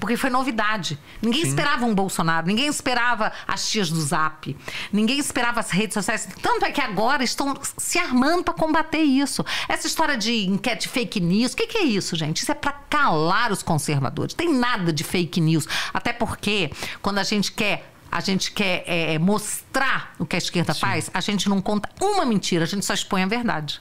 Porque 0.00 0.16
foi 0.16 0.30
novidade. 0.30 0.98
Ninguém 1.22 1.42
esperava 1.42 1.84
um 1.84 1.94
Bolsonaro, 1.94 2.46
ninguém 2.46 2.66
esperava 2.66 3.30
as 3.46 3.68
tias 3.68 3.88
do 3.88 4.00
Zap, 4.00 4.56
ninguém 4.92 5.16
esperava 5.18 5.60
as 5.60 5.70
redes 5.70 5.94
sociais. 5.94 6.28
Tanto 6.42 6.64
é 6.64 6.72
que 6.72 6.80
agora 6.80 7.22
estão 7.22 7.54
se 7.76 7.96
armando 7.96 8.42
para 8.42 8.54
combater 8.54 9.02
isso. 9.02 9.44
Essa 9.68 9.86
história 9.86 10.16
de 10.16 10.44
enquete 10.46 10.88
fake 10.88 11.20
news, 11.20 11.52
o 11.52 11.56
que, 11.56 11.68
que 11.68 11.78
é 11.78 11.84
isso, 11.84 12.16
gente? 12.16 12.42
Isso 12.42 12.50
é 12.50 12.54
para 12.54 12.72
calar 12.72 13.52
os 13.52 13.62
conservadores. 13.62 14.34
Tem 14.34 14.52
nada 14.52 14.92
de 14.92 15.04
fake 15.04 15.40
news. 15.40 15.68
Até 15.94 16.12
porque, 16.12 16.72
quando 17.00 17.18
a 17.18 17.24
gente 17.24 17.52
quer 17.52 17.92
a 18.10 18.20
gente 18.20 18.52
quer 18.52 18.84
é, 18.86 19.18
mostrar 19.18 20.14
o 20.18 20.26
que 20.26 20.36
a 20.36 20.38
esquerda 20.38 20.74
faz, 20.74 21.10
a 21.12 21.20
gente 21.20 21.48
não 21.48 21.60
conta 21.60 21.88
uma 22.00 22.24
mentira, 22.24 22.64
a 22.64 22.66
gente 22.66 22.84
só 22.84 22.94
expõe 22.94 23.22
a 23.22 23.26
verdade. 23.26 23.80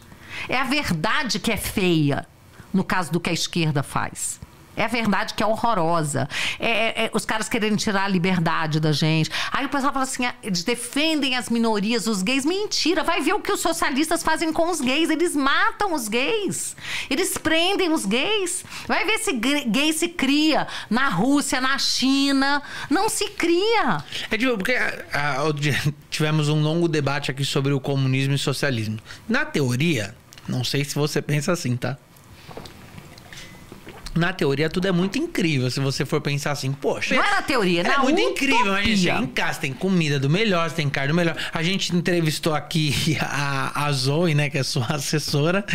É 0.50 0.58
a 0.58 0.64
verdade 0.64 1.40
que 1.40 1.52
é 1.52 1.58
feia, 1.58 2.28
no 2.74 2.84
caso 2.84 3.12
do 3.12 3.20
que 3.20 3.30
a 3.30 3.34
esquerda 3.34 3.82
faz. 3.82 4.40
É 4.76 4.84
a 4.84 4.88
verdade 4.88 5.34
que 5.34 5.42
é 5.42 5.46
horrorosa. 5.46 6.28
É, 6.60 7.04
é- 7.04 7.06
é 7.06 7.12
os 7.14 7.26
caras 7.26 7.48
querendo 7.50 7.78
tirar 7.78 8.06
a 8.06 8.08
liberdade 8.08 8.80
da 8.80 8.92
gente. 8.92 9.30
Aí 9.52 9.66
o 9.66 9.70
pessoal 9.70 9.94
fala 9.94 10.04
assim: 10.04 10.26
ah, 10.26 10.36
eles 10.44 10.64
defendem 10.64 11.36
as 11.36 11.50
minorias, 11.50 12.08
os 12.08 12.22
gays. 12.22 12.46
Mentira, 12.46 13.04
vai 13.04 13.22
ver 13.22 13.34
o 13.34 13.40
que 13.40 13.52
os 13.52 13.60
socialistas 13.60 14.24
fazem 14.24 14.52
com 14.52 14.70
os 14.70 14.82
gays. 14.82 15.10
Eles 15.10 15.36
matam 15.36 15.94
os 15.94 16.08
gays. 16.08 16.76
Eles 17.10 17.38
prendem 17.38 17.92
os 17.92 18.06
gays. 18.06 18.64
Vai 18.88 19.06
ver 19.06 19.20
se 19.20 19.34
gay 19.34 19.94
se 19.94 20.08
cria 20.10 20.68
na 20.90 21.10
Rússia, 21.10 21.62
na 21.62 21.78
China. 21.78 22.62
Não 22.90 23.10
se 23.10 23.30
cria. 23.30 24.04
É 24.30 24.38
tipo, 24.38 24.58
porque 24.58 24.74
ah, 25.14 25.44
outro 25.44 25.62
dia 25.62 25.78
tivemos 26.10 26.50
um 26.50 26.62
longo 26.62 26.88
debate 26.88 27.32
aqui 27.32 27.46
sobre 27.46 27.72
o 27.74 27.80
comunismo 27.80 28.34
e 28.34 28.38
socialismo. 28.38 29.00
Na 29.28 29.46
teoria, 29.46 30.16
não 30.48 30.64
sei 30.64 30.84
se 30.84 30.96
você 30.96 31.22
pensa 31.22 31.52
assim, 31.52 31.76
tá? 31.76 31.98
Na 34.16 34.32
teoria, 34.32 34.70
tudo 34.70 34.88
é 34.88 34.92
muito 34.94 35.18
incrível. 35.18 35.70
Se 35.70 35.80
você 35.82 36.06
for 36.06 36.22
pensar 36.22 36.52
assim, 36.52 36.72
poxa. 36.72 37.16
Não 37.16 37.22
é 37.24 37.32
na 37.32 37.42
teoria, 37.42 37.82
é 37.82 37.84
na 37.84 38.00
muito 38.00 38.18
utopia. 38.22 38.32
incrível. 38.48 38.74
A 38.74 38.82
gente 38.82 38.98
chega 39.02 39.18
em 39.20 39.28
casa, 39.28 39.60
tem 39.60 39.74
comida 39.74 40.18
do 40.18 40.30
melhor, 40.30 40.72
tem 40.72 40.90
carne 40.90 41.10
do 41.10 41.14
melhor. 41.16 41.36
A 41.54 41.62
gente 41.62 41.94
entrevistou 41.94 42.54
aqui 42.56 43.18
a, 43.22 43.86
a 43.86 43.92
Zoe, 43.92 44.34
né, 44.34 44.50
que 44.50 44.58
é 44.58 44.64
sua 44.64 44.86
assessora. 44.96 45.66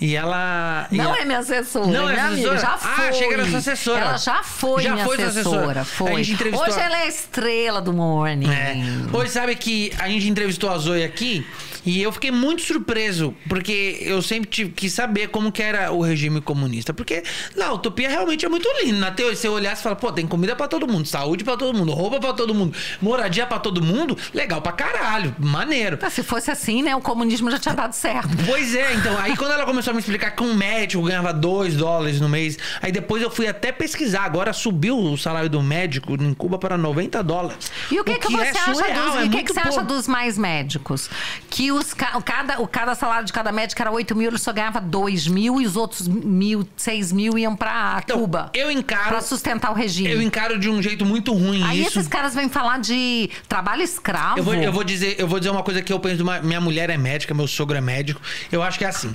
E 0.00 0.14
ela. 0.14 0.86
e 0.92 0.96
Não 0.98 1.06
ela- 1.06 1.18
é 1.18 1.24
minha 1.24 1.38
assessora, 1.38 1.86
Não 1.86 2.08
é 2.08 2.12
minha 2.12 2.26
amiga, 2.26 2.52
assessora? 2.52 2.58
já 2.60 2.74
Ah, 2.74 2.78
foi. 2.96 3.08
achei 3.08 3.28
que 3.28 3.34
era 3.34 3.46
sua 3.48 3.58
assessora. 3.58 4.00
Ela 4.00 4.16
já 4.18 4.42
foi 4.42 4.82
Já 4.82 4.92
minha 4.92 5.04
foi 5.06 5.22
assessora, 5.22 5.84
foi. 5.84 6.12
A 6.12 6.16
gente 6.16 6.32
entrevistou 6.32 6.68
Hoje 6.68 6.78
a- 6.78 6.82
ela 6.84 6.96
é 6.98 7.02
a 7.04 7.08
estrela 7.08 7.80
do 7.80 7.92
morning. 7.94 8.50
É. 8.50 8.76
Hoje 9.16 9.30
sabe 9.32 9.54
que 9.56 9.90
a 9.98 10.08
gente 10.08 10.28
entrevistou 10.28 10.68
a 10.70 10.76
Zoe 10.76 11.02
aqui 11.02 11.46
e 11.88 12.02
eu 12.02 12.12
fiquei 12.12 12.30
muito 12.30 12.60
surpreso, 12.60 13.34
porque 13.48 13.96
eu 14.02 14.20
sempre 14.20 14.50
tive 14.50 14.72
que 14.72 14.90
saber 14.90 15.28
como 15.28 15.50
que 15.50 15.62
era 15.62 15.90
o 15.90 16.02
regime 16.02 16.38
comunista. 16.38 16.92
Porque 16.92 17.22
na 17.56 17.72
utopia 17.72 18.10
realmente 18.10 18.44
é 18.44 18.48
muito 18.48 18.68
lindo. 18.82 18.98
Na 18.98 19.10
teoria, 19.10 19.34
você 19.34 19.48
olhar 19.48 19.72
e 19.72 19.76
fala, 19.76 19.96
pô, 19.96 20.12
tem 20.12 20.26
comida 20.26 20.54
pra 20.54 20.68
todo 20.68 20.86
mundo, 20.86 21.08
saúde 21.08 21.44
pra 21.44 21.56
todo 21.56 21.74
mundo, 21.74 21.92
roupa 21.92 22.20
pra 22.20 22.34
todo 22.34 22.54
mundo, 22.54 22.76
moradia 23.00 23.46
pra 23.46 23.58
todo 23.58 23.80
mundo, 23.82 24.18
legal 24.34 24.60
pra 24.60 24.72
caralho, 24.72 25.34
maneiro. 25.38 25.98
Ah, 26.02 26.10
Se 26.10 26.22
fosse 26.22 26.50
assim, 26.50 26.82
né, 26.82 26.94
o 26.94 27.00
comunismo 27.00 27.50
já 27.50 27.58
tinha 27.58 27.74
dado 27.74 27.94
certo. 27.94 28.28
Pois 28.44 28.74
é, 28.74 28.92
então, 28.92 29.18
aí 29.18 29.34
quando 29.34 29.52
ela 29.52 29.64
começou 29.64 29.92
a 29.92 29.94
me 29.94 30.00
explicar 30.00 30.32
que 30.32 30.42
um 30.42 30.52
médico 30.52 31.02
ganhava 31.04 31.32
2 31.32 31.74
dólares 31.74 32.20
no 32.20 32.28
mês, 32.28 32.58
aí 32.82 32.92
depois 32.92 33.22
eu 33.22 33.30
fui 33.30 33.48
até 33.48 33.72
pesquisar. 33.72 34.24
Agora 34.24 34.52
subiu 34.52 34.98
o 34.98 35.16
salário 35.16 35.48
do 35.48 35.62
médico 35.62 36.22
em 36.22 36.34
Cuba 36.34 36.58
para 36.58 36.76
90 36.76 37.22
dólares. 37.22 37.72
E 37.90 37.98
o 37.98 38.04
que, 38.04 38.18
que, 38.18 38.30
você 38.30 38.44
é 38.44 38.50
acha 38.50 38.74
surreal, 38.74 39.06
dos, 39.06 39.14
é 39.14 39.18
o 39.18 39.22
que, 39.22 39.28
muito 39.30 39.46
que 39.46 39.52
você 39.54 39.60
acha 39.60 39.70
pouco. 39.70 39.86
dos 39.86 40.06
mais 40.06 40.36
médicos? 40.36 41.08
Que 41.48 41.72
os, 41.78 41.94
cada, 41.94 42.60
o 42.60 42.66
cada 42.68 42.94
salário 42.94 43.24
de 43.26 43.32
cada 43.32 43.50
médico 43.50 43.80
era 43.80 43.90
8 43.90 44.14
mil, 44.14 44.28
ele 44.28 44.38
só 44.38 44.52
ganhava 44.52 44.80
2 44.80 45.26
mil 45.28 45.60
e 45.60 45.66
os 45.66 45.76
outros 45.76 46.06
mil, 46.06 46.68
6 46.76 47.12
mil 47.12 47.38
iam 47.38 47.56
pra 47.56 48.00
Então, 48.04 48.18
Cuba. 48.20 48.50
eu 48.54 48.70
encaro- 48.70 49.08
Pra 49.08 49.20
sustentar 49.20 49.70
o 49.70 49.74
regime. 49.74 50.10
Eu 50.10 50.20
encaro 50.20 50.58
de 50.58 50.68
um 50.68 50.82
jeito 50.82 51.06
muito 51.06 51.32
ruim 51.32 51.62
Aí 51.62 51.80
isso. 51.80 51.98
esses 51.98 52.08
caras 52.08 52.34
vêm 52.34 52.48
falar 52.48 52.78
de 52.78 53.30
trabalho 53.48 53.82
escravo. 53.82 54.38
Eu 54.38 54.44
vou, 54.44 54.54
eu 54.54 54.72
vou 54.72 54.84
dizer, 54.84 55.16
eu 55.18 55.26
vou 55.26 55.38
dizer 55.38 55.50
uma 55.50 55.62
coisa 55.62 55.80
que 55.82 55.92
eu 55.92 55.98
penso. 56.00 56.22
uma- 56.22 56.40
minha 56.40 56.60
mulher 56.60 56.90
é 56.90 56.96
médica, 56.98 57.32
meu 57.32 57.46
sogro 57.46 57.76
é 57.76 57.80
médico. 57.80 58.20
Eu 58.52 58.62
acho 58.62 58.78
que 58.78 58.84
é 58.84 58.88
assim. 58.88 59.14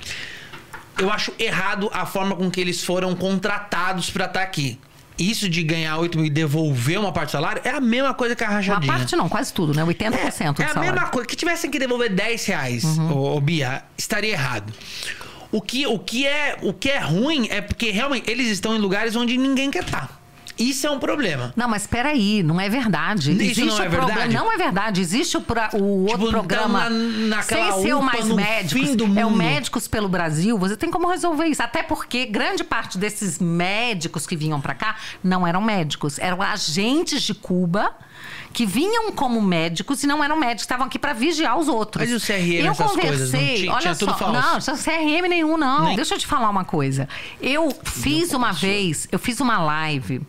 Eu 0.97 1.11
acho 1.11 1.31
errado 1.39 1.89
a 1.93 2.05
forma 2.05 2.35
com 2.35 2.49
que 2.51 2.61
eles 2.61 2.83
foram 2.83 3.15
contratados 3.15 4.09
pra 4.09 4.25
estar 4.25 4.41
aqui. 4.43 4.79
Isso 5.17 5.47
de 5.47 5.61
ganhar 5.63 5.97
8 5.97 6.17
mil 6.17 6.25
e 6.27 6.29
devolver 6.29 6.99
uma 6.99 7.11
parte 7.11 7.29
do 7.29 7.31
salário 7.33 7.61
é 7.63 7.69
a 7.69 7.79
mesma 7.81 8.13
coisa 8.13 8.35
que 8.35 8.43
a 8.43 8.47
Uma 8.47 8.55
rachadinha. 8.55 8.91
parte 8.91 9.15
não, 9.15 9.29
quase 9.29 9.53
tudo, 9.53 9.73
né? 9.73 9.83
80% 9.83 10.13
É, 10.13 10.17
do 10.17 10.17
é 10.17 10.27
a 10.27 10.29
salário. 10.29 10.63
Uhum. 10.75 10.81
mesma 10.81 11.09
coisa. 11.09 11.27
Que 11.27 11.35
tivessem 11.35 11.69
que 11.69 11.77
devolver 11.77 12.09
10 12.13 12.45
reais, 12.45 12.83
ô, 12.97 13.35
ô, 13.35 13.41
Bia, 13.41 13.83
estaria 13.97 14.31
errado. 14.31 14.73
O 15.51 15.61
que, 15.61 15.85
o, 15.85 15.99
que 15.99 16.25
é, 16.25 16.57
o 16.63 16.73
que 16.73 16.89
é 16.89 16.97
ruim 16.99 17.47
é 17.51 17.61
porque 17.61 17.91
realmente 17.91 18.29
eles 18.29 18.47
estão 18.47 18.75
em 18.75 18.79
lugares 18.79 19.15
onde 19.15 19.37
ninguém 19.37 19.69
quer 19.69 19.83
estar. 19.83 20.19
Isso 20.57 20.85
é 20.85 20.91
um 20.91 20.99
problema. 20.99 21.51
Não, 21.55 21.67
mas 21.67 21.87
peraí, 21.87 22.43
não 22.43 22.59
é 22.61 22.69
verdade. 22.69 23.31
Isso 23.31 23.41
Existe 23.41 23.65
não 23.65 23.73
é 23.75 23.89
programa. 23.89 24.07
verdade? 24.07 24.33
Não 24.33 24.51
é 24.51 24.57
verdade. 24.57 25.01
Existe 25.01 25.37
o, 25.37 25.41
pra- 25.41 25.69
o 25.73 26.01
outro 26.03 26.17
Tipo, 26.19 26.29
programa. 26.31 26.85
então, 26.85 26.97
na- 26.97 27.35
naquela 27.37 27.73
sem 27.73 27.81
ser 27.83 27.93
o 27.95 28.01
mais 28.01 28.25
médicos. 28.27 28.89
É 29.17 29.25
o. 29.25 29.31
Médicos 29.31 29.87
pelo 29.87 30.07
Brasil. 30.07 30.57
Você 30.57 30.77
tem 30.77 30.91
como 30.91 31.07
resolver 31.09 31.45
isso. 31.47 31.63
Até 31.63 31.81
porque 31.83 32.25
grande 32.25 32.63
parte 32.63 32.97
desses 32.97 33.39
médicos 33.39 34.27
que 34.27 34.35
vinham 34.35 34.61
pra 34.61 34.73
cá 34.75 34.95
não 35.23 35.45
eram 35.45 35.61
médicos, 35.61 36.19
eram 36.19 36.41
agentes 36.41 37.21
de 37.23 37.33
Cuba. 37.33 37.91
Que 38.53 38.65
vinham 38.65 39.11
como 39.11 39.41
médicos 39.41 40.03
e 40.03 40.07
não 40.07 40.23
eram 40.23 40.37
médicos, 40.37 40.61
estavam 40.61 40.85
aqui 40.85 40.99
pra 40.99 41.11
vigiar 41.11 41.57
os 41.57 41.67
outros. 41.67 42.07
Mas 42.07 42.11
e 42.11 42.15
o 42.15 42.19
CRM, 42.21 42.65
Eu 42.65 42.71
essas 42.71 42.85
conversei, 42.91 43.09
coisas? 43.09 43.31
Não 43.33 43.39
tinha- 43.55 43.71
olha 43.71 43.81
tinha 43.81 43.95
tudo 43.95 44.11
só, 44.11 44.17
falso? 44.17 44.33
não, 44.71 44.75
não 44.75 44.83
CRM 44.83 45.27
nenhum, 45.27 45.57
não. 45.57 45.85
Nem- 45.85 45.95
Deixa 45.95 46.13
eu 46.13 46.19
te 46.19 46.27
falar 46.27 46.49
uma 46.49 46.63
coisa. 46.63 47.09
Eu 47.41 47.75
fiz 47.83 48.31
uma 48.31 48.51
vez, 48.53 49.07
eu 49.11 49.17
fiz 49.17 49.39
uma 49.41 49.57
live 49.59 50.21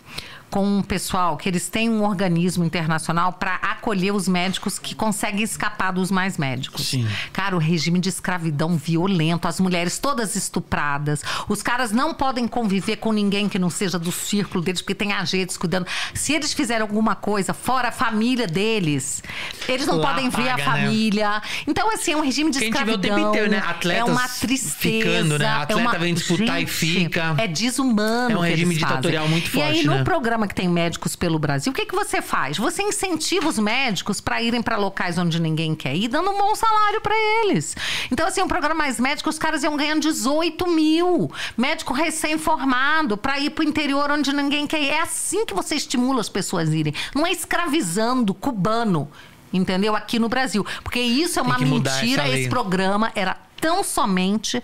com 0.55 0.65
um 0.79 0.83
pessoal 0.83 1.37
que 1.37 1.49
eles 1.49 1.69
têm 1.69 1.91
um 1.91 2.05
organismo 2.05 2.65
internacional 2.65 3.33
para 3.33 3.57
acolher 3.57 4.15
os 4.15 4.29
médicos 4.29 4.79
que 4.79 4.95
conseguem 4.95 5.43
escapar 5.43 5.91
dos 5.91 6.13
mais 6.13 6.39
médicos. 6.39 6.87
Sim. 6.91 7.09
Cara, 7.33 7.57
o 7.57 7.59
regime 7.59 7.99
de 7.99 8.09
escravidão 8.09 8.77
violento, 8.77 9.49
as 9.49 9.59
mulheres 9.59 9.99
todas 9.99 10.37
estupradas, 10.37 11.25
os 11.49 11.61
caras 11.61 11.91
não 11.91 12.15
podem 12.15 12.47
conviver 12.47 12.99
com 12.99 13.11
ninguém 13.11 13.49
que 13.49 13.59
não 13.59 13.69
seja 13.69 13.99
do 13.99 14.13
círculo 14.13 14.63
deles, 14.63 14.81
porque 14.81 14.95
tem 14.95 15.13
agentes 15.13 15.57
cuidando. 15.57 15.89
Se 16.15 16.33
eles 16.33 16.53
fizerem 16.55 16.83
alguma 16.83 17.17
coisa 17.17 17.53
fora 17.53 17.89
a 17.89 17.93
família 17.93 18.47
deles, 18.47 19.25
eles 19.69 19.89
não 19.89 19.97
Lá 19.97 20.13
podem 20.13 20.31
ver 20.31 20.51
a 20.51 20.57
paga, 20.57 20.71
né? 20.77 20.83
família. 20.85 21.43
Então, 21.67 21.93
assim, 21.93 22.13
é 22.13 22.17
um 22.17 22.21
regime 22.21 22.53
de 22.53 22.61
Que 22.61 22.65
a 22.67 22.69
gente 22.69 22.77
vê 22.77 22.93
o 22.93 22.95
escravidão. 22.95 23.17
tempo 23.17 23.29
inteiro, 23.31 23.51
né? 23.51 23.57
é 23.57 23.71
Atletas 23.71 24.09
uma 24.09 24.29
tristeza. 24.29 24.77
ficando, 24.79 25.37
né? 25.37 25.47
é 25.47 25.49
Atleta 25.49 25.81
uma... 25.81 25.99
vem 25.99 26.15
disputar 26.15 26.59
e 26.59 26.61
Gente, 26.61 26.71
fica. 26.71 27.35
É 27.39 27.49
desumano. 27.49 28.31
É 28.31 28.37
um 28.37 28.39
o 28.39 28.43
regime 28.43 28.73
eles 28.75 28.81
fazem. 28.81 28.97
ditatorial 28.97 29.27
muito 29.29 29.57
E 29.57 29.61
aí, 29.61 29.73
forte, 29.73 29.87
no 29.89 29.95
né? 29.97 30.05
Programa 30.45 30.49
que 30.49 30.55
tem 30.55 30.68
médicos 30.68 31.16
pelo 31.16 31.38
Brasil, 31.38 31.72
o 31.72 31.74
que, 31.74 31.86
que 31.86 31.95
você 31.95 32.20
faz? 32.20 32.59
Você 32.59 32.82
incentiva 32.82 33.49
os 33.49 33.59
médicos 33.59 34.20
para 34.20 34.40
irem 34.42 34.62
para 34.62 34.76
locais 34.76 35.18
onde 35.18 35.40
ninguém 35.40 35.74
quer 35.74 35.95
ir, 35.95 36.09
dando 36.09 36.30
um 36.30 36.38
bom 36.38 36.55
salário 36.55 37.01
para 37.01 37.14
eles. 37.14 37.76
Então, 38.11 38.26
assim, 38.26 38.42
um 38.42 38.49
programa 38.49 38.74
mais 38.74 39.01
médico, 39.01 39.28
os 39.30 39.38
caras 39.38 39.62
iam 39.62 39.76
ganhando 39.76 40.03
18 40.03 40.66
mil. 40.68 41.30
Médico 41.57 41.92
recém-formado 41.92 43.16
para 43.16 43.38
ir 43.38 43.51
para 43.51 43.64
o 43.64 43.68
interior 43.68 44.11
onde 44.11 44.32
ninguém 44.32 44.66
quer 44.66 44.80
ir. 44.80 44.90
É 44.90 45.01
assim 45.01 45.45
que 45.45 45.55
você 45.55 45.74
estimula 45.74 46.20
as 46.20 46.28
pessoas 46.28 46.70
a 46.70 46.76
irem. 46.76 46.95
Não 47.14 47.26
é 47.26 47.32
escravizando 47.32 48.34
cubano. 48.34 49.09
Entendeu? 49.53 49.95
Aqui 49.95 50.18
no 50.18 50.28
Brasil. 50.28 50.66
Porque 50.82 50.99
isso 50.99 51.38
é 51.38 51.42
uma 51.42 51.59
mentira. 51.59 52.28
Esse 52.28 52.49
programa 52.49 53.12
era 53.14 53.36
tão 53.61 53.84
somente 53.84 54.62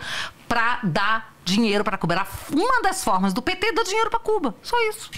para 0.49 0.81
dar 0.83 1.33
dinheiro 1.45 1.85
para 1.85 1.97
Cuba. 1.97 2.15
Era 2.15 2.27
uma 2.53 2.83
das 2.83 3.05
formas 3.05 3.33
do 3.33 3.41
PT 3.41 3.73
dar 3.73 3.85
dinheiro 3.85 4.11
para 4.11 4.19
Cuba. 4.19 4.55
Só 4.63 4.77
isso. 4.89 5.11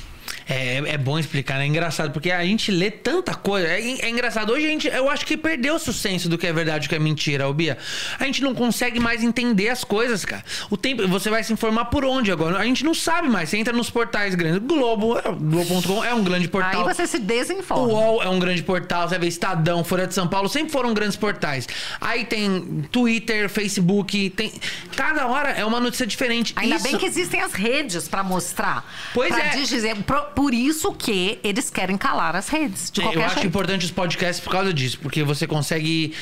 É, 0.48 0.78
é 0.86 0.98
bom 0.98 1.18
explicar, 1.18 1.58
né? 1.58 1.64
É 1.64 1.66
engraçado, 1.66 2.10
porque 2.12 2.30
a 2.30 2.44
gente 2.44 2.70
lê 2.70 2.90
tanta 2.90 3.34
coisa. 3.34 3.66
É, 3.68 3.80
é 3.80 4.08
engraçado. 4.10 4.52
Hoje 4.52 4.66
a 4.66 4.68
gente, 4.68 4.88
eu 4.88 5.08
acho 5.08 5.24
que 5.26 5.36
perdeu-se 5.36 5.88
o 5.88 5.92
senso 5.92 6.28
do 6.28 6.36
que 6.38 6.46
é 6.46 6.52
verdade 6.52 6.84
e 6.84 6.86
o 6.86 6.88
que 6.88 6.94
é 6.96 6.98
mentira, 6.98 7.48
ô 7.48 7.52
Bia. 7.52 7.78
A 8.18 8.24
gente 8.24 8.42
não 8.42 8.54
consegue 8.54 8.98
mais 9.00 9.22
entender 9.22 9.68
as 9.68 9.84
coisas, 9.84 10.24
cara. 10.24 10.44
O 10.70 10.76
tempo, 10.76 11.06
você 11.08 11.30
vai 11.30 11.42
se 11.44 11.52
informar 11.52 11.86
por 11.86 12.04
onde 12.04 12.30
agora? 12.32 12.58
A 12.58 12.64
gente 12.64 12.84
não 12.84 12.94
sabe 12.94 13.28
mais. 13.28 13.48
Você 13.48 13.56
entra 13.58 13.72
nos 13.72 13.90
portais 13.90 14.34
grandes. 14.34 14.60
Globo, 14.66 15.18
é, 15.18 15.22
Globo.com 15.22 16.04
é 16.04 16.14
um 16.14 16.22
grande 16.24 16.48
portal. 16.48 16.86
Aí 16.88 16.94
você 16.94 17.06
se 17.06 17.16
O 17.16 17.20
desinforma. 17.20 17.84
UOL 17.84 18.22
é 18.22 18.28
um 18.28 18.38
grande 18.38 18.62
portal, 18.62 19.08
você 19.08 19.18
vê 19.18 19.26
Estadão, 19.28 19.82
Folha 19.84 20.06
de 20.06 20.14
São 20.14 20.26
Paulo, 20.28 20.48
sempre 20.48 20.72
foram 20.72 20.92
grandes 20.94 21.16
portais. 21.16 21.68
Aí 22.00 22.24
tem 22.24 22.84
Twitter, 22.90 23.48
Facebook, 23.48 24.30
tem. 24.30 24.52
Cada 24.96 25.26
hora 25.26 25.50
é 25.50 25.64
uma 25.64 25.80
notícia 25.80 26.06
diferente. 26.06 26.52
Ainda 26.56 26.76
Isso- 26.76 26.84
bem 26.84 26.98
que 26.98 27.06
existem 27.06 27.40
as 27.40 27.52
redes 27.52 28.08
para 28.08 28.22
mostrar. 28.22 28.84
Pois 29.14 29.28
pra 29.34 29.44
é. 29.44 29.56
dizer, 29.56 29.96
pro- 30.04 30.31
por 30.34 30.54
isso 30.54 30.92
que 30.92 31.38
eles 31.42 31.70
querem 31.70 31.96
calar 31.96 32.34
as 32.36 32.48
redes. 32.48 32.90
De 32.90 33.00
qualquer 33.00 33.18
eu 33.18 33.24
acho 33.24 33.34
jeito. 33.34 33.46
importante 33.48 33.84
os 33.84 33.90
podcasts 33.90 34.42
por 34.42 34.50
causa 34.50 34.72
disso, 34.72 34.98
porque 35.00 35.22
você 35.22 35.46
consegue 35.46 36.12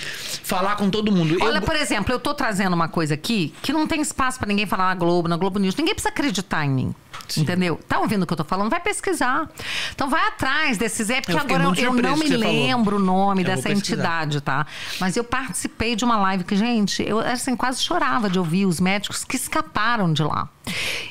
falar 0.43 0.77
com 0.77 0.91
todo 0.91 1.11
mundo. 1.13 1.37
Olha, 1.41 1.59
eu, 1.59 1.63
por 1.63 1.77
exemplo, 1.77 2.13
eu 2.13 2.19
tô 2.19 2.35
trazendo 2.35 2.75
uma 2.75 2.89
coisa 2.89 3.15
aqui 3.15 3.53
que 3.63 3.73
não 3.73 3.87
tem 3.87 4.01
espaço 4.01 4.39
pra 4.39 4.49
ninguém 4.49 4.67
falar 4.67 4.89
na 4.89 4.95
Globo, 4.95 5.29
na 5.29 5.37
Globo 5.37 5.59
News. 5.59 5.75
Ninguém 5.77 5.95
precisa 5.95 6.11
acreditar 6.11 6.65
em 6.65 6.71
mim. 6.71 6.95
Entendeu? 7.37 7.79
Tá 7.89 8.01
ouvindo 8.01 8.23
o 8.23 8.27
que 8.27 8.33
eu 8.33 8.37
tô 8.37 8.45
falando? 8.45 8.71
Vai 8.71 8.81
pesquisar. 8.81 9.49
Então 9.95 10.09
vai 10.09 10.27
atrás 10.29 10.79
desses. 10.79 11.11
É 11.11 11.21
porque 11.21 11.33
Eu 11.33 11.39
agora 11.39 11.63
eu, 11.79 11.93
não 11.93 12.17
me 12.17 12.27
você 12.29 12.39
falou. 12.39 12.53
lembro 12.53 12.97
o 12.97 12.99
nome 12.99 13.43
Eu 13.43 13.47
dessa 13.47 13.71
entidade, 13.71 14.41
tá? 14.41 14.67
Mas 14.99 15.17
eu 15.17 15.23
participei 15.23 15.95
de 15.95 16.05
uma 16.05 16.17
live 16.19 16.45
que, 16.45 16.57
gente, 16.57 17.03
eu 17.03 17.21
assim, 17.21 17.55
quase 17.55 17.83
chorava 17.83 18.29
de 18.29 18.39
ouvir 18.39 18.67
os 18.67 18.81
médicos 18.81 19.25
que 19.25 19.37
escaparam 19.37 20.13
de 20.13 20.23
lá. 20.23 20.49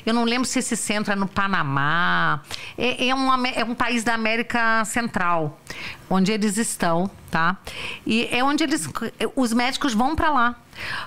Eu 0.04 0.14
não 0.14 0.24
lembro 0.24 0.44
se 0.46 0.58
esse 0.58 0.76
centro 0.76 1.12
é 1.12 1.16
no 1.16 1.28
Panamá. 1.28 2.42
É, 2.76 3.06
é, 3.06 3.08
é 3.08 3.64
um 3.64 3.74
país 3.74 4.04
da 4.04 4.14
América 4.14 4.84
Central, 4.84 5.60
onde 6.10 6.32
eles 6.32 6.58
estão, 6.58 7.08
tá? 7.30 7.56
E 8.04 8.28
é 8.32 8.42
onde 8.42 8.64
eles, 8.64 8.88
os 9.36 9.52
médicos 9.52 9.94
vão 9.94 10.14
para 10.16 10.30
lá. 10.30 10.56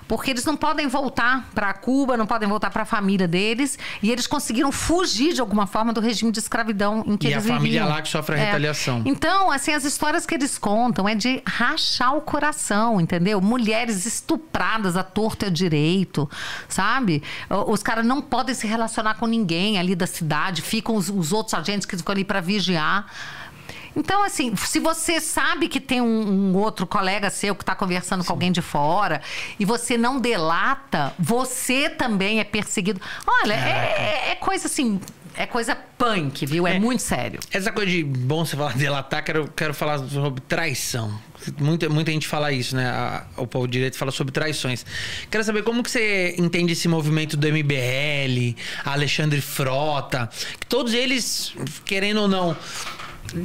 Porque 0.08 0.30
eles 0.30 0.46
não 0.46 0.56
podem 0.56 0.88
voltar 0.88 1.50
para 1.56 1.74
Cuba, 1.74 2.16
não 2.16 2.28
podem 2.28 2.48
voltar 2.48 2.70
para 2.70 2.84
a 2.84 2.86
família 2.86 3.28
deles. 3.28 3.78
E 4.04 4.12
eles 4.12 4.28
conseguiram 4.28 4.72
fugir 4.72 5.34
de 5.34 5.42
alguma 5.42 5.66
forma 5.66 5.92
do 5.92 6.00
regime 6.00 6.32
de 6.32 6.38
escravidão 6.38 7.04
em 7.08 7.18
que 7.18 7.28
E 7.28 7.30
a 7.30 7.38
eles 7.38 7.44
família 7.48 7.80
viviam. 7.82 7.90
lá 7.90 8.02
que 8.02 8.08
sofre 8.08 8.36
a 8.36 8.40
É. 8.40 8.46
retaliação. 8.46 9.02
Então, 9.04 9.50
assim, 9.50 9.74
as 9.74 9.84
histórias 9.84 10.28
que 10.28 10.36
eles 10.36 10.60
contam 10.60 11.10
é 11.10 11.16
de 11.16 11.42
rachar 11.48 12.16
o 12.16 12.22
coração, 12.22 13.02
entendeu? 13.02 13.42
Mulheres 13.42 14.06
estupradas 14.06 14.96
à 14.96 15.02
torta 15.04 15.46
e 15.46 15.50
à 15.50 15.52
direito, 15.52 16.30
sabe? 16.70 17.24
Os 17.68 17.82
caras 17.82 18.06
não 18.06 18.22
podem 18.22 18.54
se 18.54 18.68
relacionar 18.68 19.16
com 19.16 19.26
ninguém 19.26 19.80
ali 19.80 19.96
da 19.96 20.06
cidade, 20.06 20.62
ficam 20.62 20.96
os, 20.96 21.10
os 21.10 21.32
outros 21.34 21.54
agentes 21.56 21.88
que 21.88 21.98
ficam 21.98 22.14
ali 22.14 22.24
para 22.24 22.42
vigiar. 22.42 23.08
Então, 23.96 24.24
assim, 24.24 24.56
se 24.56 24.80
você 24.80 25.20
sabe 25.22 25.68
que 25.68 25.80
tem 25.80 26.02
um, 26.02 26.52
um 26.52 26.58
outro 26.58 26.88
colega 26.88 27.30
seu 27.30 27.56
que 27.56 27.64
está 27.64 27.76
conversando 27.76 28.24
com 28.24 28.34
alguém 28.34 28.52
de 28.52 28.62
fora 28.62 29.22
e 29.60 29.66
você 29.66 29.98
não 29.98 30.20
delata, 30.20 31.14
você 31.20 31.90
também 31.90 32.40
é 32.40 32.44
perseguido. 32.44 33.00
Olha, 33.26 33.54
é, 33.54 34.32
é 34.32 34.36
coisa 34.36 34.68
assim 34.68 35.00
É 35.36 35.46
coisa 35.48 35.76
punk, 35.98 36.46
viu? 36.46 36.68
É, 36.68 36.76
É. 36.76 36.80
muito 36.80 37.02
sério. 37.02 37.40
Essa 37.52 37.72
coisa 37.72 37.90
de 37.92 38.04
bom 38.04 38.46
você 38.46 38.56
falar 38.56 38.74
delatar, 38.78 39.24
quero, 39.24 39.48
quero 39.56 39.74
falar 39.74 39.98
sobre 40.08 40.42
traição. 40.42 41.20
Muita, 41.60 41.90
muita 41.90 42.12
gente 42.12 42.28
fala 42.28 42.52
isso, 42.52 42.76
né? 42.76 42.88
A- 42.88 43.26
o 43.38 43.46
povo 43.48 43.68
direito 43.68 43.98
fala 43.98 44.12
sobre 44.12 44.32
traições. 44.32 44.86
Quero 45.32 45.44
saber 45.44 45.64
como 45.64 45.82
que 45.84 45.90
você 45.92 46.36
entende 46.38 46.74
esse 46.74 46.88
movimento 46.88 47.36
do 47.36 47.48
MBL, 47.48 48.56
Alexandre 48.86 49.42
Frota, 49.42 50.30
que 50.60 50.68
todos 50.68 50.94
eles, 50.94 51.54
querendo 51.84 52.22
ou 52.22 52.28
não, 52.28 52.56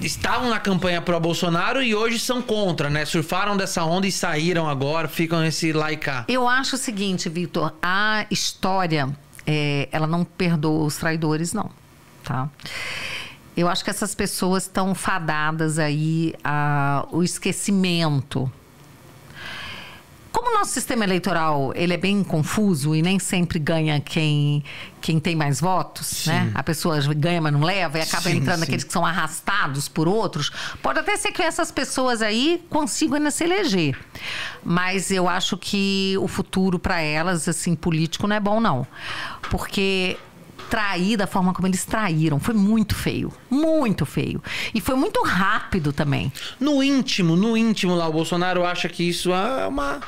estavam 0.03 0.51
na 0.51 0.61
campanha 0.61 1.01
pró 1.01 1.19
Bolsonaro 1.19 1.83
e 1.83 1.95
hoje 1.95 2.19
são 2.19 2.43
contra, 2.43 2.91
né? 2.91 3.05
Surfaram 3.05 3.57
dessa 3.57 3.85
onda 3.85 4.07
e 4.07 4.13
saíram 4.13 4.69
agora, 4.69 5.09
ficam 5.09 5.41
nesse 5.41 5.73
laicar. 5.73 6.25
Eu 6.29 6.47
acho 6.49 6.77
o 6.77 6.79
seguinte, 6.79 7.29
Vitor, 7.29 7.75
a 7.83 8.27
história, 8.31 9.09
é, 9.47 9.89
ela 9.91 10.07
não 10.07 10.25
perdoa 10.25 10.85
os 10.85 10.97
traidores, 10.97 11.53
não, 11.53 11.71
tá? 12.23 12.49
Eu 13.57 13.69
acho 13.69 13.83
que 13.83 13.91
essas 13.91 14.15
pessoas 14.15 14.65
estão 14.65 14.95
fadadas 14.95 15.79
aí 15.79 16.33
ao 16.45 17.23
esquecimento. 17.25 18.51
Como 20.31 20.51
o 20.51 20.59
nosso 20.59 20.73
sistema 20.73 21.05
eleitoral 21.05 21.73
ele 21.75 21.95
é 21.95 21.97
bem 21.97 22.23
confuso 22.23 22.95
e 22.95 23.03
nem 23.03 23.19
sempre 23.19 23.59
ganha 23.59 24.01
quem, 24.01 24.63
quem 25.01 25.19
tem 25.19 25.35
mais 25.35 25.61
votos, 25.61 26.27
né? 26.27 26.51
A 26.55 26.63
pessoa 26.63 27.01
ganha, 27.15 27.41
mas 27.41 27.53
não 27.53 27.63
leva 27.63 27.99
e 27.99 28.03
acaba 28.03 28.25
Sim, 28.25 28.37
entrando 28.37 28.59
sim. 28.59 28.65
aqueles 28.65 28.85
que 28.85 28.93
são 28.93 29.05
arrastados 29.05 29.89
por 29.89 30.07
outros. 30.07 30.51
Pode 30.83 30.99
até 30.99 31.17
ser 31.17 31.33
que 31.33 31.43
essas 31.43 31.71
pessoas 31.71 32.21
aí 32.21 32.63
consigam 32.69 33.17
ainda 33.17 33.31
se 33.31 33.45
eleger. 33.45 33.99
Mas 34.63 35.11
eu 35.11 35.29
acho 35.29 35.57
que 35.57 36.17
o 36.21 36.29
futuro 36.29 36.79
para 36.79 37.01
elas, 37.01 37.49
assim, 37.49 37.75
político 37.75 38.27
não 38.27 38.37
é 38.37 38.41
bom, 38.41 38.61
não. 38.61 38.87
Porque 39.51 40.19
trair 40.69 41.17
da 41.17 41.27
forma 41.27 41.53
como 41.53 41.67
eles 41.67 41.85
traíram 41.85 42.39
foi 42.39 42.55
muito 42.55 42.95
feio. 42.95 43.33
Muito 43.51 44.05
feio. 44.07 44.43
E 44.75 44.81
foi 44.81 44.95
muito 44.95 45.23
rápido 45.23 45.93
também. 45.93 46.33
No 46.61 46.83
íntimo, 46.83 47.37
no 47.37 47.57
íntimo 47.57 47.95
lá, 47.95 48.09
o 48.09 48.13
Bolsonaro 48.13 48.65
acha 48.65 48.89
que 48.89 49.03
isso 49.03 49.33
é 49.33 49.67
uma. 49.67 50.01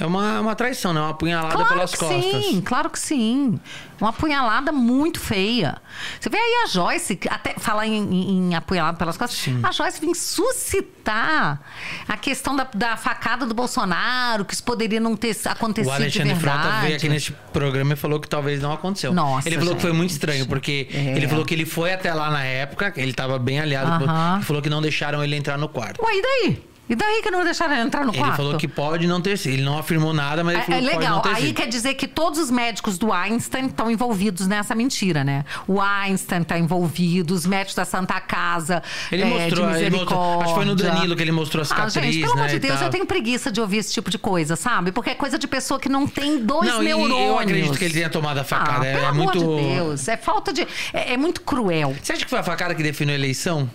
É 0.00 0.06
uma, 0.06 0.40
uma 0.40 0.54
traição, 0.54 0.92
né? 0.92 1.00
Uma 1.00 1.10
apunhalada 1.10 1.54
Claro 1.54 1.68
pelas 1.74 1.90
que 1.92 1.98
costas. 1.98 2.44
sim, 2.44 2.60
claro 2.60 2.88
que 2.90 2.98
sim. 2.98 3.58
Uma 4.00 4.10
apunhalada 4.10 4.70
muito 4.70 5.18
feia. 5.18 5.76
Você 6.20 6.28
vê 6.30 6.36
aí 6.38 6.62
a 6.64 6.66
Joyce, 6.68 7.18
até 7.28 7.54
falar 7.58 7.86
em, 7.86 7.96
em, 7.96 8.30
em 8.50 8.54
apunhalada 8.54 8.96
pelas 8.96 9.16
costas, 9.16 9.52
a 9.62 9.72
Joyce 9.72 10.00
vem 10.00 10.14
suscitar 10.14 11.60
a 12.06 12.16
questão 12.16 12.54
da, 12.54 12.66
da 12.72 12.96
facada 12.96 13.44
do 13.46 13.54
Bolsonaro, 13.54 14.44
que 14.44 14.54
isso 14.54 14.62
poderia 14.62 15.00
não 15.00 15.16
ter 15.16 15.36
acontecido 15.46 15.92
O 15.92 15.96
de 15.96 16.02
Alexandre 16.02 16.34
verdade. 16.34 16.62
Frota 16.62 16.80
veio 16.80 16.96
aqui 16.96 17.08
nesse 17.08 17.32
programa 17.52 17.92
e 17.94 17.96
falou 17.96 18.20
que 18.20 18.28
talvez 18.28 18.60
não 18.62 18.72
aconteceu. 18.72 19.12
Nossa, 19.12 19.48
ele 19.48 19.58
falou 19.58 19.74
que 19.74 19.82
foi 19.82 19.92
muito 19.92 20.10
gente. 20.10 20.18
estranho, 20.20 20.46
porque 20.46 20.88
É. 20.92 21.16
ele 21.16 21.26
falou 21.28 21.44
que 21.44 21.54
ele 21.54 21.66
foi 21.66 21.92
até 21.92 22.12
lá 22.14 22.30
na 22.30 22.44
época, 22.44 22.92
ele 22.96 23.12
tava 23.12 23.38
bem 23.38 23.58
aliado. 23.60 24.04
Aham. 24.04 24.36
Ele 24.36 24.44
falou 24.44 24.62
que 24.62 24.70
não 24.70 24.80
deixaram 24.80 25.22
ele 25.24 25.34
entrar 25.36 25.58
no 25.58 25.68
quarto. 25.68 26.00
Ué, 26.04 26.12
e 26.16 26.22
daí? 26.22 26.62
E 26.88 26.94
daí 26.94 27.20
que 27.22 27.30
não 27.30 27.44
deixaram 27.44 27.74
ele 27.74 27.82
entrar 27.82 28.04
no 28.04 28.10
Ele 28.12 28.18
quarto? 28.18 28.36
falou 28.36 28.56
que 28.56 28.66
pode 28.66 29.06
não 29.06 29.20
ter 29.20 29.36
sido. 29.36 29.52
Ele 29.54 29.62
não 29.62 29.78
afirmou 29.78 30.14
nada, 30.14 30.42
mas 30.42 30.54
ele 30.54 30.62
É, 30.62 30.64
falou 30.66 30.78
é 30.78 30.90
que 30.90 30.96
legal. 30.96 31.22
Aí 31.26 31.46
sido. 31.48 31.54
quer 31.56 31.66
dizer 31.68 31.94
que 31.94 32.08
todos 32.08 32.38
os 32.38 32.50
médicos 32.50 32.96
do 32.96 33.12
Einstein 33.12 33.66
estão 33.66 33.90
envolvidos 33.90 34.46
nessa 34.46 34.74
mentira, 34.74 35.22
né? 35.22 35.44
O 35.66 35.80
Einstein 35.80 36.42
está 36.42 36.58
envolvido, 36.58 37.34
os 37.34 37.44
médicos 37.44 37.74
da 37.74 37.84
Santa 37.84 38.18
Casa. 38.20 38.82
Ele 39.12 39.22
é, 39.22 39.26
mostrou, 39.26 39.70
de 39.70 39.76
ele 39.84 39.90
mostrou- 39.96 40.40
acho 40.40 40.48
que 40.48 40.54
foi 40.54 40.64
no. 40.64 40.74
Danilo 40.74 41.14
que 41.16 41.22
ele 41.22 41.32
mostrou 41.32 41.60
a 41.60 41.62
Ah, 41.62 41.66
cicatriz, 41.66 42.14
gente, 42.14 42.20
pelo 42.20 42.32
amor 42.32 42.42
né, 42.44 42.48
de 42.48 42.56
e 42.56 42.58
Deus, 42.58 42.80
eu 42.80 42.88
tenho 42.90 43.04
preguiça 43.06 43.52
de 43.52 43.60
ouvir 43.60 43.78
esse 43.78 43.92
tipo 43.92 44.10
de 44.10 44.16
coisa, 44.18 44.56
sabe? 44.56 44.90
Porque 44.92 45.10
é 45.10 45.14
coisa 45.14 45.38
de 45.38 45.46
pessoa 45.46 45.78
que 45.78 45.88
não 45.88 46.06
tem 46.06 46.38
dois 46.38 46.68
Não, 46.70 46.82
neurônios. 46.82 47.18
eu 47.28 47.38
acredito 47.38 47.78
que 47.78 47.84
ele 47.84 47.94
tenha 47.94 48.08
tomado 48.08 48.38
a 48.38 48.44
facada. 48.44 48.84
Ah, 48.84 48.86
É- 48.86 48.92
pelo 48.94 49.04
é 49.04 49.08
amor 49.08 49.34
muito- 49.36 49.38
de 49.56 49.74
Deus. 49.74 50.08
É 50.08 50.16
falta 50.16 50.52
de. 50.52 50.66
É, 50.92 51.12
é 51.12 51.16
muito 51.16 51.40
cruel. 51.42 51.94
Você 52.02 52.12
acha 52.12 52.24
que 52.24 52.30
foi 52.30 52.38
a 52.38 52.42
facada 52.42 52.74
que 52.74 52.82
definiu 52.82 53.14
a 53.14 53.18
eleição? 53.18 53.68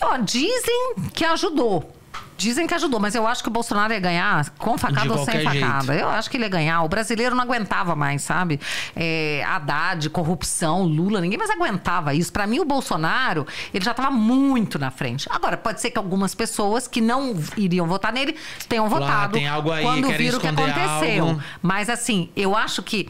Ó, 0.00 0.16
dizem 0.18 0.94
que 1.12 1.24
ajudou. 1.24 1.94
Dizem 2.36 2.68
que 2.68 2.74
ajudou, 2.74 3.00
mas 3.00 3.16
eu 3.16 3.26
acho 3.26 3.42
que 3.42 3.48
o 3.48 3.52
Bolsonaro 3.52 3.92
ia 3.92 3.98
ganhar 3.98 4.48
com 4.50 4.78
facada 4.78 5.12
ou 5.12 5.24
sem 5.24 5.42
facada. 5.42 5.92
Eu 5.92 6.08
acho 6.08 6.30
que 6.30 6.36
ele 6.36 6.44
ia 6.44 6.48
ganhar. 6.48 6.82
O 6.84 6.88
brasileiro 6.88 7.34
não 7.34 7.42
aguentava 7.42 7.96
mais, 7.96 8.22
sabe? 8.22 8.60
É, 8.94 9.42
Haddad, 9.44 10.08
corrupção, 10.10 10.84
Lula, 10.84 11.20
ninguém 11.20 11.36
mais 11.36 11.50
aguentava 11.50 12.14
isso. 12.14 12.32
Pra 12.32 12.46
mim, 12.46 12.60
o 12.60 12.64
Bolsonaro, 12.64 13.44
ele 13.74 13.84
já 13.84 13.90
estava 13.90 14.12
muito 14.12 14.78
na 14.78 14.92
frente. 14.92 15.26
Agora, 15.32 15.56
pode 15.56 15.80
ser 15.80 15.90
que 15.90 15.98
algumas 15.98 16.32
pessoas 16.32 16.86
que 16.86 17.00
não 17.00 17.34
iriam 17.56 17.88
votar 17.88 18.12
nele 18.12 18.36
tenham 18.68 18.88
Falar, 18.88 19.06
votado 19.06 19.32
tem 19.32 19.48
algo 19.48 19.72
aí, 19.72 19.82
quando 19.82 20.08
viram 20.12 20.38
o 20.38 20.40
que 20.40 20.46
aconteceu. 20.46 21.26
algo. 21.26 21.42
Mas 21.60 21.90
assim, 21.90 22.30
eu 22.36 22.56
acho 22.56 22.84
que 22.84 23.08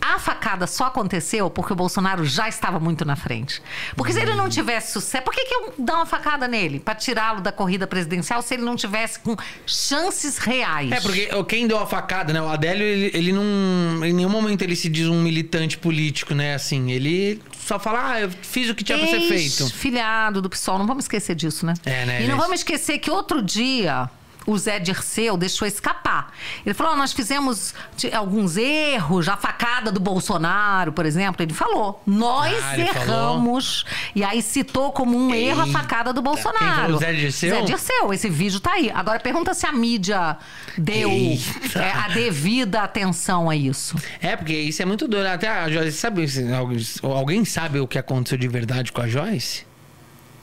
a 0.00 0.18
facada 0.18 0.66
só 0.66 0.86
aconteceu 0.86 1.50
porque 1.50 1.72
o 1.72 1.76
Bolsonaro 1.76 2.24
já 2.24 2.48
estava 2.48 2.80
muito 2.80 3.04
na 3.04 3.16
frente. 3.16 3.62
Porque 3.96 4.12
se 4.12 4.20
ele 4.20 4.34
não 4.34 4.48
tivesse 4.48 4.92
sucesso, 4.92 5.22
por 5.24 5.34
que, 5.34 5.44
que 5.44 5.54
eu 5.54 5.74
dar 5.78 5.96
uma 5.96 6.06
facada 6.06 6.48
nele? 6.48 6.80
Para 6.80 6.94
tirá-lo 6.94 7.40
da 7.40 7.52
corrida 7.52 7.86
presidencial 7.86 8.42
se 8.42 8.54
ele 8.54 8.62
não 8.62 8.76
tivesse 8.76 9.18
com 9.20 9.36
chances 9.66 10.38
reais? 10.38 10.90
É, 10.90 11.00
porque 11.00 11.28
quem 11.44 11.66
deu 11.66 11.78
a 11.78 11.86
facada, 11.86 12.32
né? 12.32 12.40
O 12.40 12.48
Adélio, 12.48 12.84
ele, 12.84 13.10
ele 13.14 13.32
não. 13.32 14.04
Em 14.04 14.12
nenhum 14.12 14.30
momento 14.30 14.62
ele 14.62 14.76
se 14.76 14.88
diz 14.88 15.06
um 15.06 15.20
militante 15.22 15.76
político, 15.76 16.34
né? 16.34 16.54
Assim, 16.54 16.90
ele 16.90 17.40
só 17.58 17.78
fala, 17.78 18.12
ah, 18.12 18.20
eu 18.20 18.30
fiz 18.42 18.68
o 18.68 18.74
que 18.74 18.82
tinha 18.82 18.98
pra 18.98 19.06
ser 19.06 19.20
feito. 19.20 19.70
Filhado 19.70 20.40
do 20.42 20.48
PSOL, 20.48 20.78
não 20.78 20.86
vamos 20.86 21.04
esquecer 21.04 21.34
disso, 21.34 21.64
né? 21.66 21.74
É, 21.84 22.06
né, 22.06 22.24
E 22.24 22.28
não 22.28 22.36
vamos 22.36 22.60
esquecer 22.60 22.98
que 22.98 23.10
outro 23.10 23.42
dia 23.42 24.10
o 24.46 24.56
Zé 24.56 24.78
Dirceu 24.78 25.36
deixou 25.36 25.68
escapar. 25.68 26.32
Ele 26.64 26.74
falou: 26.74 26.94
"Ó, 26.94 26.96
nós 26.96 27.12
fizemos 27.12 27.74
alguns 28.12 28.56
erros, 28.56 29.28
a 29.28 29.36
facada 29.36 29.92
do 29.92 30.00
Bolsonaro, 30.00 30.92
por 30.92 31.04
exemplo. 31.06 31.42
Ele 31.42 31.52
falou: 31.52 32.02
nós 32.06 32.54
Ah, 32.64 32.78
ele 32.78 32.86
falou? 32.88 33.04
erramos. 33.34 33.84
E 34.14 34.24
aí 34.24 34.40
citou 34.42 34.92
como 34.92 35.16
um 35.16 35.34
erro 35.34 35.60
a 35.62 35.66
Eita. 35.66 35.78
facada 35.78 36.12
do 36.12 36.22
Bolsonaro. 36.22 36.82
falou, 36.82 36.98
Zé 36.98 37.12
Dirceu? 37.12 37.50
Zé 37.54 37.62
Dirceu, 37.62 38.12
esse 38.12 38.28
vídeo 38.30 38.60
tá 38.60 38.72
aí. 38.72 38.90
Agora 38.94 39.20
pergunta 39.20 39.52
se 39.54 39.66
a 39.66 39.72
mídia 39.72 40.36
deu 40.76 41.10
Eita. 41.10 41.78
é, 41.78 41.92
a 41.92 42.08
devida 42.08 42.82
atenção 42.82 43.48
a 43.50 43.54
isso. 43.56 43.94
É, 44.20 44.36
porque 44.36 44.54
isso 44.54 44.80
é 44.82 44.84
muito 44.84 45.06
doido. 45.06 45.26
Até 45.26 45.48
a 45.48 45.68
Joyce, 45.70 45.96
sabe, 45.98 46.26
alguém- 46.56 46.80
alguém 47.02 47.44
sabe 47.44 47.78
o 47.78 47.86
que 47.86 47.98
aconteceu 47.98 48.38
de 48.38 48.48
verdade 48.48 48.90
com 48.90 49.00
a 49.02 49.06
Joyce? 49.08 49.64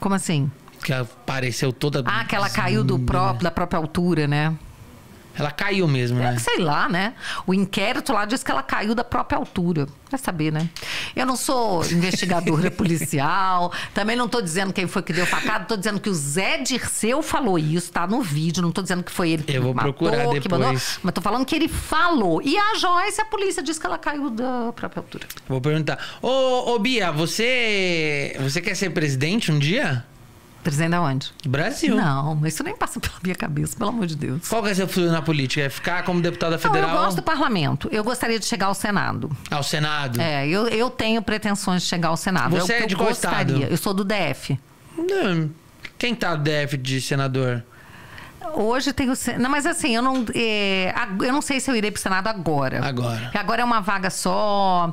Como 0.00 0.14
assim? 0.14 0.50
Que 0.88 0.92
apareceu 0.94 1.70
toda. 1.70 2.02
Ah, 2.06 2.24
que 2.24 2.34
ela 2.34 2.48
caiu 2.48 2.82
do 2.82 2.98
próprio, 2.98 3.44
da 3.44 3.50
própria 3.50 3.76
altura, 3.76 4.26
né? 4.26 4.56
Ela 5.36 5.50
caiu 5.50 5.86
mesmo, 5.86 6.18
É, 6.18 6.32
né? 6.32 6.38
sei 6.38 6.60
lá, 6.60 6.88
né? 6.88 7.12
O 7.46 7.52
inquérito 7.52 8.10
lá 8.10 8.24
diz 8.24 8.42
que 8.42 8.50
ela 8.50 8.62
caiu 8.62 8.94
da 8.94 9.04
própria 9.04 9.36
altura. 9.36 9.86
Vai 10.10 10.18
saber, 10.18 10.50
né? 10.50 10.70
Eu 11.14 11.26
não 11.26 11.36
sou 11.36 11.84
investigadora 11.84 12.70
policial, 12.72 13.70
também 13.92 14.16
não 14.16 14.26
tô 14.30 14.40
dizendo 14.40 14.72
quem 14.72 14.86
foi 14.86 15.02
que 15.02 15.12
deu 15.12 15.26
facada, 15.26 15.66
tô 15.66 15.76
dizendo 15.76 16.00
que 16.00 16.08
o 16.08 16.14
Zé 16.14 16.56
Dirceu 16.62 17.22
falou 17.22 17.58
isso, 17.58 17.92
tá 17.92 18.06
no 18.06 18.22
vídeo, 18.22 18.62
não 18.62 18.72
tô 18.72 18.80
dizendo 18.80 19.02
que 19.04 19.12
foi 19.12 19.28
ele 19.32 19.42
que 19.42 19.52
Eu 19.52 19.62
vou 19.64 19.74
matou, 19.74 19.92
procurar 19.92 20.16
que 20.40 20.48
mandou, 20.48 20.68
depois. 20.70 20.98
mas 21.02 21.12
tô 21.12 21.20
falando 21.20 21.44
que 21.44 21.54
ele 21.54 21.68
falou. 21.68 22.40
E 22.42 22.56
a 22.56 22.76
Joyce, 22.76 23.20
a 23.20 23.26
polícia 23.26 23.62
diz 23.62 23.78
que 23.78 23.84
ela 23.84 23.98
caiu 23.98 24.30
da 24.30 24.72
própria 24.74 25.00
altura. 25.00 25.26
Vou 25.46 25.60
perguntar. 25.60 25.98
Ô, 26.22 26.72
ô, 26.74 26.78
Bia, 26.78 27.12
você. 27.12 28.34
Você 28.40 28.62
quer 28.62 28.74
ser 28.74 28.88
presidente 28.90 29.52
um 29.52 29.58
dia? 29.58 30.02
Presidente 30.68 30.94
aonde? 30.94 31.32
Do 31.42 31.48
Brasil. 31.48 31.96
Não, 31.96 32.46
isso 32.46 32.62
nem 32.62 32.76
passa 32.76 33.00
pela 33.00 33.14
minha 33.22 33.34
cabeça, 33.34 33.74
pelo 33.74 33.88
amor 33.88 34.06
de 34.06 34.14
Deus. 34.14 34.46
Qual 34.46 34.62
que 34.62 34.68
é 34.68 34.74
seu 34.74 34.86
futuro 34.86 35.10
na 35.10 35.22
política? 35.22 35.62
É 35.62 35.70
ficar 35.70 36.02
como 36.02 36.20
deputada 36.20 36.56
Não, 36.56 36.58
federal 36.60 36.90
eu 36.90 36.96
gosto 37.04 37.16
do 37.16 37.22
parlamento. 37.22 37.88
Eu 37.90 38.04
gostaria 38.04 38.38
de 38.38 38.44
chegar 38.44 38.66
ao 38.66 38.74
Senado. 38.74 39.34
ao 39.50 39.62
Senado? 39.62 40.20
É, 40.20 40.46
eu, 40.46 40.68
eu 40.68 40.90
tenho 40.90 41.22
pretensões 41.22 41.82
de 41.82 41.88
chegar 41.88 42.08
ao 42.08 42.18
Senado. 42.18 42.50
Você 42.50 42.72
é 42.72 42.76
o 42.76 42.78
é 42.78 42.80
que 42.82 42.86
de 42.88 42.94
eu 42.94 42.98
qual 42.98 43.08
gostaria. 43.08 43.54
estado? 43.54 43.72
Eu 43.72 43.76
sou 43.78 43.94
do 43.94 44.04
DF. 44.04 44.58
Não. 44.98 45.50
Quem 45.96 46.14
tá 46.14 46.34
do 46.34 46.42
DF 46.44 46.76
de 46.76 47.00
senador? 47.00 47.64
Hoje 48.54 48.92
tem 48.92 49.10
o. 49.10 49.14
Não, 49.38 49.50
mas 49.50 49.66
assim, 49.66 49.94
eu 49.94 50.02
não, 50.02 50.24
é, 50.34 50.94
eu 51.20 51.32
não 51.32 51.42
sei 51.42 51.60
se 51.60 51.70
eu 51.70 51.76
irei 51.76 51.90
pro 51.90 52.00
Senado 52.00 52.28
agora. 52.28 52.84
Agora. 52.84 53.20
Porque 53.20 53.38
Agora 53.38 53.62
é 53.62 53.64
uma 53.64 53.80
vaga 53.80 54.10
só. 54.10 54.92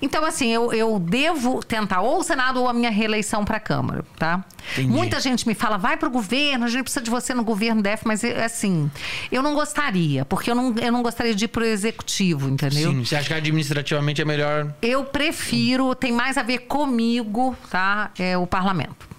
Então, 0.00 0.24
assim, 0.24 0.48
eu, 0.52 0.72
eu 0.72 0.98
devo 0.98 1.60
tentar 1.64 2.02
ou 2.02 2.18
o 2.18 2.22
Senado 2.22 2.60
ou 2.60 2.68
a 2.68 2.72
minha 2.72 2.90
reeleição 2.90 3.44
para 3.44 3.56
a 3.56 3.60
Câmara, 3.60 4.04
tá? 4.18 4.44
Entendi. 4.72 4.88
Muita 4.88 5.20
gente 5.20 5.46
me 5.46 5.54
fala, 5.54 5.78
vai 5.78 5.96
pro 5.96 6.10
governo, 6.10 6.66
a 6.66 6.68
gente 6.68 6.82
precisa 6.82 7.02
de 7.02 7.10
você 7.10 7.32
no 7.32 7.42
governo 7.42 7.82
DF, 7.82 8.02
mas 8.04 8.22
é, 8.22 8.44
assim, 8.44 8.90
eu 9.32 9.42
não 9.42 9.54
gostaria, 9.54 10.24
porque 10.24 10.50
eu 10.50 10.54
não, 10.54 10.74
eu 10.76 10.92
não 10.92 11.02
gostaria 11.02 11.34
de 11.34 11.46
ir 11.46 11.48
pro 11.48 11.64
executivo, 11.64 12.48
entendeu? 12.48 12.90
Sim. 12.90 13.04
Você 13.04 13.16
acha 13.16 13.28
que 13.28 13.34
administrativamente 13.34 14.20
é 14.20 14.24
melhor? 14.24 14.74
Eu 14.82 15.04
prefiro, 15.04 15.94
tem 15.94 16.12
mais 16.12 16.36
a 16.36 16.42
ver 16.42 16.58
comigo, 16.60 17.56
tá? 17.70 18.10
É 18.18 18.36
o 18.36 18.46
parlamento. 18.46 19.15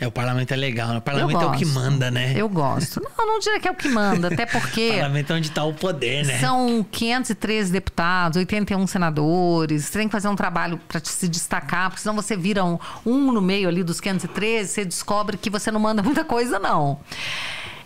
É, 0.00 0.06
o 0.06 0.10
parlamento 0.10 0.52
é 0.52 0.56
legal, 0.56 0.88
né? 0.88 0.98
O 0.98 1.00
parlamento 1.00 1.42
é 1.42 1.46
o 1.46 1.52
que 1.52 1.64
manda, 1.64 2.10
né? 2.10 2.32
Eu 2.36 2.48
gosto. 2.48 3.00
Não, 3.18 3.26
não 3.26 3.38
diria 3.38 3.60
que 3.60 3.68
é 3.68 3.70
o 3.70 3.74
que 3.74 3.88
manda, 3.88 4.28
até 4.28 4.44
O 4.48 4.60
porque 4.60 4.90
parlamento 4.92 5.32
é 5.32 5.36
onde 5.36 5.50
tá 5.50 5.64
o 5.64 5.74
poder, 5.74 6.24
né? 6.24 6.38
são 6.38 6.84
513 6.90 7.72
deputados, 7.72 8.36
81 8.38 8.86
senadores. 8.86 9.84
Você 9.84 9.98
tem 9.98 10.08
que 10.08 10.12
fazer 10.12 10.28
um 10.28 10.36
trabalho 10.36 10.78
para 10.88 11.00
se 11.02 11.28
destacar, 11.28 11.90
porque 11.90 12.02
senão 12.02 12.14
você 12.14 12.36
vira 12.36 12.64
um, 12.64 12.78
um 13.04 13.32
no 13.32 13.40
meio 13.42 13.68
ali 13.68 13.82
dos 13.82 14.00
513, 14.00 14.68
você 14.68 14.84
descobre 14.84 15.36
que 15.36 15.50
você 15.50 15.70
não 15.70 15.80
manda 15.80 16.02
muita 16.02 16.24
coisa, 16.24 16.58
não. 16.58 16.98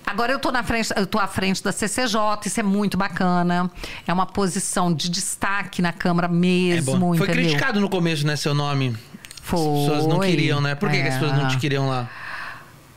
Agora 0.05 0.33
eu 0.33 0.39
tô 0.39 0.51
na 0.51 0.63
frente, 0.63 0.93
eu 0.97 1.07
tô 1.07 1.19
à 1.19 1.27
frente 1.27 1.63
da 1.63 1.73
CCJ, 1.73 2.19
isso 2.45 2.61
é 2.61 2.63
muito 2.63 2.97
bacana. 2.99 3.71
É 4.07 4.13
uma 4.13 4.27
posição 4.27 4.93
de 4.93 5.09
destaque 5.09 5.81
na 5.81 5.93
Câmara 5.93 6.29
mesmo, 6.29 7.15
É. 7.15 7.19
Foi 7.19 7.27
entendeu? 7.29 7.45
criticado 7.45 7.81
no 7.81 7.89
começo, 7.89 8.27
né, 8.27 8.37
seu 8.37 8.53
nome. 8.53 8.97
Foi. 9.57 9.83
As 9.85 9.89
pessoas 9.91 10.07
não 10.07 10.21
queriam, 10.21 10.61
né? 10.61 10.75
Por 10.75 10.91
que, 10.91 10.97
que 11.03 11.09
as 11.09 11.15
É. 11.15 11.19
pessoas 11.19 11.39
não 11.39 11.49
te 11.49 11.59
queriam 11.59 11.89
lá? 11.89 12.09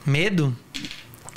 Medo? 0.06 0.56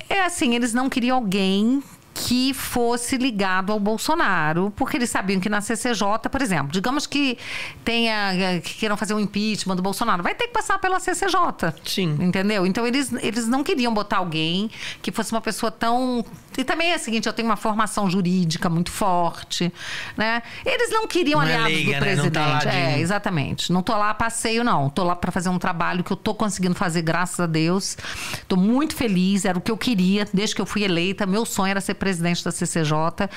É 0.08 0.24
assim, 0.24 0.54
eles 0.54 0.72
não 0.72 0.88
queriam 0.88 1.16
alguém 1.16 1.82
que 2.26 2.52
fosse 2.52 3.16
ligado 3.16 3.72
ao 3.72 3.78
Bolsonaro, 3.78 4.72
porque 4.76 4.96
eles 4.96 5.08
sabiam 5.10 5.40
que 5.40 5.48
na 5.48 5.60
CCJ, 5.60 6.28
por 6.30 6.42
exemplo, 6.42 6.72
digamos 6.72 7.06
que 7.06 7.38
tenha 7.84 8.60
que 8.62 8.74
queiram 8.74 8.96
fazer 8.96 9.14
um 9.14 9.20
impeachment 9.20 9.76
do 9.76 9.82
Bolsonaro, 9.82 10.22
vai 10.22 10.34
ter 10.34 10.48
que 10.48 10.52
passar 10.52 10.78
pela 10.78 10.98
CCJ. 11.00 11.72
Sim. 11.84 12.16
Entendeu? 12.20 12.66
Então 12.66 12.86
eles, 12.86 13.12
eles 13.20 13.46
não 13.46 13.62
queriam 13.62 13.92
botar 13.94 14.18
alguém 14.18 14.70
que 15.00 15.12
fosse 15.12 15.32
uma 15.32 15.40
pessoa 15.40 15.70
tão 15.70 16.24
e 16.56 16.64
também 16.64 16.90
é 16.92 16.96
o 16.96 16.98
seguinte, 16.98 17.26
eu 17.28 17.32
tenho 17.32 17.46
uma 17.48 17.56
formação 17.56 18.10
jurídica 18.10 18.68
muito 18.68 18.90
forte, 18.90 19.72
né? 20.16 20.42
Eles 20.66 20.90
não 20.90 21.06
queriam 21.06 21.40
Não 21.40 21.46
é 21.46 21.54
aliados 21.54 21.72
leiga, 21.72 21.84
do 21.84 22.04
né? 22.04 22.14
Não 22.16 22.22
presidente. 22.30 22.32
tá 22.32 22.46
lá 22.46 22.58
de- 22.58 22.68
É, 22.68 22.98
exatamente. 22.98 23.72
Não 23.72 23.80
tô 23.80 23.92
lá 23.96 24.10
a 24.10 24.14
passeio, 24.14 24.64
não. 24.64 24.90
Tô 24.90 25.04
lá 25.04 25.14
para 25.14 25.30
fazer 25.30 25.50
um 25.50 25.58
trabalho 25.58 26.02
que 26.02 26.10
eu 26.10 26.16
tô 26.16 26.34
conseguindo 26.34 26.74
fazer, 26.74 27.02
graças 27.02 27.38
a 27.38 27.46
Deus. 27.46 27.96
Tô 28.48 28.56
muito 28.56 28.96
feliz, 28.96 29.44
era 29.44 29.56
o 29.56 29.60
que 29.60 29.70
eu 29.70 29.76
queria 29.76 30.26
desde 30.34 30.56
que 30.56 30.60
eu 30.60 30.66
fui 30.66 30.82
eleita. 30.82 31.26
Meu 31.26 31.46
sonho 31.46 31.70
era 31.70 31.80
ser 31.80 31.94
presidente 31.94 32.07
da 32.16 32.50
CCJ. 32.50 33.28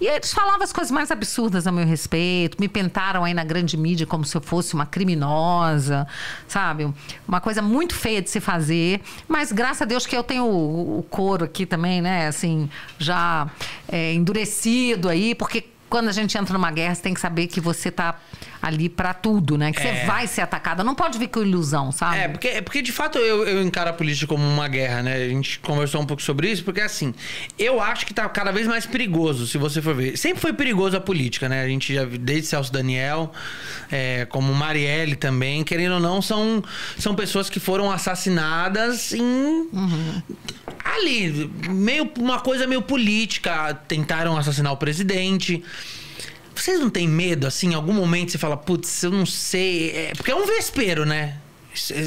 E 0.00 0.06
eles 0.06 0.32
falavam 0.32 0.62
as 0.62 0.72
coisas 0.72 0.90
mais 0.90 1.10
absurdas 1.10 1.66
a 1.66 1.72
meu 1.72 1.84
respeito, 1.84 2.58
me 2.60 2.68
pintaram 2.68 3.24
aí 3.24 3.34
na 3.34 3.44
grande 3.44 3.76
mídia 3.76 4.06
como 4.06 4.24
se 4.24 4.36
eu 4.36 4.40
fosse 4.40 4.74
uma 4.74 4.86
criminosa, 4.86 6.06
sabe? 6.46 6.92
Uma 7.26 7.40
coisa 7.40 7.60
muito 7.60 7.94
feia 7.94 8.22
de 8.22 8.30
se 8.30 8.40
fazer. 8.40 9.00
Mas 9.26 9.50
graças 9.50 9.82
a 9.82 9.84
Deus 9.84 10.06
que 10.06 10.16
eu 10.16 10.22
tenho 10.22 10.44
o, 10.44 10.98
o 11.00 11.02
couro 11.04 11.44
aqui 11.44 11.66
também, 11.66 12.00
né? 12.00 12.28
Assim, 12.28 12.70
já 12.98 13.48
é, 13.88 14.12
endurecido 14.12 15.08
aí, 15.08 15.34
porque 15.34 15.64
quando 15.92 16.08
a 16.08 16.12
gente 16.12 16.38
entra 16.38 16.54
numa 16.54 16.70
guerra, 16.70 16.94
você 16.94 17.02
tem 17.02 17.12
que 17.12 17.20
saber 17.20 17.46
que 17.48 17.60
você 17.60 17.90
tá 17.90 18.18
ali 18.62 18.88
pra 18.88 19.12
tudo, 19.12 19.58
né? 19.58 19.72
Que 19.72 19.80
É. 19.80 19.82
você 20.02 20.06
vai 20.06 20.26
ser 20.28 20.40
atacada. 20.42 20.84
Não 20.84 20.94
pode 20.94 21.18
vir 21.18 21.26
com 21.26 21.42
ilusão, 21.42 21.90
sabe? 21.90 22.16
É, 22.18 22.28
porque, 22.28 22.62
porque 22.62 22.80
de 22.80 22.92
fato 22.92 23.18
eu, 23.18 23.44
eu 23.44 23.60
encaro 23.60 23.90
a 23.90 23.92
política 23.92 24.28
como 24.28 24.46
uma 24.46 24.68
guerra, 24.68 25.02
né? 25.02 25.16
A 25.16 25.28
gente 25.28 25.58
conversou 25.58 26.00
um 26.00 26.06
pouco 26.06 26.22
sobre 26.22 26.48
isso, 26.48 26.62
porque 26.62 26.80
assim, 26.80 27.12
eu 27.58 27.80
acho 27.80 28.06
que 28.06 28.14
tá 28.14 28.28
cada 28.28 28.52
vez 28.52 28.68
mais 28.68 28.86
perigoso, 28.86 29.48
se 29.48 29.58
você 29.58 29.82
for 29.82 29.94
ver. 29.96 30.16
Sempre 30.16 30.40
foi 30.40 30.52
perigoso 30.52 30.96
a 30.96 31.00
política, 31.00 31.48
né? 31.48 31.64
A 31.64 31.68
gente 31.68 31.92
já 31.92 32.04
desde 32.04 32.46
Celso 32.46 32.72
Daniel, 32.72 33.32
é, 33.90 34.26
como 34.26 34.54
Marielle 34.54 35.16
também, 35.16 35.64
querendo 35.64 35.94
ou 35.94 36.00
não, 36.00 36.22
são, 36.22 36.62
são 36.96 37.14
pessoas 37.16 37.50
que 37.50 37.58
foram 37.58 37.90
assassinadas 37.90 39.12
em. 39.12 39.68
Ali, 40.84 41.50
meio 41.68 42.08
uma 42.18 42.38
coisa 42.40 42.66
meio 42.66 42.82
política. 42.82 43.74
Tentaram 43.88 44.36
assassinar 44.36 44.72
o 44.72 44.76
presidente. 44.76 45.62
Vocês 46.54 46.78
não 46.78 46.90
têm 46.90 47.08
medo, 47.08 47.46
assim, 47.46 47.70
em 47.70 47.74
algum 47.74 47.92
momento 47.92 48.32
você 48.32 48.38
fala, 48.38 48.56
putz, 48.56 49.02
eu 49.02 49.10
não 49.10 49.26
sei. 49.26 49.90
É, 49.90 50.12
porque 50.16 50.30
é 50.30 50.34
um 50.34 50.46
vespeiro, 50.46 51.04
né? 51.04 51.38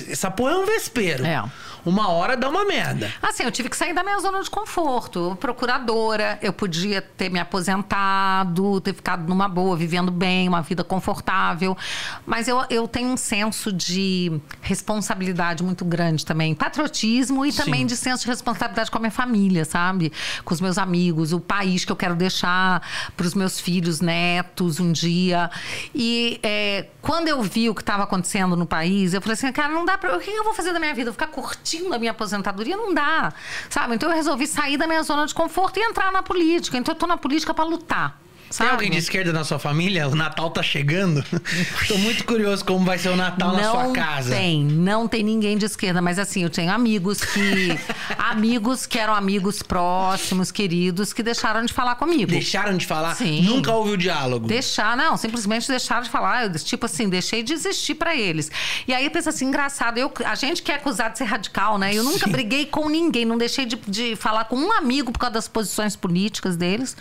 Essa 0.09 0.29
porra 0.29 0.51
é 0.51 0.57
um 0.57 0.65
vespeiro. 0.65 1.25
É. 1.25 1.43
Uma 1.85 2.09
hora 2.09 2.35
dá 2.35 2.49
uma 2.49 2.65
merda. 2.65 3.13
Assim, 3.21 3.43
eu 3.43 3.51
tive 3.51 3.69
que 3.69 3.77
sair 3.77 3.93
da 3.93 4.03
minha 4.03 4.19
zona 4.19 4.41
de 4.41 4.49
conforto. 4.49 5.37
Procuradora, 5.39 6.39
eu 6.41 6.51
podia 6.51 6.99
ter 7.01 7.29
me 7.29 7.39
aposentado, 7.39 8.81
ter 8.81 8.93
ficado 8.93 9.27
numa 9.29 9.47
boa, 9.47 9.77
vivendo 9.77 10.11
bem, 10.11 10.47
uma 10.47 10.61
vida 10.61 10.83
confortável. 10.83 11.77
Mas 12.25 12.47
eu, 12.47 12.63
eu 12.71 12.87
tenho 12.87 13.09
um 13.09 13.17
senso 13.17 13.71
de 13.71 14.41
responsabilidade 14.61 15.63
muito 15.63 15.85
grande 15.85 16.25
também. 16.25 16.55
Patriotismo 16.55 17.45
e 17.45 17.53
também 17.53 17.81
Sim. 17.81 17.85
de 17.85 17.95
senso 17.95 18.23
de 18.23 18.29
responsabilidade 18.29 18.89
com 18.89 18.97
a 18.97 19.01
minha 19.01 19.11
família, 19.11 19.63
sabe? 19.63 20.11
Com 20.43 20.53
os 20.53 20.61
meus 20.61 20.79
amigos, 20.79 21.33
o 21.33 21.39
país 21.39 21.85
que 21.85 21.91
eu 21.91 21.95
quero 21.95 22.15
deixar 22.15 22.81
para 23.15 23.27
os 23.27 23.35
meus 23.35 23.59
filhos, 23.59 24.01
netos, 24.01 24.79
um 24.79 24.91
dia. 24.91 25.51
E 25.93 26.39
é, 26.41 26.87
quando 27.01 27.27
eu 27.27 27.43
vi 27.43 27.69
o 27.69 27.75
que 27.75 27.81
estava 27.81 28.03
acontecendo 28.03 28.55
no 28.55 28.65
país, 28.65 29.13
eu 29.13 29.21
falei 29.21 29.33
assim, 29.33 29.51
cara, 29.51 29.71
não 29.71 29.85
dá 29.85 29.97
pra. 29.97 30.15
O 30.17 30.19
que 30.19 30.31
eu 30.31 30.43
vou 30.43 30.53
fazer 30.53 30.73
da 30.73 30.79
minha 30.79 30.93
vida? 30.93 31.09
Eu 31.09 31.13
Ficar 31.13 31.27
curtindo 31.27 31.74
a 31.91 31.99
minha 31.99 32.11
aposentadoria? 32.11 32.75
Não 32.75 32.93
dá. 32.93 33.33
Sabe? 33.69 33.95
Então 33.95 34.09
eu 34.09 34.15
resolvi 34.15 34.47
sair 34.47 34.77
da 34.77 34.87
minha 34.87 35.03
zona 35.03 35.25
de 35.25 35.33
conforto 35.33 35.77
e 35.79 35.83
entrar 35.83 36.11
na 36.11 36.23
política. 36.23 36.77
Então 36.77 36.93
eu 36.93 36.99
tô 36.99 37.07
na 37.07 37.17
política 37.17 37.53
para 37.53 37.65
lutar. 37.65 38.24
Tem 38.45 38.57
Sabe? 38.67 38.71
alguém 38.71 38.91
de 38.91 38.97
esquerda 38.97 39.33
na 39.33 39.43
sua 39.43 39.57
família? 39.57 40.07
O 40.07 40.15
Natal 40.15 40.49
tá 40.51 40.61
chegando. 40.61 41.23
Tô 41.87 41.97
muito 41.97 42.23
curioso 42.25 42.63
como 42.63 42.85
vai 42.85 42.97
ser 42.97 43.09
o 43.09 43.15
Natal 43.15 43.53
na 43.53 43.71
sua 43.71 43.91
casa. 43.91 44.35
tem, 44.35 44.63
não 44.63 45.07
tem 45.07 45.23
ninguém 45.23 45.57
de 45.57 45.65
esquerda, 45.65 46.01
mas 46.01 46.19
assim, 46.19 46.43
eu 46.43 46.49
tenho 46.49 46.71
amigos 46.71 47.21
que 47.21 47.77
amigos 48.17 48.85
que 48.85 48.99
eram 48.99 49.15
amigos 49.15 49.63
próximos, 49.63 50.51
queridos, 50.51 51.11
que 51.11 51.23
deixaram 51.23 51.65
de 51.65 51.73
falar 51.73 51.95
comigo. 51.95 52.29
Deixaram 52.31 52.77
de 52.77 52.85
falar? 52.85 53.15
Sim. 53.15 53.41
Nunca 53.41 53.71
houve 53.73 53.91
o 53.91 53.97
diálogo. 53.97 54.47
Deixar, 54.47 54.95
não, 54.95 55.17
simplesmente 55.17 55.67
deixaram 55.67 56.03
de 56.03 56.09
falar. 56.09 56.45
Eu, 56.45 56.53
tipo 56.53 56.85
assim, 56.85 57.09
deixei 57.09 57.41
de 57.41 57.53
existir 57.53 57.95
pra 57.95 58.15
eles. 58.15 58.51
E 58.87 58.93
aí 58.93 59.05
eu 59.05 59.11
penso 59.11 59.29
assim, 59.29 59.45
engraçado, 59.45 59.97
eu, 59.97 60.13
a 60.23 60.35
gente 60.35 60.61
que 60.61 60.71
é 60.71 60.75
acusado 60.75 61.13
de 61.13 61.17
ser 61.17 61.25
radical, 61.25 61.77
né? 61.77 61.93
Eu 61.93 62.03
nunca 62.03 62.25
Sim. 62.25 62.31
briguei 62.31 62.65
com 62.65 62.87
ninguém, 62.87 63.25
não 63.25 63.37
deixei 63.37 63.65
de, 63.65 63.75
de 63.87 64.15
falar 64.15 64.45
com 64.45 64.55
um 64.55 64.71
amigo 64.71 65.11
por 65.11 65.19
causa 65.19 65.33
das 65.33 65.47
posições 65.47 65.95
políticas 65.95 66.55
deles. 66.55 66.95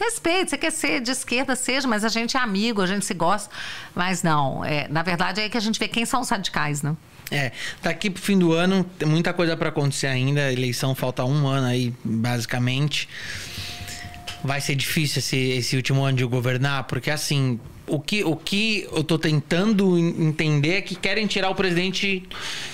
Respeito, 0.00 0.50
você 0.50 0.58
quer 0.58 0.70
ser 0.70 1.00
de 1.00 1.10
esquerda, 1.10 1.56
seja, 1.56 1.88
mas 1.88 2.04
a 2.04 2.08
gente 2.08 2.36
é 2.36 2.40
amigo, 2.40 2.82
a 2.82 2.86
gente 2.86 3.04
se 3.04 3.14
gosta. 3.14 3.50
Mas 3.94 4.22
não, 4.22 4.64
é, 4.64 4.86
na 4.88 5.02
verdade 5.02 5.40
é 5.40 5.48
que 5.48 5.56
a 5.56 5.60
gente 5.60 5.78
vê 5.78 5.88
quem 5.88 6.04
são 6.04 6.20
os 6.20 6.28
radicais, 6.28 6.82
né? 6.82 6.96
É, 7.30 7.50
daqui 7.82 8.08
pro 8.08 8.22
fim 8.22 8.38
do 8.38 8.52
ano, 8.52 8.84
tem 8.98 9.08
muita 9.08 9.32
coisa 9.32 9.56
pra 9.56 9.70
acontecer 9.70 10.06
ainda. 10.06 10.52
Eleição 10.52 10.94
falta 10.94 11.24
um 11.24 11.46
ano 11.46 11.66
aí, 11.66 11.92
basicamente. 12.04 13.08
Vai 14.44 14.60
ser 14.60 14.76
difícil 14.76 15.18
esse, 15.18 15.36
esse 15.36 15.76
último 15.76 16.04
ano 16.04 16.18
de 16.18 16.24
governar, 16.24 16.84
porque 16.84 17.10
assim, 17.10 17.58
o 17.86 18.00
que, 18.00 18.24
o 18.24 18.34
que 18.36 18.88
eu 18.92 19.04
tô 19.04 19.18
tentando 19.18 19.98
en- 19.98 20.26
entender 20.28 20.74
é 20.76 20.80
que 20.80 20.94
querem 20.94 21.26
tirar 21.26 21.50
o 21.50 21.54
presidente 21.54 22.22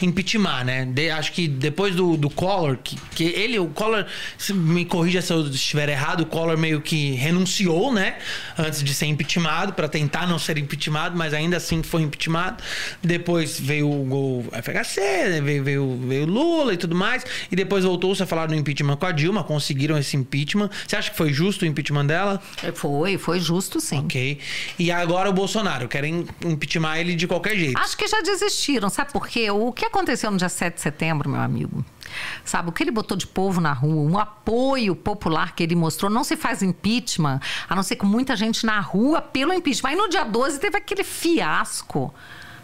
impeachment, 0.01 0.65
né? 0.65 0.85
De- 0.87 1.11
acho 1.11 1.33
que 1.33 1.47
depois 1.49 1.95
do, 1.95 2.17
do 2.17 2.31
Collor, 2.31 2.79
que, 2.83 2.97
que 3.15 3.25
ele, 3.25 3.59
o 3.59 3.67
Collor, 3.69 4.07
me 4.55 4.85
corrija 4.85 5.21
se 5.23 5.33
eu 5.33 5.47
estiver 5.49 5.89
errado, 5.89 6.23
o 6.23 6.27
Collor 6.27 6.57
meio 6.57 6.81
que 6.81 7.13
renunciou, 7.13 7.93
né? 7.93 8.17
Antes 8.59 8.83
de 8.83 8.95
ser 8.95 9.07
impeachmentado, 9.07 9.73
para 9.75 9.89
tentar 9.89 10.27
não 10.27 10.39
ser 10.39 10.59
impeachmentado, 10.59 11.17
mas 11.17 11.35
ainda 11.35 11.57
assim 11.57 11.83
foi 11.83 12.03
impeachmentado. 12.03 12.63
Depois 13.03 13.59
veio 13.61 13.89
o, 13.89 14.45
FHC, 14.53 15.01
né? 15.01 15.41
veio, 15.41 15.63
veio, 15.65 15.99
veio 16.07 16.27
Lula 16.27 16.75
e 16.75 16.77
tudo 16.77 16.95
mais, 16.95 17.25
e 17.51 17.57
depois 17.57 17.85
voltou-se 17.85 18.23
a 18.23 18.27
falar 18.27 18.49
no 18.49 18.55
impeachment 18.55 18.97
com 18.97 19.07
a 19.07 19.13
Dilma, 19.13 19.45
conseguiram 19.45 19.97
esse 19.99 20.17
impeachment. 20.17 20.71
Você 20.87 20.97
acha 20.97 21.11
que 21.11 21.17
foi 21.17 21.33
justo 21.33 21.63
o 21.63 21.67
impeachment 21.67 22.07
dela? 22.07 22.41
Foi, 22.75 23.19
foi 23.19 23.41
justo, 23.41 23.81
sim. 23.81 23.99
Ok. 23.99 24.39
E 24.79 24.91
agora 25.03 25.28
o 25.28 25.32
Bolsonaro, 25.32 25.88
querem 25.88 26.26
impeachment 26.44 26.96
ele 26.96 27.14
de 27.14 27.26
qualquer 27.26 27.57
jeito. 27.57 27.78
Acho 27.78 27.96
que 27.96 28.07
já 28.07 28.20
desistiram, 28.22 28.88
sabe 28.88 29.12
por 29.12 29.28
quê? 29.28 29.50
O 29.50 29.72
que 29.72 29.84
aconteceu 29.84 30.30
no 30.30 30.36
dia 30.36 30.48
7 30.48 30.74
de 30.74 30.80
setembro, 30.80 31.28
meu 31.28 31.40
amigo? 31.40 31.84
Sabe, 32.44 32.68
o 32.68 32.72
que 32.72 32.82
ele 32.82 32.90
botou 32.90 33.16
de 33.16 33.26
povo 33.26 33.61
na 33.61 33.72
rua, 33.72 34.11
um 34.11 34.18
apoio 34.18 34.94
popular 34.94 35.55
que 35.55 35.62
ele 35.62 35.74
mostrou, 35.74 36.11
não 36.11 36.24
se 36.24 36.36
faz 36.36 36.62
impeachment, 36.62 37.40
a 37.68 37.74
não 37.74 37.82
ser 37.82 37.96
com 37.96 38.07
muita 38.07 38.36
gente 38.36 38.64
na 38.66 38.80
rua 38.80 39.20
pelo 39.20 39.53
impeachment. 39.53 39.90
Aí 39.90 39.96
no 39.96 40.09
dia 40.09 40.24
12 40.24 40.61
teve 40.61 40.76
aquele 40.76 41.05
fiasco. 41.05 42.12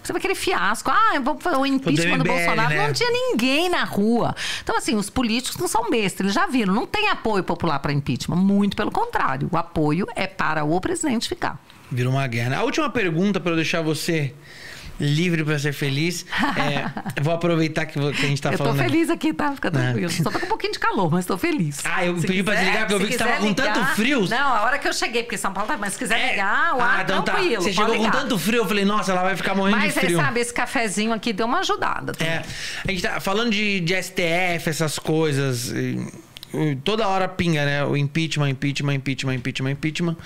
Teve 0.03 0.18
aquele 0.18 0.34
fiasco. 0.34 0.91
Ah, 0.91 1.18
vamos 1.22 1.43
fazer 1.43 1.57
o 1.57 1.66
impeachment 1.66 2.18
do 2.18 2.24
MBL, 2.24 2.32
Bolsonaro. 2.32 2.68
né? 2.74 2.86
Não 2.86 2.93
tinha 2.95 3.11
ninguém 3.11 3.68
na 3.68 3.84
rua. 3.84 4.34
Então, 4.62 4.76
assim, 4.76 4.95
os 4.95 5.11
políticos 5.11 5.61
não 5.61 5.68
são 5.68 5.91
bestas, 5.91 6.20
eles 6.20 6.32
já 6.32 6.47
viram. 6.47 6.72
Não 6.72 6.86
tem 6.86 7.09
apoio 7.09 7.45
popular 7.45 7.78
para 7.78 7.93
impeachment. 7.93 8.36
Muito 8.36 8.76
pelo 8.76 8.91
contrário. 8.91 9.49
O 9.53 9.57
apoio 9.57 10.07
é 10.14 10.26
para 10.26 10.64
o 10.64 10.80
presidente 10.80 11.28
ficar. 11.28 11.59
Virou 11.91 12.12
uma 12.12 12.26
guerra. 12.26 12.51
né? 12.51 12.57
A 12.57 12.62
última 12.62 12.91
pergunta 12.91 13.41
para 13.41 13.53
eu 13.53 13.57
deixar 13.57 13.80
você 13.82 14.32
livre 15.01 15.45
para 15.45 15.57
ser 15.61 15.72
feliz. 15.72 16.26
É, 16.57 16.91
eu 17.16 17.22
vou 17.22 17.32
aproveitar 17.32 17.86
que, 17.86 17.99
a 18.01 18.12
gente 18.12 18.43
tá 18.43 18.51
eu 18.51 18.59
tô 18.59 18.64
falando. 18.64 18.78
feliz 18.82 19.09
aqui, 19.09 19.32
tá? 19.32 19.53
Fica 19.55 19.70
tranquilo. 19.70 20.11
Só 20.11 20.28
tô 20.28 20.41
com 20.41 20.47
um 20.47 20.49
pouquinho 20.49 20.72
de 20.72 20.78
calor, 20.80 21.09
mas 21.11 21.24
tô 21.24 21.39
feliz. 21.39 21.78
Ah, 21.84 22.05
eu 22.05 22.18
Se 22.18 22.26
pedi 22.26 22.43
pra 22.43 22.55
quiser- 22.55 22.64
desligar, 22.64 22.86
porque 22.89 22.95
eu 22.95 22.99
vi 22.99 23.07
que 23.07 23.12
você 23.12 23.18
tava 23.18 23.30
quiser 23.36 23.47
com 23.49 23.55
tanto 23.55 23.78
ligar- 23.78 23.95
frio. 23.95 24.26
Não, 24.28 24.55
a 24.55 24.62
hora 24.64 24.76
que 24.78 24.89
eu 24.89 24.93
cheguei, 24.93 25.22
porque 25.22 25.39
São 25.39 25.53
Paulo 25.53 25.68
tá. 25.68 25.76
Mas 25.78 25.93
se 25.93 26.01
quiser 26.01 26.18
É. 26.20 26.30
ligar, 26.32 26.74
o 26.76 26.80
ar 26.82 27.05
então 27.05 27.22
tá. 27.22 27.32
tranquilo. 27.32 27.62
Você 27.62 27.72
pode 27.72 27.76
chegou 27.76 27.95
com 27.95 28.03
ligar. 28.05 28.12
tanto 28.22 28.39
frio, 28.41 28.59
eu 28.62 28.66
falei, 28.66 28.84
nossa, 28.84 29.12
ela 29.12 29.22
vai 29.22 29.36
ficar 29.36 29.55
morrendo 29.55 29.78
Mas 29.78 29.93
de 29.95 30.01
aí, 30.01 30.05
frio. 30.07 30.18
sabe, 30.18 30.41
esse 30.41 30.53
cafezinho 30.53 31.12
aqui 31.12 31.32
deu 31.32 31.47
uma 31.47 31.61
ajudada. 31.61 32.12
também. 32.12 32.32
É, 32.34 32.43
a 32.86 32.91
gente 32.91 33.03
tá 33.03 33.20
falando 33.20 33.51
de, 33.53 33.78
de 33.78 33.95
STF, 34.03 34.68
essas 34.68 34.99
coisas. 34.99 35.70
e, 35.70 36.05
e 36.53 36.74
toda 36.82 37.07
hora 37.07 37.28
pinga, 37.28 37.64
né? 37.64 37.84
O 37.84 37.97
impeachment, 37.97 38.49
impeachment, 38.51 38.95
impeachment, 38.95 39.34
impeachment, 39.34 39.70
impeachment. 39.70 40.16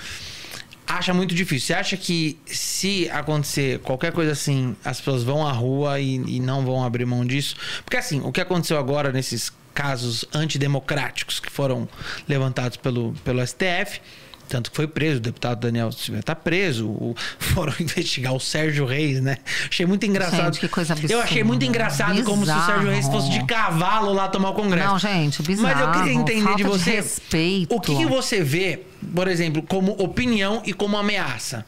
Acha 0.85 1.13
muito 1.13 1.33
difícil. 1.33 1.67
Você 1.67 1.73
acha 1.73 1.97
que 1.97 2.37
se 2.45 3.09
acontecer 3.09 3.79
qualquer 3.79 4.11
coisa 4.11 4.31
assim, 4.31 4.75
as 4.83 4.99
pessoas 4.99 5.23
vão 5.23 5.45
à 5.45 5.51
rua 5.51 5.99
e, 5.99 6.15
e 6.15 6.39
não 6.39 6.65
vão 6.65 6.83
abrir 6.83 7.05
mão 7.05 7.25
disso? 7.25 7.55
Porque 7.83 7.97
assim, 7.97 8.21
o 8.23 8.31
que 8.31 8.41
aconteceu 8.41 8.77
agora 8.77 9.11
nesses 9.11 9.51
casos 9.73 10.25
antidemocráticos 10.33 11.39
que 11.39 11.51
foram 11.51 11.87
levantados 12.27 12.77
pelo, 12.77 13.13
pelo 13.23 13.45
STF 13.45 13.99
Tanto 14.47 14.69
que 14.69 14.75
foi 14.75 14.87
preso, 14.87 15.17
o 15.17 15.19
deputado 15.19 15.61
Daniel 15.61 15.91
Silveira 15.91 16.19
está 16.19 16.35
preso. 16.35 16.87
O, 16.87 17.15
foram 17.39 17.73
investigar 17.79 18.33
o 18.33 18.39
Sérgio 18.39 18.85
Reis, 18.85 19.21
né? 19.21 19.37
Achei 19.69 19.85
muito 19.85 20.05
engraçado. 20.05 20.53
Gente, 20.53 20.59
que 20.59 20.67
coisa 20.67 20.93
absurda. 20.93 21.13
Eu 21.13 21.21
achei 21.21 21.43
muito 21.43 21.65
engraçado 21.65 22.23
como 22.23 22.45
se 22.45 22.51
o 22.51 22.65
Sérgio 22.65 22.89
Reis 22.89 23.07
fosse 23.07 23.29
de 23.29 23.43
cavalo 23.45 24.13
lá 24.13 24.27
tomar 24.27 24.49
o 24.49 24.53
Congresso. 24.53 24.87
Não, 24.87 24.99
gente, 24.99 25.41
bizarro. 25.41 25.75
Mas 25.75 25.81
eu 25.81 25.91
queria 25.91 26.13
entender 26.13 26.43
falta 26.43 26.57
de 26.57 26.63
você. 26.63 26.91
respeito. 26.91 27.73
O 27.73 27.79
que, 27.79 27.95
que 27.95 28.05
você 28.05 28.43
vê, 28.43 28.83
por 29.15 29.27
exemplo, 29.27 29.61
como 29.63 29.91
opinião 29.93 30.61
e 30.65 30.73
como 30.73 30.97
ameaça? 30.97 31.65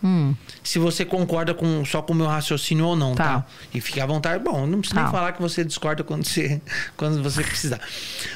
Se 0.64 0.80
você 0.80 1.04
concorda 1.06 1.54
com, 1.54 1.84
só 1.86 2.02
com 2.02 2.14
o 2.14 2.16
meu 2.16 2.28
raciocínio 2.28 2.86
ou 2.86 2.96
não, 2.96 3.12
Hum. 3.12 3.16
Tá. 3.16 3.24
tá? 3.42 3.46
E 3.74 3.82
fique 3.82 4.00
à 4.00 4.06
vontade. 4.06 4.44
Bom, 4.44 4.66
não 4.66 4.80
precisa 4.80 5.00
Tá. 5.00 5.04
nem 5.04 5.12
falar 5.12 5.32
que 5.34 5.42
você 5.42 5.64
discorda 5.64 6.04
quando 6.04 6.26
você, 6.26 6.62
quando 6.98 7.22
você 7.24 7.44
precisar. 7.44 7.80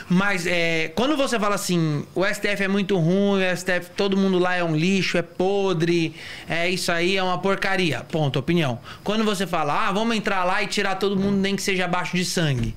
Mas 0.10 0.46
é, 0.48 0.92
quando 0.96 1.16
você 1.18 1.40
fala 1.40 1.56
assim, 1.56 2.04
o 2.16 2.26
STF 2.26 2.64
é 2.64 2.68
muito 2.68 2.98
ruim, 2.98 3.42
o 3.44 3.58
STF, 3.58 3.92
todo 3.96 4.18
mundo 4.18 4.40
lá 4.40 4.56
é 4.56 4.64
um 4.64 4.76
lixo, 4.76 5.18
é 5.18 5.22
podre, 5.22 6.16
é 6.48 6.70
isso 6.70 6.92
aí, 6.92 7.18
é 7.18 7.24
uma 7.24 7.38
porcaria. 7.38 8.02
Ponto, 8.12 8.40
opinião. 8.40 8.80
Quando 9.04 9.24
você 9.24 9.46
fala, 9.48 9.88
ah, 9.88 9.92
vamos 9.92 10.16
entrar 10.16 10.44
lá 10.44 10.62
e 10.64 10.68
tirar 10.68 10.96
todo 10.96 11.16
mundo, 11.16 11.38
nem 11.38 11.56
que 11.56 11.62
seja 11.62 11.86
abaixo 11.86 12.16
de 12.16 12.26
sangue. 12.26 12.76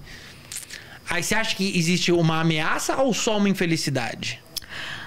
Aí 1.10 1.22
você 1.22 1.34
acha 1.34 1.54
que 1.56 1.76
existe 1.76 2.10
uma 2.12 2.40
ameaça 2.40 2.96
ou 2.96 3.12
só 3.12 3.36
uma 3.36 3.48
infelicidade? 3.48 4.40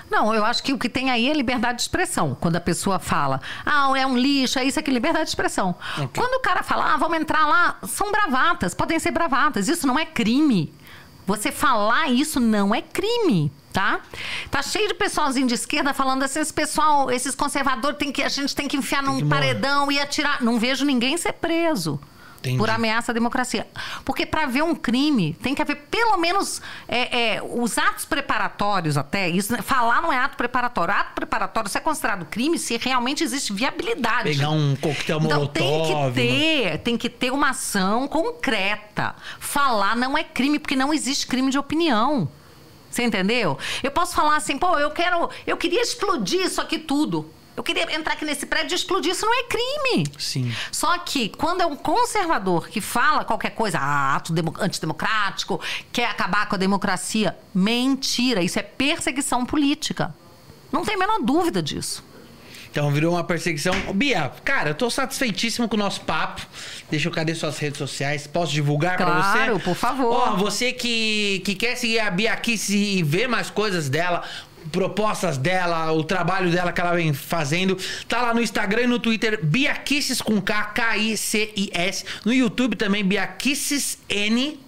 Não, 0.10 0.34
eu 0.34 0.46
acho 0.46 0.64
que 0.64 0.72
o 0.72 0.78
que 0.78 0.88
tem 0.88 1.10
aí 1.10 1.30
é 1.30 1.34
liberdade 1.34 1.78
de 1.78 1.82
expressão. 1.82 2.38
Quando 2.40 2.56
a 2.56 2.62
pessoa 2.62 3.00
fala, 3.00 3.42
ah, 3.66 3.92
é 3.98 4.06
um 4.06 4.18
lixo, 4.18 4.60
é 4.60 4.64
isso 4.64 4.80
aqui, 4.80 4.92
liberdade 4.92 5.26
de 5.26 5.30
expressão. 5.30 5.76
Ok. 5.98 6.10
Quando 6.16 6.36
o 6.36 6.42
cara 6.42 6.64
fala, 6.64 6.94
ah, 6.94 6.98
vamos 6.98 7.18
entrar 7.18 7.46
lá, 7.46 7.78
são 7.84 8.12
bravatas, 8.12 8.74
podem 8.74 9.00
ser 9.00 9.12
bravatas. 9.12 9.68
Isso 9.68 9.88
não 9.88 9.98
é 9.98 10.06
crime. 10.06 10.74
Você 11.26 11.52
falar 11.52 12.08
isso 12.10 12.40
não 12.40 12.74
é 12.74 12.82
crime. 12.82 13.52
Tá? 13.74 14.00
Tá 14.50 14.62
cheio 14.62 14.88
de 14.88 14.94
pessoalzinho 14.94 15.48
de 15.48 15.54
esquerda 15.54 15.94
falando 15.94 16.24
assim, 16.24 16.40
esse 16.40 16.54
pessoal, 16.54 17.12
esses 17.12 17.36
conservadores 17.36 17.98
tem 17.98 18.10
que 18.10 18.24
a 18.24 18.30
gente 18.30 18.56
tem 18.56 18.70
que 18.70 18.78
enfiar 18.78 19.04
num 19.04 19.18
que 19.18 19.26
paredão 19.26 19.92
e 19.92 20.00
atirar. 20.00 20.42
Não 20.42 20.58
vejo 20.58 20.86
ninguém 20.86 21.18
ser 21.18 21.34
preso. 21.34 22.00
Entendi. 22.46 22.58
Por 22.60 22.70
ameaça 22.70 23.12
à 23.12 23.14
democracia. 23.14 23.68
Porque 24.04 24.26
para 24.26 24.46
ver 24.46 24.64
um 24.64 24.76
crime, 24.76 25.36
tem 25.42 25.56
que 25.56 25.62
haver 25.62 25.88
pelo 25.90 26.18
menos 26.18 26.62
é, 26.88 27.36
é, 27.36 27.42
os 27.42 27.78
atos 27.78 28.06
preparatórios 28.06 28.98
até. 28.98 29.28
Isso, 29.28 29.52
né? 29.52 29.62
falar 29.62 30.02
não 30.02 30.14
é 30.14 30.18
ato 30.18 30.38
preparatório. 30.38 30.94
Ato 30.94 31.16
preparatório 31.16 31.70
só 31.70 31.80
é 31.80 31.82
considerado 31.82 32.26
crime 32.26 32.60
se 32.60 32.78
realmente 32.78 33.24
existe 33.24 33.52
viabilidade. 33.52 34.30
Pegar 34.30 34.52
um 34.52 34.76
coquetel 34.76 35.18
Então 35.18 35.40
molotov. 35.40 36.14
tem 36.14 36.14
que 36.14 36.14
ter, 36.14 36.78
tem 36.80 36.98
que 36.98 37.10
ter 37.10 37.32
uma 37.32 37.50
ação 37.50 38.08
concreta. 38.08 39.16
Falar 39.40 39.96
não 39.96 40.18
é 40.18 40.24
crime, 40.24 40.60
porque 40.60 40.76
não 40.76 40.94
existe 40.94 41.26
crime 41.26 41.50
de 41.50 41.58
opinião. 41.58 42.30
Você 42.90 43.04
entendeu? 43.04 43.58
Eu 43.84 43.92
posso 43.92 44.16
falar 44.16 44.38
assim, 44.38 44.58
pô, 44.58 44.80
eu 44.80 44.90
quero, 44.92 45.30
eu 45.46 45.58
queria 45.58 45.82
explodir 45.82 46.42
isso 46.42 46.62
aqui 46.62 46.80
tudo. 46.80 47.30
Eu 47.56 47.64
queria 47.64 47.96
entrar 47.96 48.14
aqui 48.14 48.26
nesse 48.26 48.46
prédio 48.46 48.74
e 48.74 48.78
explodir, 48.78 49.12
isso 49.12 49.26
não 49.26 49.34
é 49.34 49.44
crime. 49.44 50.06
Sim. 50.20 50.54
Só 50.72 50.98
que 50.98 51.30
quando 51.30 51.62
é 51.62 51.66
um 51.66 51.76
conservador 51.76 52.68
que 52.68 52.82
fala 52.82 53.24
qualquer 53.24 53.52
coisa, 53.52 53.80
ah, 53.80 54.16
ato 54.18 54.34
demo- 54.34 54.54
antidemocrático, 54.60 55.62
quer 55.92 56.06
acabar 56.10 56.48
com 56.50 56.56
a 56.56 56.58
democracia, 56.58 57.36
mentira, 57.54 58.42
isso 58.44 58.60
é 58.60 58.62
perseguição 58.64 59.46
política. 59.46 60.14
Não 60.72 60.84
tem 60.84 60.96
a 60.96 60.98
menor 60.98 61.20
dúvida 61.22 61.62
disso. 61.64 62.04
Então 62.70 62.92
virou 62.92 63.14
uma 63.14 63.24
perseguição. 63.24 63.74
Bia, 63.94 64.30
cara, 64.44 64.72
eu 64.72 64.76
tô 64.76 64.90
satisfeitíssimo 64.90 65.70
com 65.70 65.78
o 65.78 65.80
nosso 65.80 66.02
papo. 66.02 66.42
Deixa 66.92 67.08
eu 67.08 67.12
cadê 67.14 67.34
suas 67.34 67.58
redes 67.58 67.78
sociais? 67.78 68.28
Posso 68.28 68.52
divulgar 68.52 68.98
pra 68.98 69.06
você? 69.22 69.38
Claro, 69.38 69.60
por 69.62 69.76
favor. 69.76 70.12
Ó, 70.12 70.36
você 70.36 70.74
que, 70.74 71.42
que 71.46 71.56
quer 71.56 71.78
seguir 71.78 72.02
a 72.02 72.12
Bia 72.12 72.34
aqui 72.34 72.60
e 72.70 73.02
ver 73.02 73.30
mais 73.30 73.50
coisas 73.50 73.88
dela, 73.88 74.24
propostas 74.72 75.38
dela, 75.38 75.92
o 75.92 76.04
trabalho 76.04 76.52
dela 76.52 76.72
que 76.72 76.82
ela 76.82 76.94
vem 76.94 77.14
fazendo, 77.14 77.78
tá 78.08 78.22
lá 78.22 78.34
no 78.34 78.42
Instagram 78.42 78.84
e 78.84 78.88
no 78.88 79.00
Twitter, 79.00 79.40
Biaquices 79.44 80.22
com 80.22 80.42
K, 80.42 80.64
K-I-C-I-S. 80.66 82.06
No 82.26 82.34
YouTube 82.34 82.76
também, 82.76 83.04
Biaquices 83.04 83.98
N. 84.10 84.65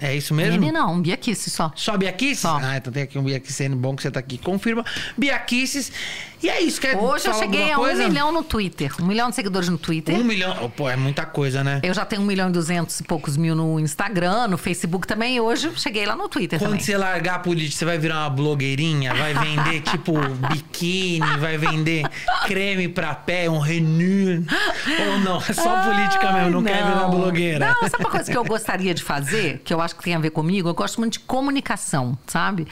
É 0.00 0.14
isso 0.14 0.34
mesmo? 0.34 0.62
Ele 0.64 0.72
não, 0.72 1.00
Biaquice 1.00 1.50
só. 1.50 1.72
Só 1.74 1.96
Biaquices? 1.96 2.40
Só. 2.40 2.58
Ah, 2.62 2.76
então 2.76 2.92
tem 2.92 3.02
aqui 3.02 3.18
um 3.18 3.22
Biaquices 3.22 3.68
bom 3.74 3.94
que 3.96 4.02
você 4.02 4.10
tá 4.10 4.20
aqui. 4.20 4.38
Confirma. 4.38 4.84
Biaquices. 5.16 5.92
E 6.42 6.48
é 6.50 6.60
isso. 6.60 6.80
Quer 6.80 6.96
Hoje 6.96 7.26
eu 7.26 7.34
cheguei 7.34 7.72
a 7.72 7.78
um 7.78 7.82
coisa? 7.82 8.06
milhão 8.06 8.30
no 8.30 8.44
Twitter. 8.44 8.92
Um 9.00 9.06
milhão 9.06 9.30
de 9.30 9.36
seguidores 9.36 9.68
no 9.68 9.78
Twitter. 9.78 10.14
Um 10.14 10.22
milhão. 10.22 10.54
Oh, 10.62 10.68
pô, 10.68 10.88
é 10.88 10.94
muita 10.96 11.24
coisa, 11.24 11.64
né? 11.64 11.80
Eu 11.82 11.94
já 11.94 12.04
tenho 12.04 12.20
um 12.22 12.26
milhão 12.26 12.50
e 12.50 12.52
duzentos 12.52 13.00
e 13.00 13.04
poucos 13.04 13.36
mil 13.38 13.54
no 13.54 13.80
Instagram, 13.80 14.48
no 14.48 14.58
Facebook 14.58 15.06
também. 15.06 15.40
Hoje 15.40 15.68
eu 15.68 15.76
cheguei 15.76 16.04
lá 16.04 16.14
no 16.14 16.28
Twitter 16.28 16.58
Quando 16.58 16.70
também. 16.72 16.84
você 16.84 16.96
largar 16.96 17.36
a 17.36 17.38
política, 17.38 17.78
você 17.78 17.84
vai 17.86 17.98
virar 17.98 18.20
uma 18.20 18.30
blogueirinha, 18.30 19.14
vai 19.14 19.32
vender 19.32 19.80
tipo 19.90 20.12
biquíni, 20.52 21.38
vai 21.38 21.56
vender 21.56 22.06
creme 22.46 22.88
pra 22.88 23.14
pé, 23.14 23.48
um 23.48 23.58
Renew. 23.58 24.44
Ou 25.10 25.18
não, 25.20 25.38
é 25.38 25.52
só 25.52 25.82
política 25.84 26.32
mesmo, 26.32 26.50
não, 26.50 26.62
quer 26.62 26.84
virar 26.84 27.08
blogueira. 27.08 27.66
Não, 27.66 27.88
sabe 27.88 28.04
uma 28.04 28.10
coisa 28.10 28.30
que 28.30 28.36
eu 28.36 28.44
gostaria 28.44 28.92
de 28.94 29.02
fazer, 29.02 29.62
que 29.64 29.72
eu 29.72 29.80
acho 29.86 29.96
que 29.96 30.02
tem 30.02 30.14
a 30.14 30.18
ver 30.18 30.30
comigo? 30.30 30.68
Eu 30.68 30.74
gosto 30.74 31.00
muito 31.00 31.14
de 31.14 31.20
comunicação, 31.20 32.16
sabe? 32.26 32.66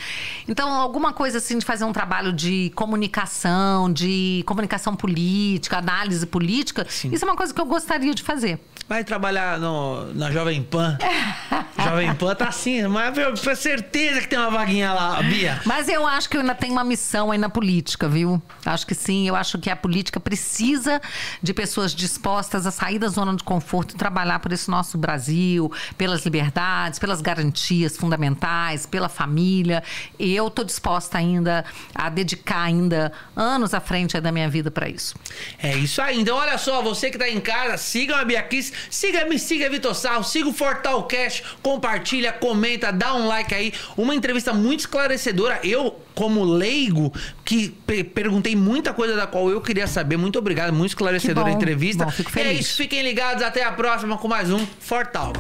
Então, 0.47 0.73
alguma 0.73 1.13
coisa 1.13 1.39
assim 1.39 1.59
de 1.59 1.65
fazer 1.65 1.85
um 1.85 1.93
trabalho 1.93 2.33
de 2.33 2.71
comunicação, 2.75 3.91
de 3.91 4.45
comunicação 4.47 4.95
política, 4.95 5.79
análise 5.79 6.27
política, 6.27 6.87
isso 6.89 7.25
é 7.25 7.29
uma 7.29 7.37
coisa 7.37 7.55
que 7.55 7.61
eu 7.61 7.67
gostaria 7.67 8.15
de 8.15 8.23
fazer. 8.23 8.61
Vai 8.89 9.03
trabalhar 9.03 9.59
no, 9.59 10.13
na 10.15 10.31
Jovem 10.31 10.63
Pan. 10.63 10.99
Jovem 11.83 12.15
Pan 12.15 12.35
tá 12.35 12.49
assim, 12.49 12.87
mas 12.87 13.17
eu 13.17 13.35
tenho 13.35 13.57
certeza 13.57 14.21
que 14.21 14.29
tem 14.29 14.39
uma 14.39 14.51
vaguinha 14.51 14.93
lá, 14.93 15.23
Bia. 15.23 15.61
Mas 15.65 15.89
eu 15.89 16.07
acho 16.07 16.29
que 16.29 16.37
eu 16.37 16.43
ainda 16.43 16.55
tenho 16.55 16.73
uma 16.73 16.85
missão 16.85 17.31
aí 17.31 17.39
na 17.39 17.49
política, 17.49 18.09
viu? 18.09 18.43
Acho 18.65 18.87
que 18.87 18.95
sim. 18.95 19.27
Eu 19.27 19.35
acho 19.35 19.59
que 19.59 19.71
a 19.71 19.77
política 19.77 20.21
precisa 20.21 21.01
de 21.43 21.55
pessoas 21.55 21.95
dispostas 21.95 22.67
a 22.67 22.71
sair 22.71 22.99
da 22.99 23.09
zona 23.09 23.35
de 23.35 23.43
conforto 23.43 23.95
e 23.95 23.99
trabalhar 23.99 24.39
por 24.39 24.53
esse 24.53 24.71
nosso 24.71 24.99
Brasil, 24.99 25.73
pelas 25.97 26.25
liberdades, 26.25 26.99
pelas 26.99 27.23
garantias 27.23 27.97
fundamentais, 27.97 28.85
pela 28.85 29.09
família. 29.09 29.83
E 30.19 30.35
eu 30.35 30.51
tô 30.51 30.63
disposta 30.63 31.19
ainda 31.19 31.65
a 31.95 32.11
dedicar 32.11 32.63
ainda 32.63 33.13
anos 33.35 33.73
à 33.73 33.81
frente 33.81 34.21
da 34.21 34.31
minha 34.31 34.49
vida 34.49 34.71
para 34.71 34.89
isso. 34.89 35.15
É 35.59 35.75
isso 35.75 36.03
aí. 36.03 36.21
Então, 36.21 36.37
olha 36.37 36.59
só, 36.59 36.83
você 36.83 37.11
que 37.11 37.17
tá 37.19 37.29
em 37.29 37.41
casa, 37.41 37.79
siga 37.79 38.17
a 38.17 38.25
Bia 38.25 38.43
Kiss, 38.43 38.74
siga 38.91 39.25
me 39.25 39.39
siga 39.39 39.69
Vitor 39.71 39.95
Sarro, 39.95 40.25
siga 40.25 40.49
o 40.49 40.53
Fortalcast, 40.53 41.43
compartilha, 41.63 42.33
comenta, 42.33 42.93
dá 42.93 43.15
um 43.15 43.27
like 43.27 43.55
aí. 43.55 43.73
Uma 43.97 44.15
entrevista 44.15 44.53
muito 44.53 44.81
esclarecedora. 44.81 45.61
Eu, 45.63 45.99
como 46.15 46.45
leigo, 46.45 47.13
que 47.45 47.69
pe- 47.87 48.05
perguntei 48.05 48.55
muita 48.57 48.93
coisa 48.93 49.17
da 49.17 49.27
qual 49.27 49.51
eu 49.51 49.61
queria 49.61 49.87
saber. 49.87 50.17
Muito 50.17 50.39
obrigado, 50.39 50.73
muito 50.73 50.91
esclarecedora 50.91 51.45
Que 51.47 51.51
a 51.51 51.53
bom. 51.55 51.59
entrevista. 51.59 52.05
Bom, 52.05 52.11
fico 52.11 52.31
E 52.31 52.41
é 52.41 52.45
feliz. 52.45 52.61
isso, 52.67 52.77
fiquem 52.77 53.03
ligados. 53.03 53.43
Até 53.43 53.63
a 53.65 53.73
próxima 53.73 54.17
com 54.19 54.29
mais 54.29 54.51
um 54.51 54.65
Fortalk. 54.81 55.39